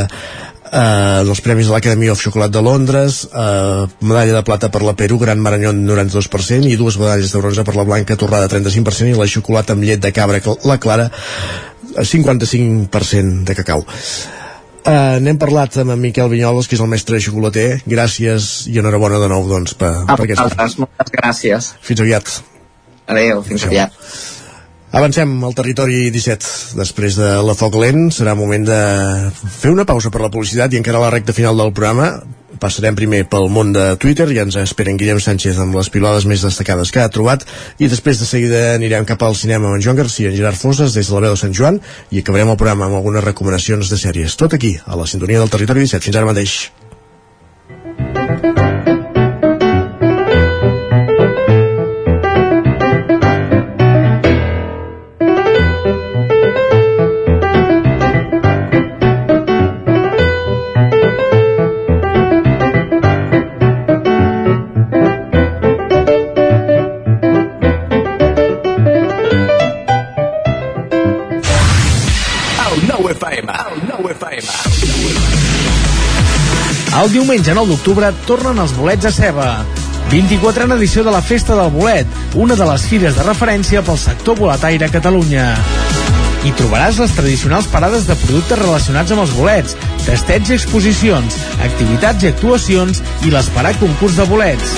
[0.72, 4.96] eh, dels Premis de l'Academy of Chocolate de Londres, eh, medalla de plata per la
[4.96, 9.20] Perú, Gran Maranyón 92% i dues medalles de bronze per la Blanca Torrada 35% i
[9.20, 11.10] la xocolata amb llet de cabra, la Clara
[11.98, 13.84] 55% de cacau.
[14.86, 17.82] Uh, n'hem parlat amb en Miquel Vinyoles, que és el mestre xocolater.
[17.88, 20.46] Gràcies i enhorabona de nou, doncs, per, A per aquesta...
[20.48, 21.70] vosaltres, moltes gràcies.
[21.84, 22.34] Fins aviat.
[23.08, 23.96] Adéu, fins aviat.
[24.98, 26.78] Avancem al territori 17.
[26.78, 28.78] Després de la foc lent serà moment de
[29.58, 32.08] fer una pausa per la publicitat i encara a la recta final del programa
[32.60, 36.44] passarem primer pel món de Twitter i ens esperen Guillem Sánchez amb les pilades més
[36.44, 37.46] destacades que ha trobat
[37.78, 40.96] i després de seguida anirem cap al cinema amb en Joan Garcia en Gerard Foses
[40.96, 41.80] des de la veu de Sant Joan
[42.10, 44.36] i acabarem el programa amb algunes recomanacions de sèries.
[44.36, 46.04] Tot aquí, a la sintonia del territori 17.
[46.08, 46.58] Fins ara mateix.
[76.98, 79.46] El diumenge 9 d'octubre tornen els bolets a ceba.
[80.10, 84.34] 24a edició de la Festa del Bolet, una de les fires de referència pel sector
[84.40, 85.44] boletaire a Catalunya.
[86.42, 91.38] Hi trobaràs les tradicionals parades de productes relacionats amb els bolets, tastets i exposicions,
[91.70, 94.74] activitats i actuacions i l'esperat concurs de bolets.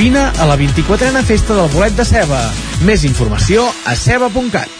[0.00, 2.46] Vine a la 24a Festa del Bolet de Ceba.
[2.88, 4.79] Més informació a ceba.cat.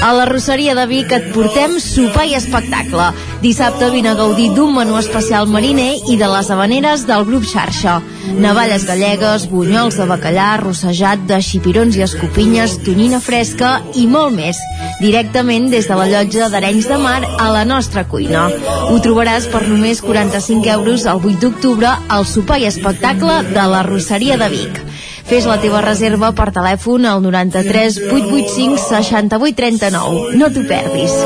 [0.00, 3.08] A la Rosseria de Vic et portem sopar i espectacle.
[3.42, 7.96] Dissabte vine a gaudir d'un menú especial mariner i de les habaneres del grup Xarxa.
[8.38, 14.62] Navalles gallegues, bunyols de bacallà, rossejat de xipirons i escopinyes, tonyina fresca i molt més.
[15.02, 18.46] Directament des de la llotja d'Arenys de Mar a la nostra cuina.
[18.88, 23.82] Ho trobaràs per només 45 euros el 8 d'octubre al sopar i espectacle de la
[23.90, 24.84] Rosseria de Vic.
[25.28, 30.36] Fes la teva reserva per telèfon al 93 885 68 39.
[30.40, 31.16] No t'ho perdis.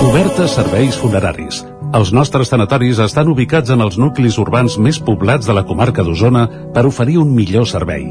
[0.00, 1.60] Cobertes serveis funeraris.
[1.94, 6.48] Els nostres tanatoris estan ubicats en els nuclis urbans més poblats de la comarca d'Osona
[6.74, 8.10] per oferir un millor servei.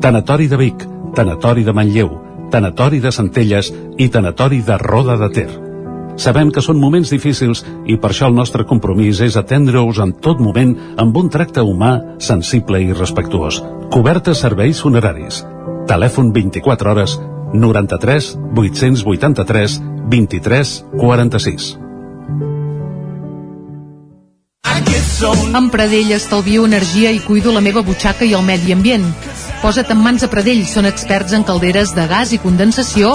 [0.00, 2.10] Tanatori de Vic, Tanatori de Manlleu,
[2.50, 5.63] Tanatori de Centelles i Tanatori de Roda de Ter.
[6.16, 10.40] Sabem que són moments difícils i per això el nostre compromís és atendre-us en tot
[10.40, 13.60] moment amb un tracte humà, sensible i respectuós.
[13.90, 15.42] Cobertes serveis funeraris.
[15.90, 17.18] Telèfon 24 hores
[17.54, 19.80] 93 883
[20.10, 21.74] 23 46.
[25.54, 29.06] Amb Pradell estalvio energia i cuido la meva butxaca i el medi ambient.
[29.62, 33.14] Posa't en mans a Pradell, són experts en calderes de gas i condensació,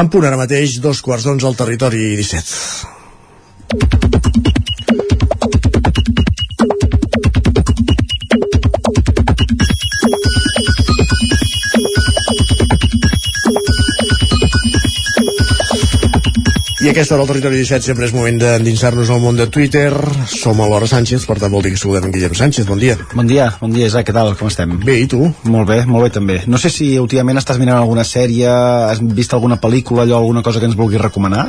[0.00, 4.53] En punt ara mateix, dos quarts d'onze al territori 17.
[16.84, 19.88] I aquesta hora al territori 17 sempre és moment d'endinsar-nos al món de Twitter.
[20.28, 22.66] Som a l'Hora Sánchez, per tant vol dir que saludem en Guillem Sánchez.
[22.68, 22.98] Bon dia.
[23.14, 24.74] Bon dia, bon dia Isaac, què tal, com estem?
[24.84, 25.22] Bé, i tu?
[25.48, 26.36] Molt bé, molt bé també.
[26.44, 28.50] No sé si últimament estàs mirant alguna sèrie,
[28.90, 31.46] has vist alguna pel·lícula, allò, alguna cosa que ens vulguis recomanar?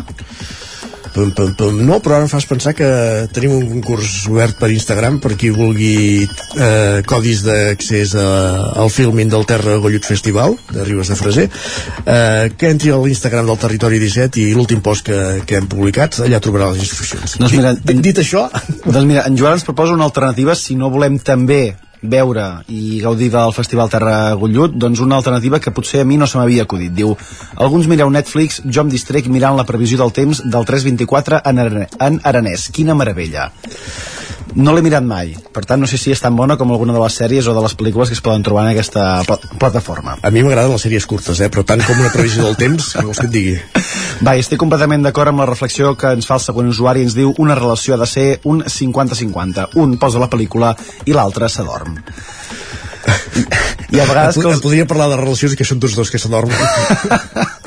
[1.16, 1.78] Pum, pum, pum.
[1.88, 2.88] No, però ara em fas pensar que
[3.32, 9.48] tenim un concurs obert per Instagram per qui vulgui eh, codis d'accés al filming del
[9.48, 14.44] Terra Gollut Festival de Ribes de Freser eh, que entri a l'Instagram del Territori 17
[14.44, 18.22] i l'últim post que, que hem publicat allà trobarà les instruccions Doncs mira, dit, dit
[18.26, 18.50] això
[18.84, 23.30] Doncs mira, en Joan ens proposa una alternativa si no volem també veure i gaudir
[23.34, 26.94] del Festival Terra Gollut, doncs una alternativa que potser a mi no se m'havia acudit.
[26.96, 27.16] Diu,
[27.56, 31.88] alguns mireu Netflix, jo em distrec mirant la previsió del temps del 324 en, arane
[32.00, 32.70] en aranès.
[32.76, 33.50] Quina meravella.
[34.54, 37.02] No l'he mirat mai, per tant no sé si és tan bona com alguna de
[37.02, 40.18] les sèries o de les pel·lícules que es poden trobar en aquesta pla plataforma.
[40.22, 41.50] a mi m'agraden les sèries curtes, eh?
[41.50, 43.56] però tant com una previsió del temps què vols que et digui
[44.24, 47.04] Va, estic completament d'acord amb la reflexió que ens fa el següent usuari.
[47.04, 49.68] Ens diu una relació ha de ser un 50-50.
[49.82, 50.72] Un posa la pel·lícula
[51.06, 51.98] i l'altre s'adorm.
[53.92, 54.40] I a vegades...
[54.40, 54.64] que els...
[54.64, 56.56] podria parlar de relacions que són tots dos que s'adormen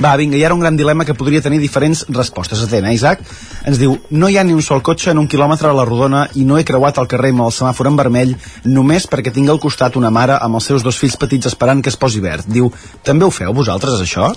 [0.00, 2.62] Va, vinga, hi ara un gran dilema que podria tenir diferents respostes.
[2.64, 3.20] Atent, eh, Isaac?
[3.68, 6.24] Ens diu, no hi ha ni un sol cotxe en un quilòmetre a la rodona
[6.34, 8.34] i no he creuat el carrer amb el semàfor en vermell
[8.64, 11.92] només perquè tinc al costat una mare amb els seus dos fills petits esperant que
[11.92, 12.48] es posi verd.
[12.48, 12.72] Diu,
[13.04, 14.32] també ho feu vosaltres, això?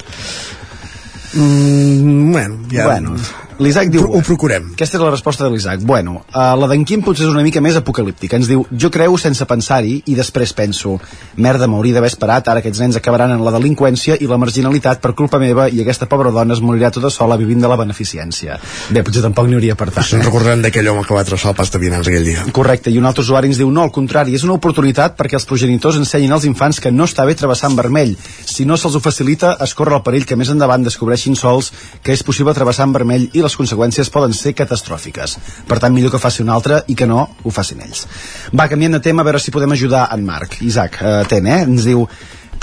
[1.34, 2.86] mm, bueno, ja...
[2.86, 3.16] Bueno,
[3.60, 4.06] l'Isaac diu...
[4.08, 4.72] Ho procurem.
[4.74, 5.84] Aquesta és la resposta de l'Isaac.
[5.86, 8.38] Bueno, uh, la d'en Quim potser és una mica més apocalíptica.
[8.40, 10.96] Ens diu, jo creu sense pensar-hi i després penso,
[11.38, 15.14] merda, m'hauria d'haver esperat, ara aquests nens acabaran en la delinqüència i la marginalitat per
[15.18, 18.58] culpa meva i aquesta pobra dona es morirà tota sola vivint de la beneficència.
[18.90, 20.08] Bé, potser tampoc n'hi hauria per tant.
[20.08, 22.48] Se'n recordaran d'aquell home que va traçar el pas de vianants aquell dia.
[22.56, 25.48] Correcte, i un altre usuari ens diu no, al contrari, és una oportunitat perquè els
[25.50, 28.16] progenitors ensenyin als infants que no està bé travessar en vermell.
[28.18, 31.72] Si no se'ls ho facilita, es corre el perill que més endavant descobreixin sols
[32.04, 35.38] que és possible travessar en vermell i les conseqüències poden ser catastròfiques.
[35.68, 38.08] Per tant, millor que faci un altre i que no ho facin ells.
[38.56, 40.62] Va, canviant de tema, a veure si podem ajudar en Marc.
[40.62, 41.62] Isaac, eh, atent, eh?
[41.68, 42.08] Ens diu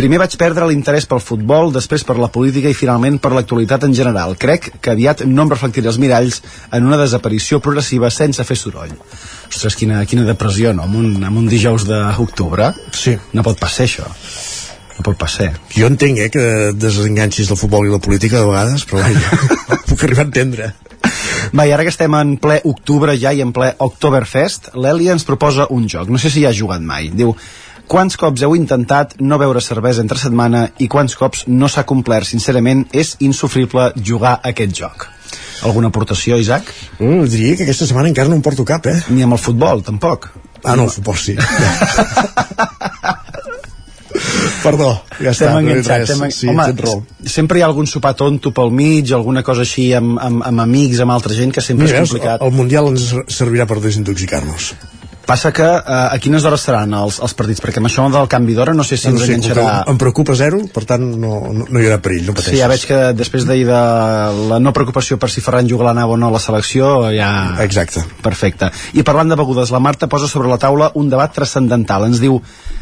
[0.01, 3.93] Primer vaig perdre l'interès pel futbol, després per la política i finalment per l'actualitat en
[3.93, 4.33] general.
[4.41, 6.41] Crec que aviat no em reflectiré els miralls
[6.73, 8.95] en una desaparició progressiva sense fer soroll.
[9.51, 10.89] Ostres, quina, quina depressió, no?
[10.89, 12.73] Amb un, amb un dijous d'octubre.
[12.97, 13.19] Sí.
[13.37, 14.09] No pot passar això.
[15.01, 15.55] No pot passar.
[15.73, 16.43] Jo entenc, eh, que
[16.77, 19.39] desenganxis del futbol i la política de vegades, però vaja,
[19.89, 20.67] puc arribar a entendre.
[21.57, 25.25] Va, i ara que estem en ple octubre ja i en ple Oktoberfest, l'Èlia ens
[25.25, 26.13] proposa un joc.
[26.13, 27.09] No sé si hi ha jugat mai.
[27.17, 27.33] Diu,
[27.89, 32.29] quants cops heu intentat no beure cervesa entre setmana i quants cops no s'ha complert?
[32.29, 35.09] Sincerament, és insufrible jugar a aquest joc.
[35.65, 36.69] Alguna aportació, Isaac?
[36.99, 39.01] Mm, diria que aquesta setmana encara no em porto cap, eh?
[39.09, 40.29] Ni amb el futbol, tampoc.
[40.61, 41.39] Ah, no, el futbol sí.
[44.63, 45.51] Perdó, ja està.
[45.57, 45.89] No res.
[45.89, 46.27] Estem...
[46.35, 46.69] Sí, Home,
[47.27, 51.03] sempre hi ha algun sopar tonto pel mig, alguna cosa així amb, amb, amb amics,
[51.05, 52.47] amb altra gent, que sempre Mira, és complicat.
[52.47, 54.73] el Mundial ens servirà per desintoxicar-nos.
[55.31, 57.61] Passa que eh, a quines hores seran els, els partits?
[57.63, 59.67] Perquè amb això del canvi d'hora no sé si no ens sé, enganxarà...
[59.93, 62.57] em preocupa zero, per tant no, no, no hi haurà perill, no pateixis.
[62.57, 63.83] Sí, ja veig que després d'ahir de
[64.51, 67.31] la no preocupació per si Ferran Jugalà anava o no a la selecció, ja...
[67.63, 68.03] Exacte.
[68.25, 68.73] Perfecte.
[68.99, 72.09] I parlant de begudes, la Marta posa sobre la taula un debat transcendental.
[72.11, 72.41] Ens diu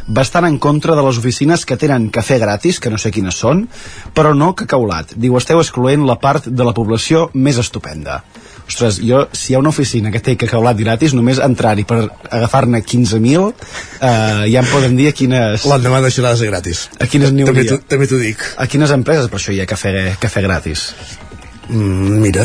[0.09, 3.67] bastant en contra de les oficines que tenen cafè gratis, que no sé quines són,
[4.17, 5.13] però no cacaulat.
[5.21, 8.23] Diu, esteu excloent la part de la població més estupenda.
[8.69, 12.83] Ostres, jo, si hi ha una oficina que té cacaulat gratis, només entrar-hi per agafar-ne
[12.85, 13.47] 15.000,
[14.01, 15.65] eh, ja em poden dir a quines...
[15.69, 16.83] L'endemà deixarà de ser gratis.
[17.01, 17.79] A quines n'hi També hauria?
[17.79, 18.45] t'ho- també t'ho dic.
[18.61, 20.91] A quines empreses per això hi ha cafè, cafè gratis?
[21.69, 22.45] Mm, mira,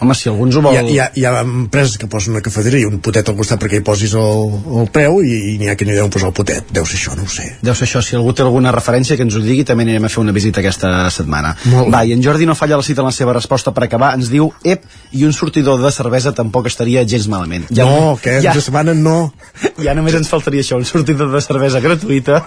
[0.00, 0.74] Home, si algú ens ho vol...
[0.74, 3.36] Hi ha, hi ha, hi ha empreses que posen una cafeteria i un potet al
[3.38, 6.28] costat perquè hi posis el, el preu i, i n'hi ha que n'hi deuen posar
[6.28, 6.68] el potet.
[6.76, 7.46] Deu ser això, no ho sé.
[7.64, 10.10] Deu ser això, si algú té alguna referència que ens ho digui, també anirem a
[10.12, 11.54] fer una visita aquesta setmana.
[11.72, 11.88] Molt.
[11.94, 14.28] Va, i en Jordi no falla la cita en la seva resposta per acabar, ens
[14.32, 14.84] diu, ep,
[15.16, 17.70] i un sortidor de cervesa tampoc estaria gens malament.
[17.76, 18.60] No, que ja, ja.
[18.60, 19.32] setmana no.
[19.86, 22.38] Ja només ens faltaria això, un sortidor de cervesa gratuïta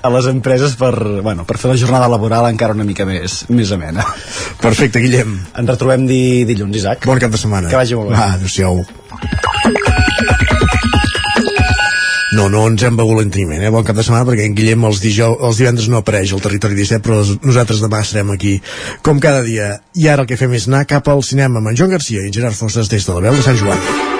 [0.00, 0.92] a les empreses per,
[1.24, 4.06] bueno, per fer la jornada laboral encara una mica més, més amena.
[4.62, 5.36] Perfecte, Guillem.
[5.52, 6.97] Ens retrobem di, dilluns, Isaac.
[7.04, 7.70] Bon cap de setmana.
[7.70, 8.16] Que vagi molt bé.
[8.16, 8.82] Va, adéu-siau.
[12.36, 13.70] No, no ens hem begut l'enteniment, eh?
[13.72, 16.76] Bon cap de setmana, perquè en Guillem els, dijous, els divendres no apareix al territori
[16.76, 18.58] 17, però nosaltres demà serem aquí,
[19.06, 19.78] com cada dia.
[19.96, 22.28] I ara el que fem és anar cap al cinema amb en Joan Garcia i
[22.28, 24.17] en Gerard Fosses des de la veu de Sant Joan.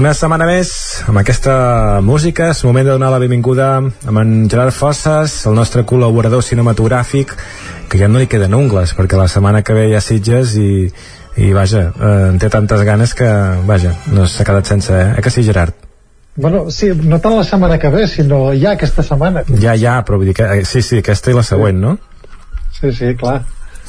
[0.00, 0.70] Una setmana més
[1.10, 1.54] amb aquesta
[2.00, 7.34] música és moment de donar la benvinguda amb en Gerard Fosses, el nostre col·laborador cinematogràfic,
[7.92, 10.70] que ja no li queden ungles, perquè la setmana que ve hi ha Sitges i,
[11.44, 13.28] i vaja, eh, en té tantes ganes que,
[13.68, 15.12] vaja, no s'ha quedat sense, eh?
[15.18, 15.76] Eh que sí, Gerard?
[16.40, 19.44] Bueno, sí, no tant la setmana que ve, sinó ja aquesta setmana.
[19.52, 21.98] Ja, ja, però vull dir que, eh, sí, sí, aquesta i la següent, no?
[22.80, 23.42] Sí, sí, clar.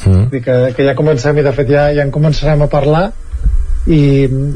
[0.04, 0.26] Mm.
[0.26, 3.14] Vull dir que, que ja comencem i de fet ja, ja en començarem a parlar
[3.90, 4.02] i,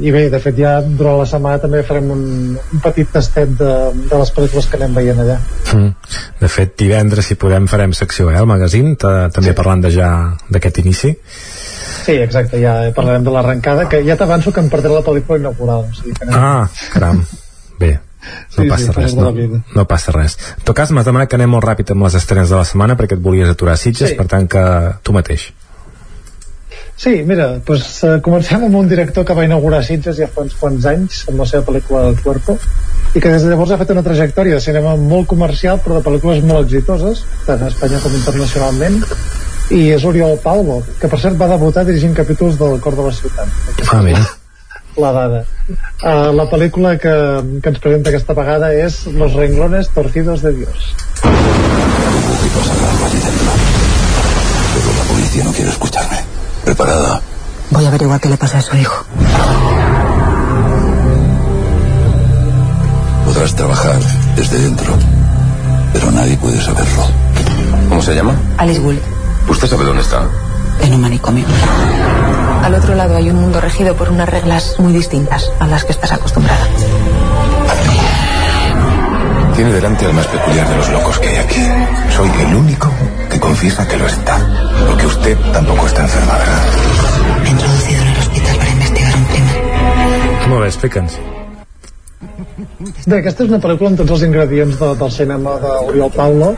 [0.05, 3.71] i bé, de fet ja durant la setmana també farem un, un petit tastet de,
[4.05, 5.39] de les pel·lícules que anem veient allà
[5.73, 5.87] mm.
[6.43, 9.55] De fet, divendres, si podem, farem secció, eh, al magazín, també sí.
[9.57, 10.09] parlant de ja
[10.51, 11.15] d'aquest inici.
[12.05, 15.87] Sí, exacte, ja parlarem de l'arrencada, que ja t'avanço que em perdré la pel·lícula inaugural.
[15.89, 16.37] O sigui que anem...
[16.37, 17.23] Ah, caram.
[17.79, 17.95] Bé,
[18.57, 19.33] no sí, passa sí, res, no,
[19.75, 20.37] no passa res.
[20.59, 22.99] En tot cas, m'has demanat que anem molt ràpid amb les estrenes de la setmana
[22.99, 24.19] perquè et volies aturar a Sitges, sí.
[24.19, 24.65] per tant que
[25.01, 25.49] tu mateix.
[26.95, 30.55] Sí, mira, doncs, uh, comencem amb un director que va inaugurar Sitges ja fa uns
[30.55, 32.55] quants anys amb la seva pel·lícula El Cuerpo
[33.15, 36.05] i que des de llavors ha fet una trajectòria de cinema molt comercial però de
[36.05, 39.01] pel·lícules molt exitoses tant a Espanya com internacionalment
[39.75, 43.13] i és Oriol Palvo, que per cert va debutar dirigint capítols del Cor de la
[43.17, 43.47] Ciutat.
[43.89, 44.21] Ah, mira.
[45.01, 45.41] La dada.
[45.67, 47.15] Uh, la pel·lícula que,
[47.63, 50.93] que ens presenta aquesta vegada és Los renglones torcidos de Dios.
[54.75, 56.34] Pero la policía no quiere escucharme
[57.71, 59.05] Voy a averiguar qué le pasa a su hijo.
[63.25, 63.99] Podrás trabajar
[64.35, 64.93] desde dentro,
[65.93, 67.03] pero nadie puede saberlo.
[67.89, 68.35] ¿Cómo se llama?
[68.57, 68.97] Alice Wood.
[69.47, 70.23] ¿Usted sabe dónde está?
[70.81, 71.45] En un manicomio.
[72.63, 75.91] Al otro lado hay un mundo regido por unas reglas muy distintas a las que
[75.91, 76.65] estás acostumbrada.
[79.55, 81.61] Tiene delante al más peculiar de los locos que hay aquí.
[82.15, 82.89] Soy el único
[83.29, 84.37] que confiesa que lo está.
[85.05, 86.63] Porque usted tampoco está enferma, ¿verdad?
[87.43, 90.49] Me he introducido en el hospital para investigar un crimen.
[90.49, 91.17] Molt bé, explica'ns.
[93.05, 96.49] Bé, aquesta és una pel·lícula amb tots els ingredients de, del cinema d'Oriol Paulo,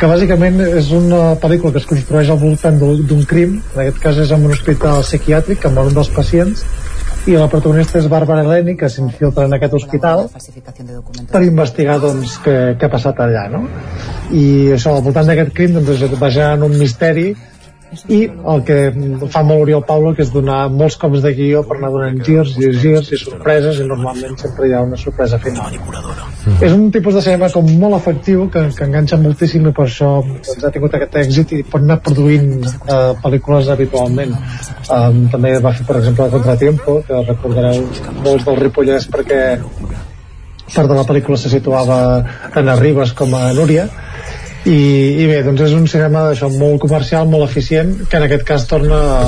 [0.00, 4.18] que bàsicament és una pel·lícula que es construeix al voltant d'un crim, en aquest cas
[4.26, 6.66] és en un hospital psiquiàtric amb un dels pacients,
[7.30, 10.26] i la protagonista és Bàrbara Eleni que s'infiltra en aquest hospital
[11.30, 13.62] per investigar doncs què, què ha passat allà no?
[14.36, 17.30] i això al voltant d'aquest crim doncs, va generant un misteri
[18.12, 18.20] i
[18.52, 18.78] el que
[19.32, 22.54] fa molt Oriol Paulo que és donar molts cops de guió per anar donant girs
[22.60, 26.56] i girs i sorpreses i normalment sempre hi ha una sorpresa final mm.
[26.60, 30.10] és un tipus de cinema com molt efectiu que, que enganxa moltíssim i per això
[30.24, 35.74] doncs, ha tingut aquest èxit i pot anar produint eh, pel·lícules habitualment um, també va
[35.76, 37.84] fer per exemple Contratiempo que recordareu
[38.24, 39.42] molts del Ripollès perquè
[40.74, 41.98] part de la pel·lícula se situava
[42.54, 43.86] tant a Ribes com a Núria
[44.64, 44.76] i,
[45.20, 48.64] i bé, doncs és un cinema això, molt comercial, molt eficient que en aquest cas
[48.68, 49.24] torna a,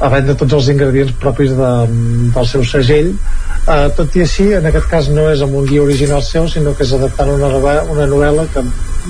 [0.00, 1.72] a vendre tots els ingredients propis de,
[2.32, 5.84] del seu segell uh, tot i així, en aquest cas no és amb un guia
[5.84, 7.50] original seu, sinó que és adaptant una,
[7.92, 8.62] una novel·la que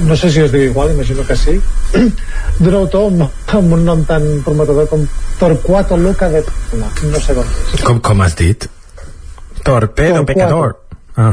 [0.07, 1.61] no sé si es diu igual, imagino que sí
[2.63, 5.05] d'un autor amb, amb un nom tan prometedor com
[5.39, 6.41] Torquato Luca de
[6.81, 8.67] no, no sé d'on és com, com has dit?
[9.63, 10.27] Torpedo Torquato.
[10.33, 10.75] Pecador
[11.23, 11.33] ah.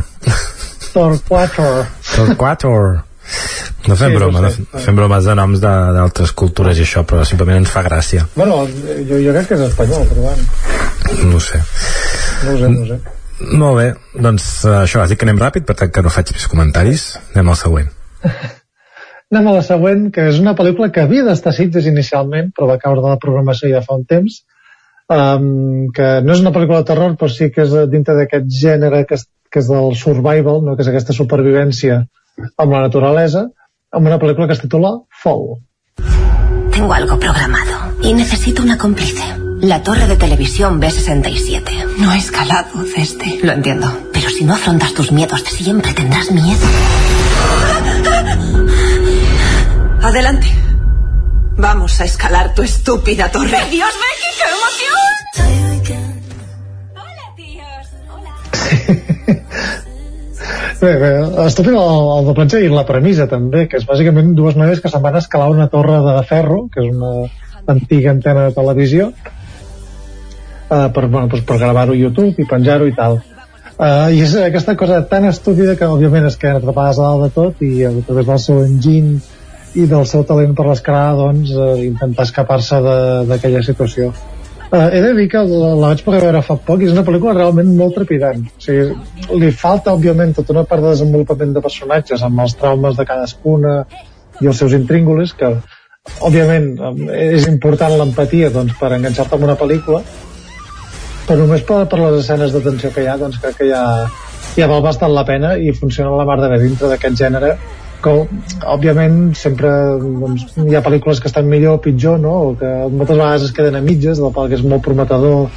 [0.93, 1.67] Torquato
[2.13, 2.75] Torquato
[3.87, 4.63] no fem Sí, broma, no no sé.
[4.85, 8.25] fem bromes de noms d'altres cultures i això, però simplement ens fa gràcia.
[8.35, 8.61] bueno,
[9.09, 10.43] jo, jo crec que és espanyol però bueno,
[11.29, 11.59] No ho sé.
[12.45, 12.99] no ho sé, no ho sé
[13.59, 13.87] Molt bé,
[14.23, 17.01] doncs uh, això, has dit que anem ràpid, per tant que no faig més comentaris.
[17.33, 17.89] Anem al següent.
[19.33, 22.67] Anem a la següent, que és una pel·lícula que havia d'estar a Sitges inicialment, però
[22.69, 24.37] va caure de la programació ja fa un temps,
[25.09, 28.47] um, que no és una pel·lícula de terror, però sí que és eh, dintre d'aquest
[28.61, 30.77] gènere que és, que és del survival, no?
[30.77, 32.03] que és aquesta supervivència
[32.57, 33.47] amb la naturalesa,
[33.91, 34.91] amb una pel·lícula que es titula
[35.21, 35.61] Fall.
[36.71, 39.23] Tengo algo programado y necesito una cómplice.
[39.61, 41.97] La torre de televisión B67.
[41.99, 43.39] No he escalado desde.
[43.43, 44.09] Lo entiendo.
[44.11, 46.67] Pero si no afrontas tus miedos, siempre tendrás miedo.
[50.01, 50.47] Adelante.
[51.55, 53.69] Vamos a escalar tu estúpida torre.
[53.69, 54.93] Dios, Becky, qué emoción!
[60.83, 61.09] Bé, bé,
[61.45, 64.89] està fent el, el doblatge i la premissa també, que és bàsicament dues noies que
[64.91, 67.29] se'n van escalar una torre de ferro, que és una
[67.71, 72.95] antiga antena de televisió, uh, per, bueno, doncs per gravar-ho a YouTube i penjar-ho i
[72.97, 73.21] tal.
[73.77, 77.31] Uh, I és aquesta cosa tan estúpida que òbviament es queden atrapades a dalt de
[77.37, 79.15] tot i a través del seu enginy
[79.79, 82.83] i del seu talent per l'escalada doncs uh, intentar escapar-se
[83.31, 84.11] d'aquella situació.
[84.73, 87.03] Uh, he de dir que la, la vaig poder veure fa poc i és una
[87.05, 88.39] pel·lícula realment molt trepidant.
[88.49, 88.87] O sigui,
[89.37, 93.75] li falta, òbviament, tota una part de desenvolupament de personatges amb els traumes de cadascuna
[94.41, 95.51] i els seus intríngulis, que,
[96.25, 100.01] òbviament, em, és important l'empatia doncs, per enganxar-te amb una pel·lícula,
[101.27, 103.83] però només per, per les escenes de tensió que hi ha, doncs crec que ja,
[104.57, 107.53] ja val bastant la pena i funciona la mar de bé dintre d'aquest gènere
[108.03, 108.13] que
[108.75, 109.71] òbviament sempre
[110.01, 112.35] doncs, hi ha pel·lícules que estan millor o pitjor no?
[112.49, 115.49] o que moltes vegades es queden a mitges del qual que és molt prometedor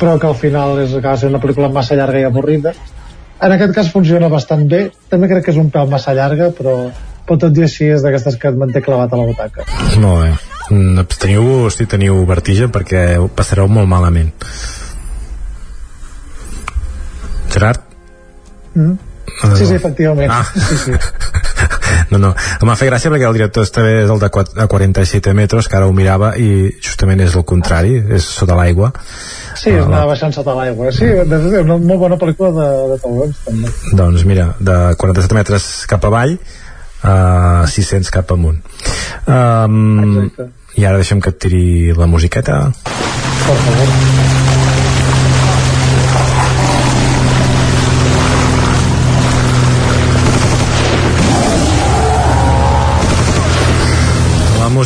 [0.00, 2.74] però que al final és, acaba sent una pel·lícula massa llarga i avorrida
[3.42, 6.76] en aquest cas funciona bastant bé també crec que és un pèl massa llarga però,
[7.26, 9.66] però tot i així és d'aquestes que et manté clavat a la butaca
[10.02, 10.32] Molt bé.
[10.70, 14.30] Mm, Absteniu-vos si teniu vertigen perquè ho passareu molt malament.
[17.52, 17.82] Gerard?
[18.74, 18.94] mm?
[19.58, 20.44] sí, sí, efectivament Ah.
[20.54, 20.92] sí, sí.
[22.12, 22.30] No, no,
[22.60, 25.68] em va fer gràcia perquè el director este és el de quat- a 47 metres,
[25.68, 28.92] que ara ho mirava i justament és el contrari, és sota l'aigua.
[29.56, 30.92] Sí, és anar baixant sota l'aigua.
[30.92, 33.72] Sí, de fet, és una molt bona pel·lícula de, de taulons, també.
[34.02, 36.36] Doncs mira, de 47 metres cap avall
[37.02, 38.60] a 600 cap amunt.
[39.26, 40.28] Um,
[40.76, 41.64] I ara deixem que et tiri
[41.96, 42.60] la musiqueta.
[43.42, 44.41] Per favor.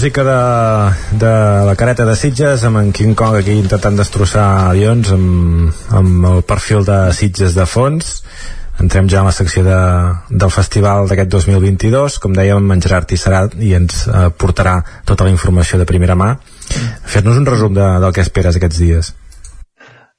[0.06, 5.08] Música de, de la careta de Sitges amb en King Kong aquí intentant destrossar avions
[5.10, 8.20] amb, amb el perfil de Sitges de fons.
[8.78, 9.80] Entrem ja a la secció de,
[10.30, 14.76] del festival d'aquest 2022 com dèiem en Gerard Tisserat i ens eh, portarà
[15.10, 16.36] tota la informació de primera mà.
[17.02, 19.10] Fer-nos un resum de, del que esperes aquests dies.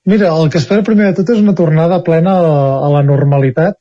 [0.03, 2.51] Mira, el que espero primer de tot és una tornada plena a,
[2.89, 3.79] a la normalitat.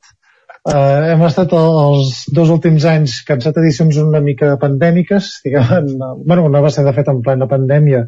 [0.66, 5.93] Uh, hem estat el- els dos últims anys estat edicions una mica pandèmiques, diguem,
[6.28, 8.06] bueno, una va ser de fet en plena pandèmia,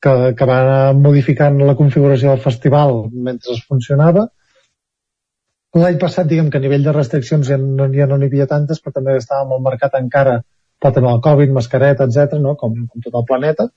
[0.00, 4.28] que, que va anar modificant la configuració del festival mentre es funcionava.
[5.76, 8.80] L'any passat, diguem que a nivell de restriccions ja no, ja no n'hi havia tantes,
[8.80, 10.38] però també estava molt marcat encara
[10.80, 12.54] pel tema del Covid, mascareta, etc, no?
[12.56, 13.68] com, com tot el planeta.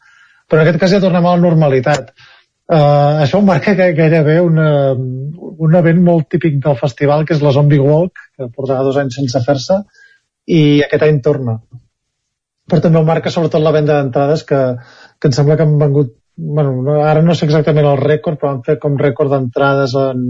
[0.47, 2.13] Però en aquest cas ja tornem a la normalitat.
[2.71, 7.41] Uh, això ho marca gai- gairebé una, un event molt típic del festival, que és
[7.43, 9.81] la Zombie Walk, que portava dos anys sense fer-se,
[10.47, 11.57] i aquest any torna.
[12.71, 14.61] Però també ho marca sobretot la venda d'entrades, que,
[15.19, 18.53] que em sembla que han vengut, bueno, no, ara no sé exactament el rècord, però
[18.53, 20.23] han fet com rècord d'entrades en,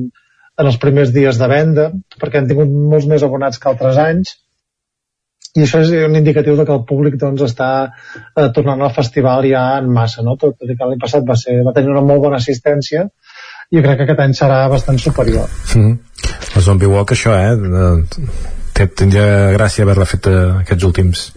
[0.58, 4.34] en els primers dies de venda, perquè han tingut molts més abonats que altres anys,
[5.56, 9.44] i això és un indicatiu de que el públic doncs, està eh, tornant al festival
[9.49, 10.38] ja en massa, no?
[10.40, 13.07] tot i que l'any passat va, ser, va tenir una molt bona assistència
[13.72, 15.49] i crec que aquest any serà bastant superior.
[15.76, 15.98] mm -hmm.
[16.56, 18.26] la Zombie Walk això eh eh,
[18.73, 21.32] té- tindria gràcia haver-la fet eh, aquests últims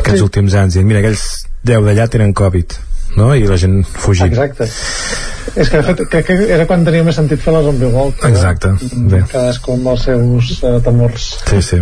[0.00, 0.22] aquests sí.
[0.28, 2.72] últims anys i mira, aquells 10 d'allà tenen Covid
[3.16, 3.34] no?
[3.34, 4.68] i la gent fugint Exacte.
[5.56, 8.22] És que, de fet, crec que era quan tenia més sentit fer la Zombie Walk.
[8.28, 8.68] Exacte,
[9.10, 9.22] bé.
[9.32, 11.30] Cadascú amb els seus eh, temors.
[11.48, 11.80] Sí, sí.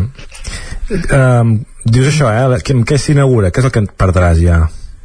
[0.89, 1.55] Um,
[1.85, 2.61] dius això, eh?
[2.65, 3.51] Què- què s'inaugura?
[3.53, 4.61] Què és el que et perdràs ja?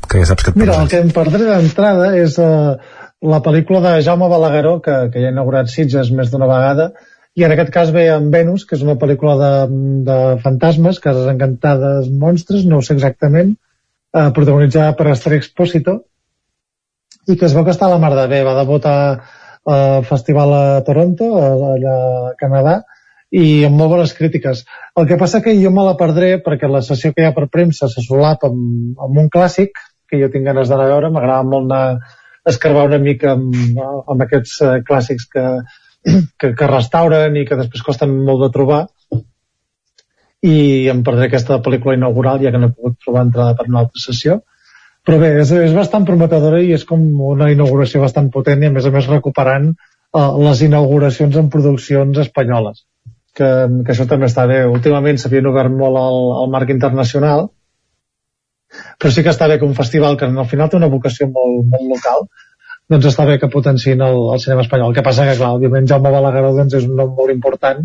[0.08, 2.76] Que ja saps que et Mira, el que em perdré d'entrada és eh,
[3.34, 6.92] la pel·lícula de Jaume Balagueró, que, que ja ha inaugurat Sitges més d'una vegada,
[7.36, 9.52] i en aquest cas ve en Venus, que és una pel·lícula de,
[10.08, 13.56] de fantasmes, cases encantades, monstres, no ho sé exactament,
[14.14, 16.04] eh, protagonitzada per Esther Expósito,
[17.28, 18.44] i que es veu que està a la mar de bé.
[18.44, 18.96] Va debutar
[19.66, 21.94] al festival a Toronto, allà
[22.30, 22.82] a Canadà,
[23.34, 24.62] i amb molt bones crítiques.
[25.00, 27.48] El que passa que jo me la perdré perquè la sessió que hi ha per
[27.50, 29.80] premsa se solapa amb, amb un clàssic
[30.10, 33.56] que jo tinc ganes d'anar a veure, m'agrada molt anar a escarbar una mica amb,
[33.82, 35.48] amb aquests eh, clàssics que,
[36.40, 38.84] que, que restauren i que després costen molt de trobar.
[40.46, 40.56] I
[40.92, 44.06] em perdré aquesta pel·lícula inaugural ja que no he pogut trobar entrada per una altra
[44.06, 44.42] sessió.
[45.08, 47.02] Però bé, és, és bastant prometedora i és com
[47.34, 52.22] una inauguració bastant potent i a més a més recuperant uh, les inauguracions en produccions
[52.22, 52.84] espanyoles
[53.38, 53.50] que,
[53.86, 57.50] que això també està bé últimament s'havien obert molt al, al marc internacional
[59.00, 61.66] però sí que està bé que un festival que al final té una vocació molt,
[61.74, 62.28] molt local
[62.92, 64.92] doncs està bé que potenciïn el, el cinema espanyol.
[64.92, 67.84] El que passa que, clar, òbviament Jaume Balagueró doncs, és un nom molt important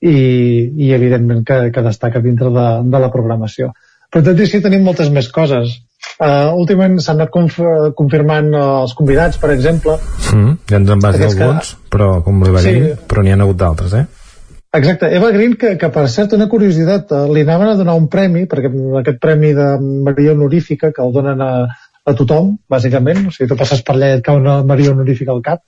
[0.00, 3.72] i, i evidentment que, que destaca dintre de, de la programació.
[4.10, 5.76] Però tot i així tenim moltes més coses.
[6.20, 7.58] Uh, últimament s'han anat conf
[7.96, 9.98] confirmant uh, els convidats, per exemple.
[10.32, 11.90] Mm, ja ens en vas dir alguns, que...
[11.94, 12.96] però com va dir, sí.
[13.10, 14.19] però n'hi ha hagut d'altres, eh?
[14.72, 18.06] Exacte, Eva Green, que, que per cert, una curiositat, uh, li anaven a donar un
[18.10, 18.70] premi, perquè
[19.00, 19.66] aquest premi de
[20.06, 21.50] Maria Honorífica, que el donen a,
[22.06, 25.34] a tothom, bàsicament, o sigui, tu passes per allà i et cau una Maria Honorífica
[25.34, 25.64] al cap,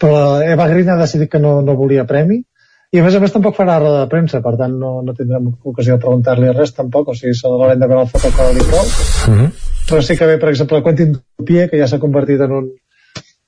[0.00, 2.40] però Eva Green ha decidit que no, no volia premi,
[2.88, 5.52] i a més a més tampoc farà roda de premsa, per tant no, no tindrem
[5.68, 8.86] ocasió de preguntar-li res tampoc, o sigui, se l'haurem de veure el fotocol i prou.
[8.88, 9.48] Uh -huh.
[9.90, 12.70] Però sí que ve, per exemple, Quentin Dupier, que ja s'ha convertit en un,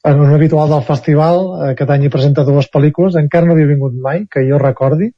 [0.02, 3.68] en un habitual del festival, eh, aquest any hi presenta dues pel·lícules, encara no havia
[3.68, 5.10] vingut mai, que jo recordi,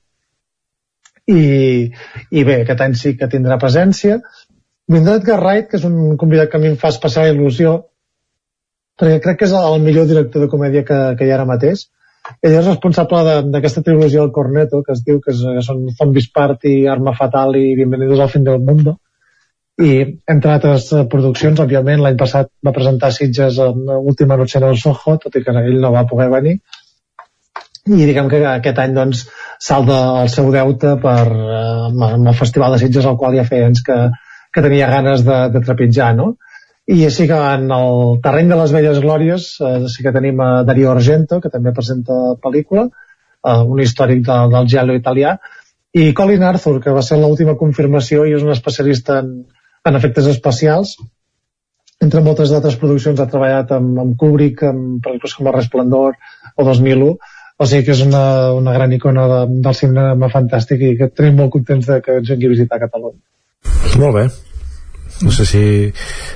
[1.30, 1.42] i,
[2.30, 4.18] i bé, aquest any sí que tindrà presència.
[4.90, 7.76] Vindrà Edgar Wright, que és un convidat que a mi em fa especial il·lusió,
[8.98, 11.86] perquè crec que és el millor director de comèdia que, que hi ha ara mateix,
[12.42, 16.28] ell és responsable d'aquesta trilogia del Corneto, que es diu que, és, que són Zombies
[16.34, 18.98] Party, Arma Fatal i Bienvenidos al fin del mundo.
[19.80, 24.66] I, entre altres eh, produccions, òbviament, l'any passat va presentar Sitges en Última noche en
[24.68, 26.58] el Soho, tot i que ell no va poder venir.
[27.88, 29.24] I diguem que aquest any, doncs,
[29.58, 33.70] salda el seu deute per, eh, amb el Festival de Sitges, al qual ja feia
[33.70, 33.96] anys que,
[34.52, 36.34] que tenia ganes de, de trepitjar, no?
[36.92, 40.50] I sí que en el terreny de les velles glòries eh, sí que tenim a
[40.68, 42.90] Dario Argento, que també presenta pel·lícula,
[43.48, 45.38] eh, un històric de, del giallo italià,
[45.96, 49.32] i Colin Arthur, que va ser l'última confirmació i és un especialista en,
[49.84, 50.96] en efectes especials.
[52.02, 56.16] Entre moltes d'altres produccions ha treballat amb, amb Kubrick, amb pel·lícules com El Resplendor
[56.56, 57.10] o 2001,
[57.62, 58.24] o sigui que és una,
[58.58, 62.32] una gran icona de, del cinema fantàstic i que tenim molt contents de que ens
[62.32, 63.20] vingui a visitar Catalunya.
[64.02, 64.24] Molt bé,
[65.22, 65.64] no sé si,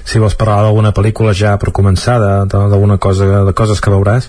[0.06, 2.18] si vols parlar d'alguna pel·lícula ja per començar,
[2.52, 4.28] d'alguna cosa, de coses que veuràs.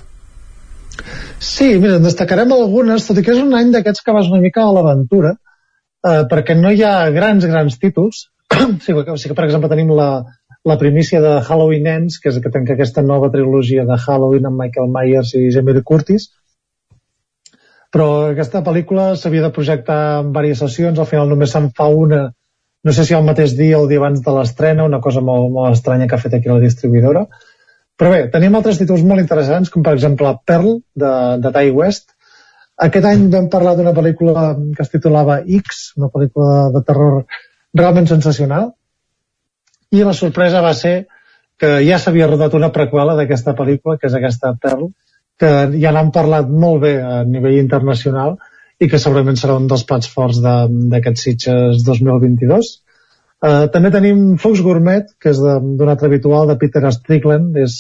[1.38, 4.64] Sí, mira, destacarem algunes, tot i que és un any d'aquests que vas una mica
[4.64, 5.36] a l'aventura,
[6.02, 8.26] eh, perquè no hi ha grans, grans títols.
[8.84, 10.10] sí, sí que, per exemple, tenim la,
[10.68, 14.62] la primícia de Halloween Ends, que és que tanca aquesta nova trilogia de Halloween amb
[14.64, 16.32] Michael Myers i Jamie Lee Curtis,
[17.94, 22.28] però aquesta pel·lícula s'havia de projectar en diverses sessions, al final només se'n fa una
[22.88, 25.50] no sé si el mateix dia o el dia abans de l'estrena, una cosa molt,
[25.52, 27.26] molt estranya que ha fet aquí la distribuïdora.
[28.00, 31.12] Però bé, tenim altres títols molt interessants, com per exemple Pearl, de,
[31.44, 32.14] de Tai West.
[32.88, 37.24] Aquest any vam parlar d'una pel·lícula que es titulava X, una pel·lícula de terror
[37.76, 38.72] realment sensacional.
[39.92, 41.08] I la sorpresa va ser
[41.58, 44.92] que ja s'havia rodat una prequela d'aquesta pel·lícula, que és aquesta Pearl,
[45.40, 48.38] que ja n'han parlat molt bé a nivell internacional,
[48.78, 52.74] i que segurament serà un dels plats forts d'aquests Sitges 2022.
[53.38, 57.58] Uh, eh, també tenim Fox Gourmet, que és d'un altre habitual, de Peter Strickland.
[57.64, 57.80] És,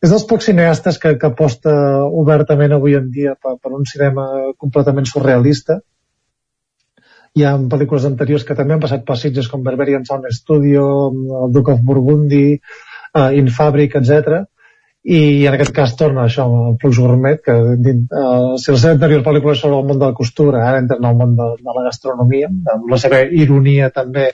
[0.00, 1.74] és dels pocs cineastes que, que aposta
[2.22, 5.80] obertament avui en dia per, per un cinema completament surrealista.
[7.36, 10.84] Hi ha pel·lícules anteriors que també han passat per Sitges com Berberian Sound Studio,
[11.44, 12.60] el Duke of Burgundy,
[13.14, 14.46] uh, In Fabric, etc
[15.08, 19.22] i en aquest cas torna això el Flux Gourmet que uh, si la seva anterior
[19.24, 21.76] pel·lícula és sobre el món de la costura ara entra en el món de, de
[21.76, 24.32] la gastronomia amb la seva ironia també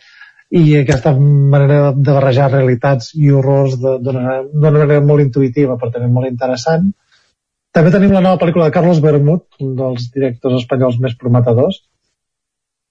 [0.54, 6.28] i aquesta manera de barrejar realitats i horrors d'una manera molt intuïtiva però també molt
[6.28, 6.92] interessant.
[7.74, 11.80] També tenim la nova pel·lícula de Carlos Bermud un dels directors espanyols més prometedors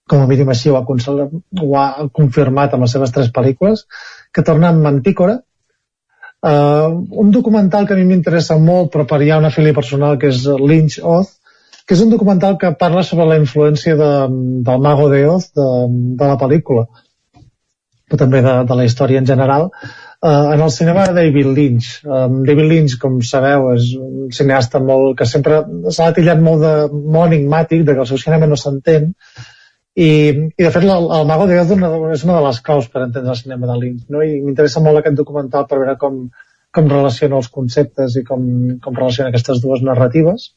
[0.09, 3.85] com a mínim així ho ha, ho ha confirmat amb les seves tres pel·lícules
[4.33, 5.39] que torna amb Mantícora
[6.43, 10.17] Uh, un documental que a mi m'interessa molt, però per hi ha una filia personal,
[10.19, 11.29] que és Lynch Oz,
[11.87, 14.09] que és un documental que parla sobre la influència de,
[14.67, 15.67] del Mago de Oz, de,
[16.19, 16.83] de la pel·lícula,
[18.11, 19.69] però també de, de la història en general.
[20.19, 21.89] Uh, en el cinema de David Lynch.
[22.03, 25.63] Um, David Lynch, com sabeu, és un cineasta molt, que sempre
[25.95, 29.13] s'ha atillat molt, de, molt enigmàtic, de que el seu cinema no s'entén,
[29.93, 30.09] i,
[30.57, 33.33] i de fet el, el Mago de Oz és una de les claus per entendre
[33.35, 34.23] el cinema de Lynch no?
[34.25, 36.23] i m'interessa molt aquest documental per veure com,
[36.73, 38.47] com relaciona els conceptes i com,
[38.81, 40.49] com relaciona aquestes dues narratives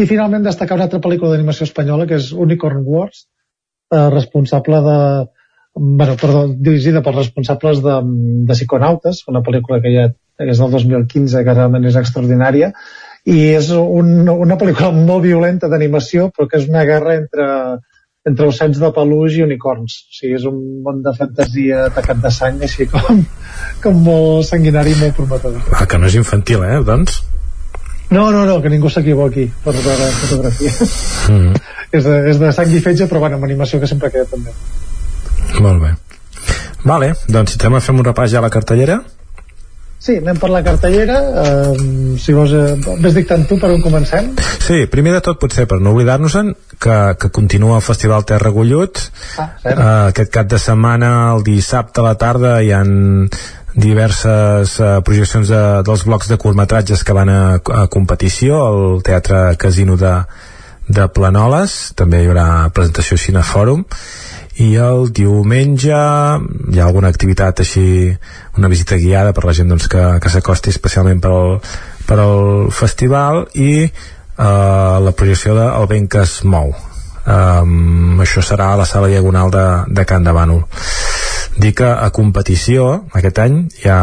[0.00, 3.26] i finalment destacar una altra pel·lícula d'animació espanyola que és Unicorn Wars
[3.92, 4.96] eh, responsable de
[5.74, 8.00] bueno, perdó, dirigida pels responsables de,
[8.48, 10.08] de Psiconautes, una pel·lícula que ja
[10.40, 12.72] és del 2015 que realment és extraordinària
[13.28, 17.46] i és un, una pel·lícula molt violenta d'animació però que és una guerra entre
[18.28, 19.96] entre ossets de peluix i unicorns.
[20.10, 23.22] O sigui, és un món de fantasia tacat de sang, així com,
[23.84, 25.62] com molt sanguinari i molt prometedor.
[25.76, 27.22] Ah, que no és infantil, eh, doncs?
[28.10, 30.72] No, no, no, que ningú s'equivoqui per veure fotografia.
[31.30, 31.60] Mm -hmm.
[31.96, 34.50] és, de, és de sang i fetge, però bueno, amb animació que sempre queda també.
[35.60, 35.94] Molt bé.
[36.84, 39.02] Vale, doncs si fer un repàs ja a la cartellera.
[40.00, 41.18] Sí, anem per la cartellera.
[41.20, 44.30] Uh, si vols, uh, ves dictant tu per on comencem?
[44.64, 49.02] Sí, primer de tot potser per no oblidar-nos-en que, que continua el Festival Terra Gullut.
[49.36, 53.28] Ah, uh, aquest cap de setmana, el dissabte a la tarda, hi han
[53.76, 59.44] diverses uh, projeccions de, dels blocs de curtmetratges que van a, a competició al Teatre
[59.60, 60.16] Casino de,
[60.90, 63.84] de Planoles també hi haurà presentació Cinefòrum
[64.60, 67.84] i el diumenge hi ha alguna activitat així
[68.60, 71.56] una visita guiada per la gent doncs, que, que s'acosti especialment per al,
[72.08, 76.74] per al festival i uh, la projecció de El vent que es mou.
[77.20, 79.66] Um, això serà a la sala diagonal de,
[79.96, 80.64] de Can de Bànol.
[81.60, 84.00] Dir que a competició aquest any hi ha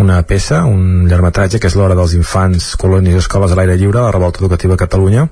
[0.00, 4.00] una peça, un llargmetratge que és l'hora dels infants, colònies i escoles a l'aire lliure,
[4.00, 5.28] la revolta educativa a Catalunya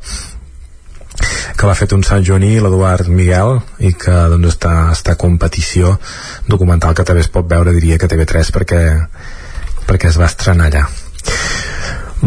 [1.58, 5.96] que l'ha fet un Sant Joaní l'Eduard Miguel i que doncs, està, està a competició
[6.46, 8.82] documental que també es pot veure diria que TV3 perquè,
[9.88, 10.86] perquè es va estrenar allà.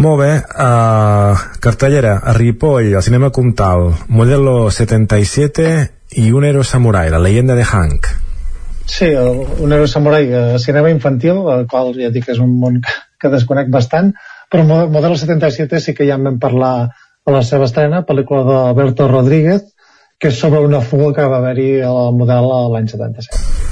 [0.02, 5.66] Molt bé, uh, cartellera a Ripoll, al cinema Comtal Modelo 77
[6.22, 8.08] i Un héroe samurai, la leyenda de Hank.
[8.86, 12.56] Sí, el, un héroe samurai a cinema infantil, el qual ja dic que és un
[12.60, 14.12] món que, que desconec bastant,
[14.52, 16.74] però Modelo 77 sí que ja en vam parlar
[17.26, 19.68] a la seva estrena, pel·lícula d'Alberto Rodríguez,
[20.22, 23.70] que és sobre una fuga que va haver-hi al model l'any 77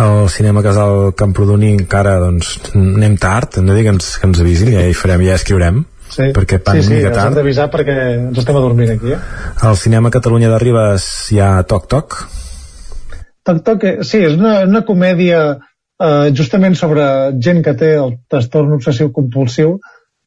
[0.00, 4.40] el cinema Casal Camprodoní encara doncs anem tard, hem de dir que ens, que ens
[4.40, 6.30] avisin ja hi farem, ja escriurem sí.
[6.36, 9.18] perquè van sí, sí, mica tard hem d'avisar perquè ens estem adormint aquí eh?
[9.66, 12.20] al cinema Catalunya de Ribes hi ha Toc Toc
[13.44, 17.04] Toc Toc, eh, sí, és una, una comèdia eh, justament sobre
[17.42, 19.80] gent que té el trastorn obsessiu compulsiu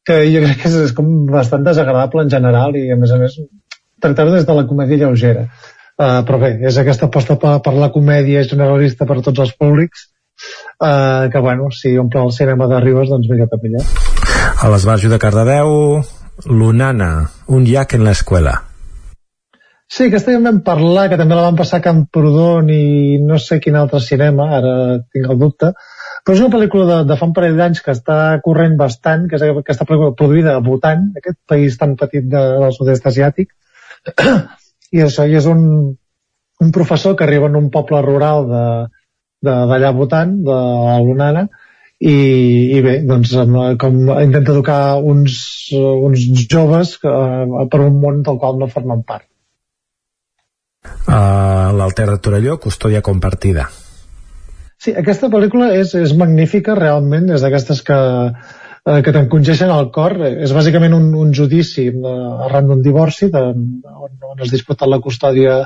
[0.06, 3.20] que jo crec que és, és com bastant desagradable en general i a més a
[3.20, 3.38] més
[4.04, 5.46] tractar-ho des de la comèdia lleugera.
[5.94, 9.52] Uh, però bé, és aquesta aposta per, per la comèdia generalista per a tots els
[9.54, 10.08] públics
[10.82, 13.84] uh, que bueno, si omple el cinema de Ribes doncs mica cap allà
[14.58, 16.02] a l'Esbarjo de Cardedeu
[16.50, 17.10] Lunana,
[17.46, 18.56] un llac en l'escola
[19.86, 23.38] Sí, aquesta ja en vam parlar, que també la van passar a Camprodon i no
[23.38, 24.72] sé quin altre cinema, ara
[25.12, 25.70] tinc el dubte,
[26.24, 29.36] però és una pel·lícula de, de fa un parell d'anys que està corrent bastant, que
[29.36, 33.52] és aquesta pel·lícula produïda a Bhutan, aquest país tan petit de, del sud-est asiàtic,
[34.96, 35.60] i això i és un,
[36.64, 38.64] un professor que arriba en un poble rural de
[39.44, 41.42] d'allà votant, de l'Alunana,
[42.00, 42.14] i,
[42.72, 43.34] i bé, doncs
[43.80, 45.36] com intenta educar uns,
[45.76, 47.12] uns joves que,
[47.68, 49.28] per un món del qual no formen part.
[51.04, 53.68] Uh, L'Alter de Torelló, Custòdia Compartida.
[54.82, 60.18] Sí, aquesta pel·lícula és, és magnífica, realment, és d'aquestes que, eh, que t'encongeixen al cor.
[60.28, 62.18] És bàsicament un, un judici eh,
[62.48, 65.62] arran d'un divorci de, on, on es disputa la custòdia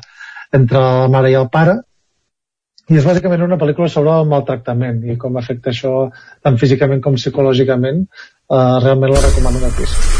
[0.52, 1.80] entre la mare i el pare
[2.88, 6.08] i és bàsicament una pel·lícula sobre el maltractament i com afecta això
[6.44, 10.16] tant físicament com psicològicament eh, realment la recomano moltíssim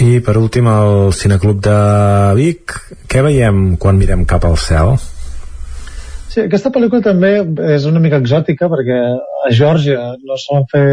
[0.00, 1.78] i per últim el Cineclub de
[2.38, 2.76] Vic
[3.12, 4.96] què veiem quan mirem cap al cel?
[6.30, 7.30] Sí, aquesta pel·lícula també
[7.74, 10.84] és una mica exòtica perquè a Geòrgia no solen fer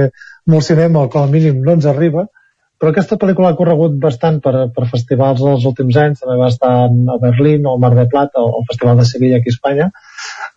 [0.49, 2.23] molt cinema o com a mínim no ens arriba
[2.81, 6.71] però aquesta pel·lícula ha corregut bastant per, per festivals els últims anys també va estar
[6.87, 9.87] a Berlín o al Mar de Plata o al Festival de Sevilla aquí a Espanya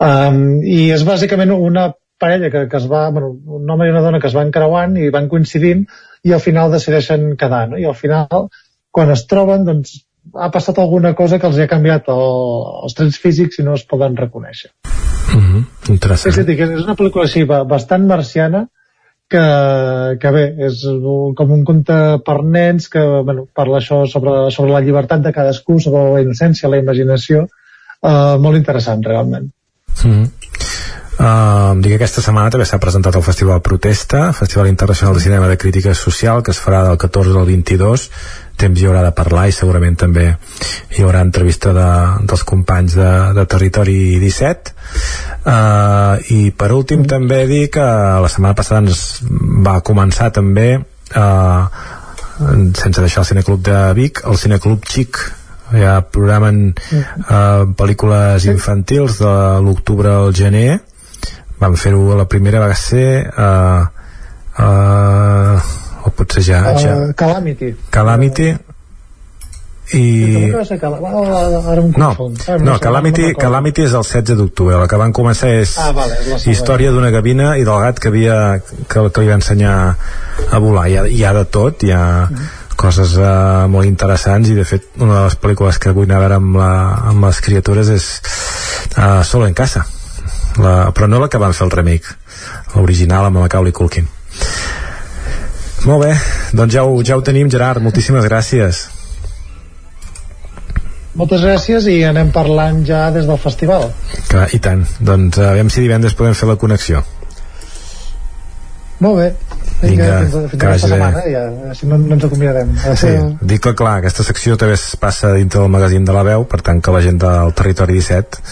[0.07, 1.91] um, i és bàsicament una
[2.21, 4.97] parella que, que es va, bueno, un home i una dona que es van creuant
[5.01, 5.85] i van coincidint
[6.25, 7.81] i al final decideixen quedar no?
[7.81, 8.49] i al final
[8.97, 9.99] quan es troben doncs
[10.35, 12.27] ha passat alguna cosa que els ha canviat el,
[12.85, 14.71] els trets físics i no es poden reconèixer
[15.35, 15.65] mm -hmm.
[15.91, 18.67] interessant és, a dir, és una pel·lícula així bastant marciana
[19.31, 20.83] que, que bé, és
[21.39, 25.79] com un conte per nens que bueno, parla això sobre, sobre la llibertat de cadascú,
[25.79, 27.47] sobre la innocència, la imaginació,
[28.03, 29.51] eh, molt interessant realment.
[30.05, 30.31] Mm -hmm.
[31.21, 35.49] Uh, dic que aquesta setmana també s'ha presentat el Festival Protesta, Festival Internacional de Cinema
[35.49, 38.11] de Crítica Social, que es farà del 14 al 22
[38.61, 41.89] temps hi haurà de parlar i segurament també hi haurà entrevista de,
[42.31, 47.87] dels companys de, de Territori 17 uh, i per últim també dir que
[48.25, 49.03] la setmana passada ens
[49.67, 51.67] va començar també uh,
[52.41, 55.25] sense deixar el Cineclub de Vic el Cineclub Xic
[55.79, 60.81] ja programen uh, pel·lícules infantils de l'octubre al gener.
[61.61, 63.85] Vam fer-ho la primera va ser uh,
[64.59, 66.99] uh, o potser ja, uh, ja.
[67.19, 67.75] Calamity.
[67.91, 68.53] Calamity
[69.93, 70.03] i...
[71.99, 72.11] No,
[72.63, 74.79] no Calamity, Calamity és el 16 d'octubre.
[74.79, 76.19] La que van començar és ah, vale,
[76.53, 79.75] història d'una gavina i del gat que havia que, que li va ensenyar
[80.47, 80.87] a volar.
[80.87, 82.51] Hi ha, hi ha de tot hi ha mm.
[82.79, 86.25] coses uh, molt interessants i de fet una de les pel·lícules que vull anar a
[86.27, 86.73] veure amb, la,
[87.11, 88.11] amb les criatures és
[88.95, 89.87] uh, Solo en casa.
[90.61, 92.19] La, però no la que van fer el remake
[92.75, 94.07] l'original amb la Macaulay Culkin
[95.89, 96.15] Molt bé,
[96.53, 98.83] doncs ja ho, ja ho tenim, Gerard, moltíssimes gràcies.
[101.17, 103.89] Moltes gràcies i anem parlant ja des del festival.
[104.29, 104.85] Clar, i tant.
[105.01, 107.03] Doncs a veure si divendres podem fer la connexió.
[109.01, 109.31] Molt bé.
[109.81, 110.89] Vinga, Vinga, fins, fins que vagi bé.
[110.93, 112.75] setmana, ja, si no, no ens acomiadem.
[113.01, 113.15] Sí,
[113.49, 116.61] dic que clar, aquesta secció també es passa dintre del magazín de la veu, per
[116.67, 118.45] tant que la gent del territori 17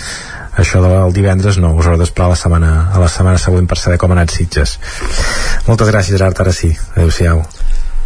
[0.59, 3.99] això del divendres no, us haureu d'esperar la setmana, a la setmana següent per saber
[4.01, 4.79] com ha anat Sitges.
[5.69, 6.73] Moltes gràcies, Gerard, ara sí.
[6.97, 7.45] Adéu-siau.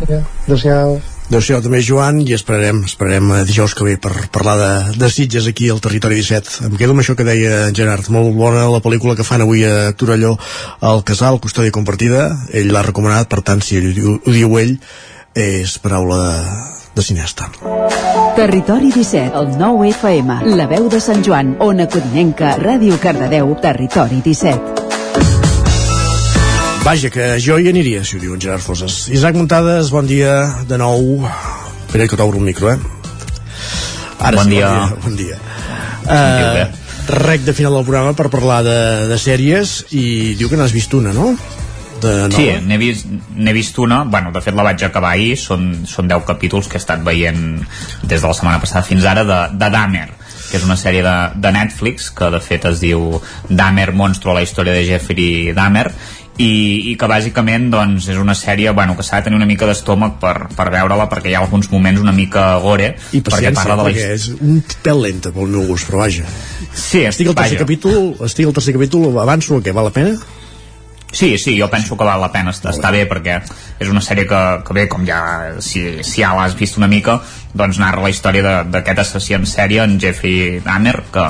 [0.02, 1.00] Adéu-siau.
[1.30, 5.46] Adéu-siau també, Joan, i esperarem, esperarem eh, dijous que ve per parlar de, de Sitges
[5.48, 6.66] aquí al Territori 17.
[6.68, 8.10] Em quedo amb això que deia Gerard.
[8.12, 10.34] Molt bona la pel·lícula que fan avui a Torelló
[10.84, 12.26] al Casal, Custòdia Compartida.
[12.52, 14.76] Ell l'ha recomanat, per tant, si ell, ho, ho diu ell,
[15.32, 17.51] és paraula de, de cinesta.
[18.36, 24.20] Territori 17, el 9 FM, la veu de Sant Joan, Ona Codinenca, Ràdio Cardedeu, Territori
[24.24, 24.81] 17.
[26.82, 29.06] Vaja, que jo hi aniria, si ho diu en Gerard Foses.
[29.14, 30.32] Isaac Muntades, bon dia
[30.66, 31.23] de nou.
[31.86, 32.78] Espera que t'obro el micro, eh?
[34.19, 34.70] Ara Bon sí, dia.
[35.02, 35.39] bon dia.
[36.02, 36.69] Bon dia.
[36.69, 38.78] Uh, rec de final del programa per parlar de,
[39.10, 41.32] de sèries i diu que n'has vist una, no?
[42.02, 42.34] De nova.
[42.34, 43.06] Sí, n'he vist,
[43.54, 46.82] vist una, bueno, de fet la vaig acabar ahir, són, són 10 capítols que he
[46.82, 47.44] estat veient
[48.02, 50.08] des de la setmana passada fins ara, de, de Dahmer,
[50.50, 54.42] que és una sèrie de, de Netflix, que de fet es diu Dahmer, monstro, la
[54.44, 55.86] història de Jeffrey Dahmer,
[56.40, 59.68] i, i que bàsicament doncs, és una sèrie bueno, que s'ha de tenir una mica
[59.68, 63.76] d'estómac per, per veure-la perquè hi ha alguns moments una mica gore I perquè parla
[63.76, 66.24] de la perquè és un pèl lenta pel meu gust, però vaja.
[66.72, 67.66] Sí, estic al tercer vaja.
[67.66, 70.16] capítol, estic al tercer capítol, avanço, que val la pena?
[71.12, 73.34] Sí, sí, jo penso que val la pena estar, està bé perquè
[73.78, 75.18] és una sèrie que, que bé, com ja
[75.60, 77.18] si, si ja l'has vist una mica
[77.52, 81.26] doncs narra la història de- d'aquest assassí en sèrie en Jeffrey Dahmer que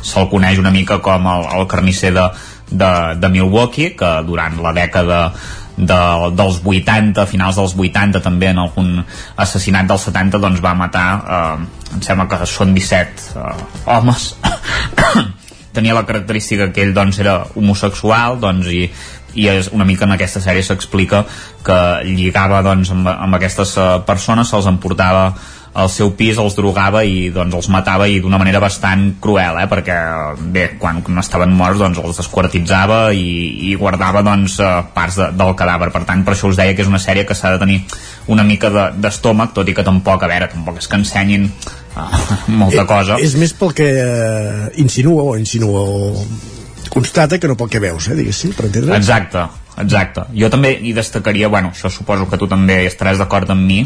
[0.00, 2.24] se'l coneix una mica com el, el carnisser de,
[2.70, 2.90] de,
[3.20, 5.20] de Milwaukee que durant la dècada
[5.76, 6.00] de,
[6.34, 9.04] dels 80, finals dels 80 també en algun
[9.36, 13.52] assassinat dels 70 doncs va matar eh, em sembla que són 17 eh,
[13.92, 14.32] homes.
[15.78, 18.88] Tenia la característica que ell doncs era homosexual doncs i,
[19.34, 21.24] i és una mica en aquesta sèrie s'explica
[21.64, 21.78] que
[22.08, 25.32] lligava doncs amb, amb aquestes eh, persones se'ls emportava
[25.78, 29.66] al seu pis, els drogava i doncs els matava i d'una manera bastant cruel, eh?
[29.70, 29.96] perquè
[30.54, 35.30] bé, quan no estaven morts doncs els desquartitzava i, i guardava doncs eh, parts de,
[35.38, 37.62] del cadàver, per tant per això us deia que és una sèrie que s'ha de
[37.62, 37.82] tenir
[38.26, 42.22] una mica de- d'estómac, tot i que tampoc, a veure, tampoc és que ensenyin eh,
[42.64, 43.20] molta cosa.
[43.22, 46.24] És més pel que eh, insinua o insinua o
[46.98, 48.96] constata que no pel que veus, eh, diguéssim, per entendre?
[48.98, 49.44] Exacte,
[49.78, 50.26] exacte.
[50.34, 53.80] Jo també hi destacaria, bueno, això suposo que tu també estaràs d'acord amb mi,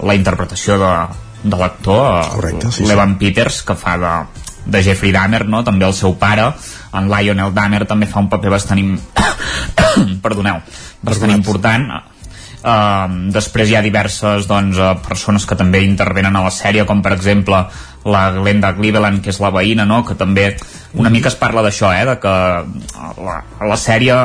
[0.00, 0.92] la interpretació de,
[1.44, 2.32] de l'actor,
[2.72, 4.16] sí, l'Evan Peters, que fa de,
[4.66, 5.62] de Jeffrey Dahmer, no?
[5.64, 6.50] també el seu pare,
[6.96, 8.96] en Lionel Dahmer també fa un paper bastant, im...
[10.24, 10.60] perdoneu,
[11.06, 11.90] bastant important.
[12.66, 17.02] Uh, després hi ha diverses doncs, uh, persones que també intervenen a la sèrie com
[17.04, 17.60] per exemple
[18.08, 20.00] la Glenda Cleveland que és la veïna no?
[20.08, 20.48] que també
[20.98, 22.02] una mica es parla d'això eh?
[22.08, 22.34] de que
[23.22, 23.36] la,
[23.70, 24.16] la sèrie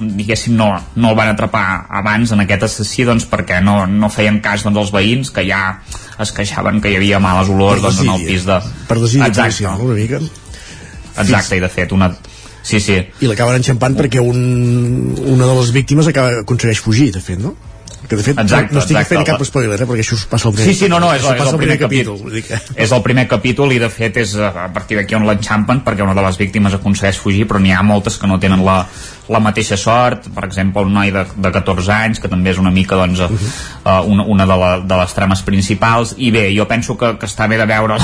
[0.00, 4.40] diguéssim no, no el van atrapar abans en aquest assassí doncs perquè no, no feien
[4.44, 5.78] cas doncs, als veïns que ja
[6.20, 8.58] es queixaven que hi havia males olors Per doncs, en el pis de...
[8.88, 9.52] Per desídia Exacte.
[9.52, 10.20] policial, una mica.
[11.22, 12.10] Exacte, i de fet una...
[12.66, 12.96] Sí, sí.
[13.22, 14.40] I l'acaben enxampant perquè un,
[15.22, 17.54] una de les víctimes acaba, aconsegueix fugir, de fet, no?
[18.08, 19.14] Que de fet Exacte, no, no estic exacte.
[19.14, 21.24] fent cap spoiler, eh, perquè això us passa al primer Sí, sí, no, no, és,
[21.26, 22.20] és el primer capítol.
[22.46, 22.60] que...
[22.86, 26.06] És el primer capítol i de fet és eh, a partir d'aquí on l'enxampen perquè
[26.06, 28.78] una de les víctimes aconsegueix fugir però n'hi ha moltes que no tenen la,
[29.32, 32.70] la mateixa sort per exemple un noi de, de 14 anys que també és una
[32.70, 34.04] mica doncs, uh -huh.
[34.06, 37.48] una, una de, la, de les trames principals i bé, jo penso que, que està
[37.48, 37.98] bé de veure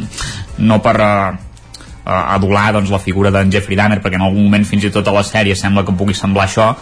[0.68, 1.34] no per uh,
[2.04, 5.12] adular doncs, la figura d'en Jeffrey Dahmer perquè en algun moment fins i tot a
[5.12, 6.74] la sèrie sembla que pugui semblar això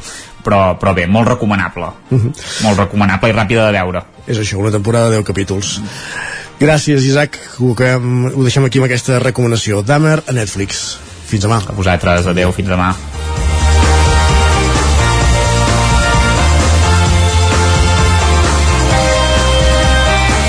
[0.45, 2.33] però, però bé, molt recomanable Uh -huh.
[2.63, 5.81] molt recomanable i ràpida de veure És això, una temporada de 10 capítols.
[6.61, 7.39] Gràcies, Isaac.
[7.59, 9.83] Ho, acabem, ho deixem aquí amb aquesta recomanació.
[9.83, 10.99] Dahmer a Netflix.
[11.27, 11.63] Fins demà.
[11.67, 12.95] A vosaltres, adeu, fins demà.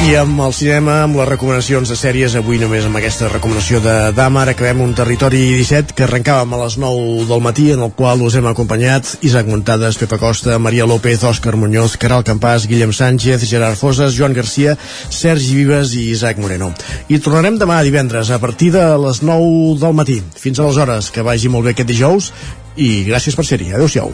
[0.03, 3.93] I amb el cinema, amb les recomanacions de sèries, avui només amb aquesta recomanació de
[4.11, 8.19] Dahmer, acabem un territori 17 que arrencàvem a les 9 del matí, en el qual
[8.25, 13.45] us hem acompanyat Isaac Montades, Pepa Costa, Maria López, Òscar Muñoz, Caral Campàs, Guillem Sánchez,
[13.47, 14.75] Gerard Foses, Joan Garcia,
[15.07, 16.73] Sergi Vives i Isaac Moreno.
[17.07, 20.19] I tornarem demà divendres a partir de les 9 del matí.
[20.35, 22.33] Fins aleshores, que vagi molt bé aquest dijous
[22.75, 23.71] i gràcies per ser-hi.
[23.71, 24.11] Adéu-siau.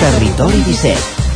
[0.00, 1.25] Territori 17,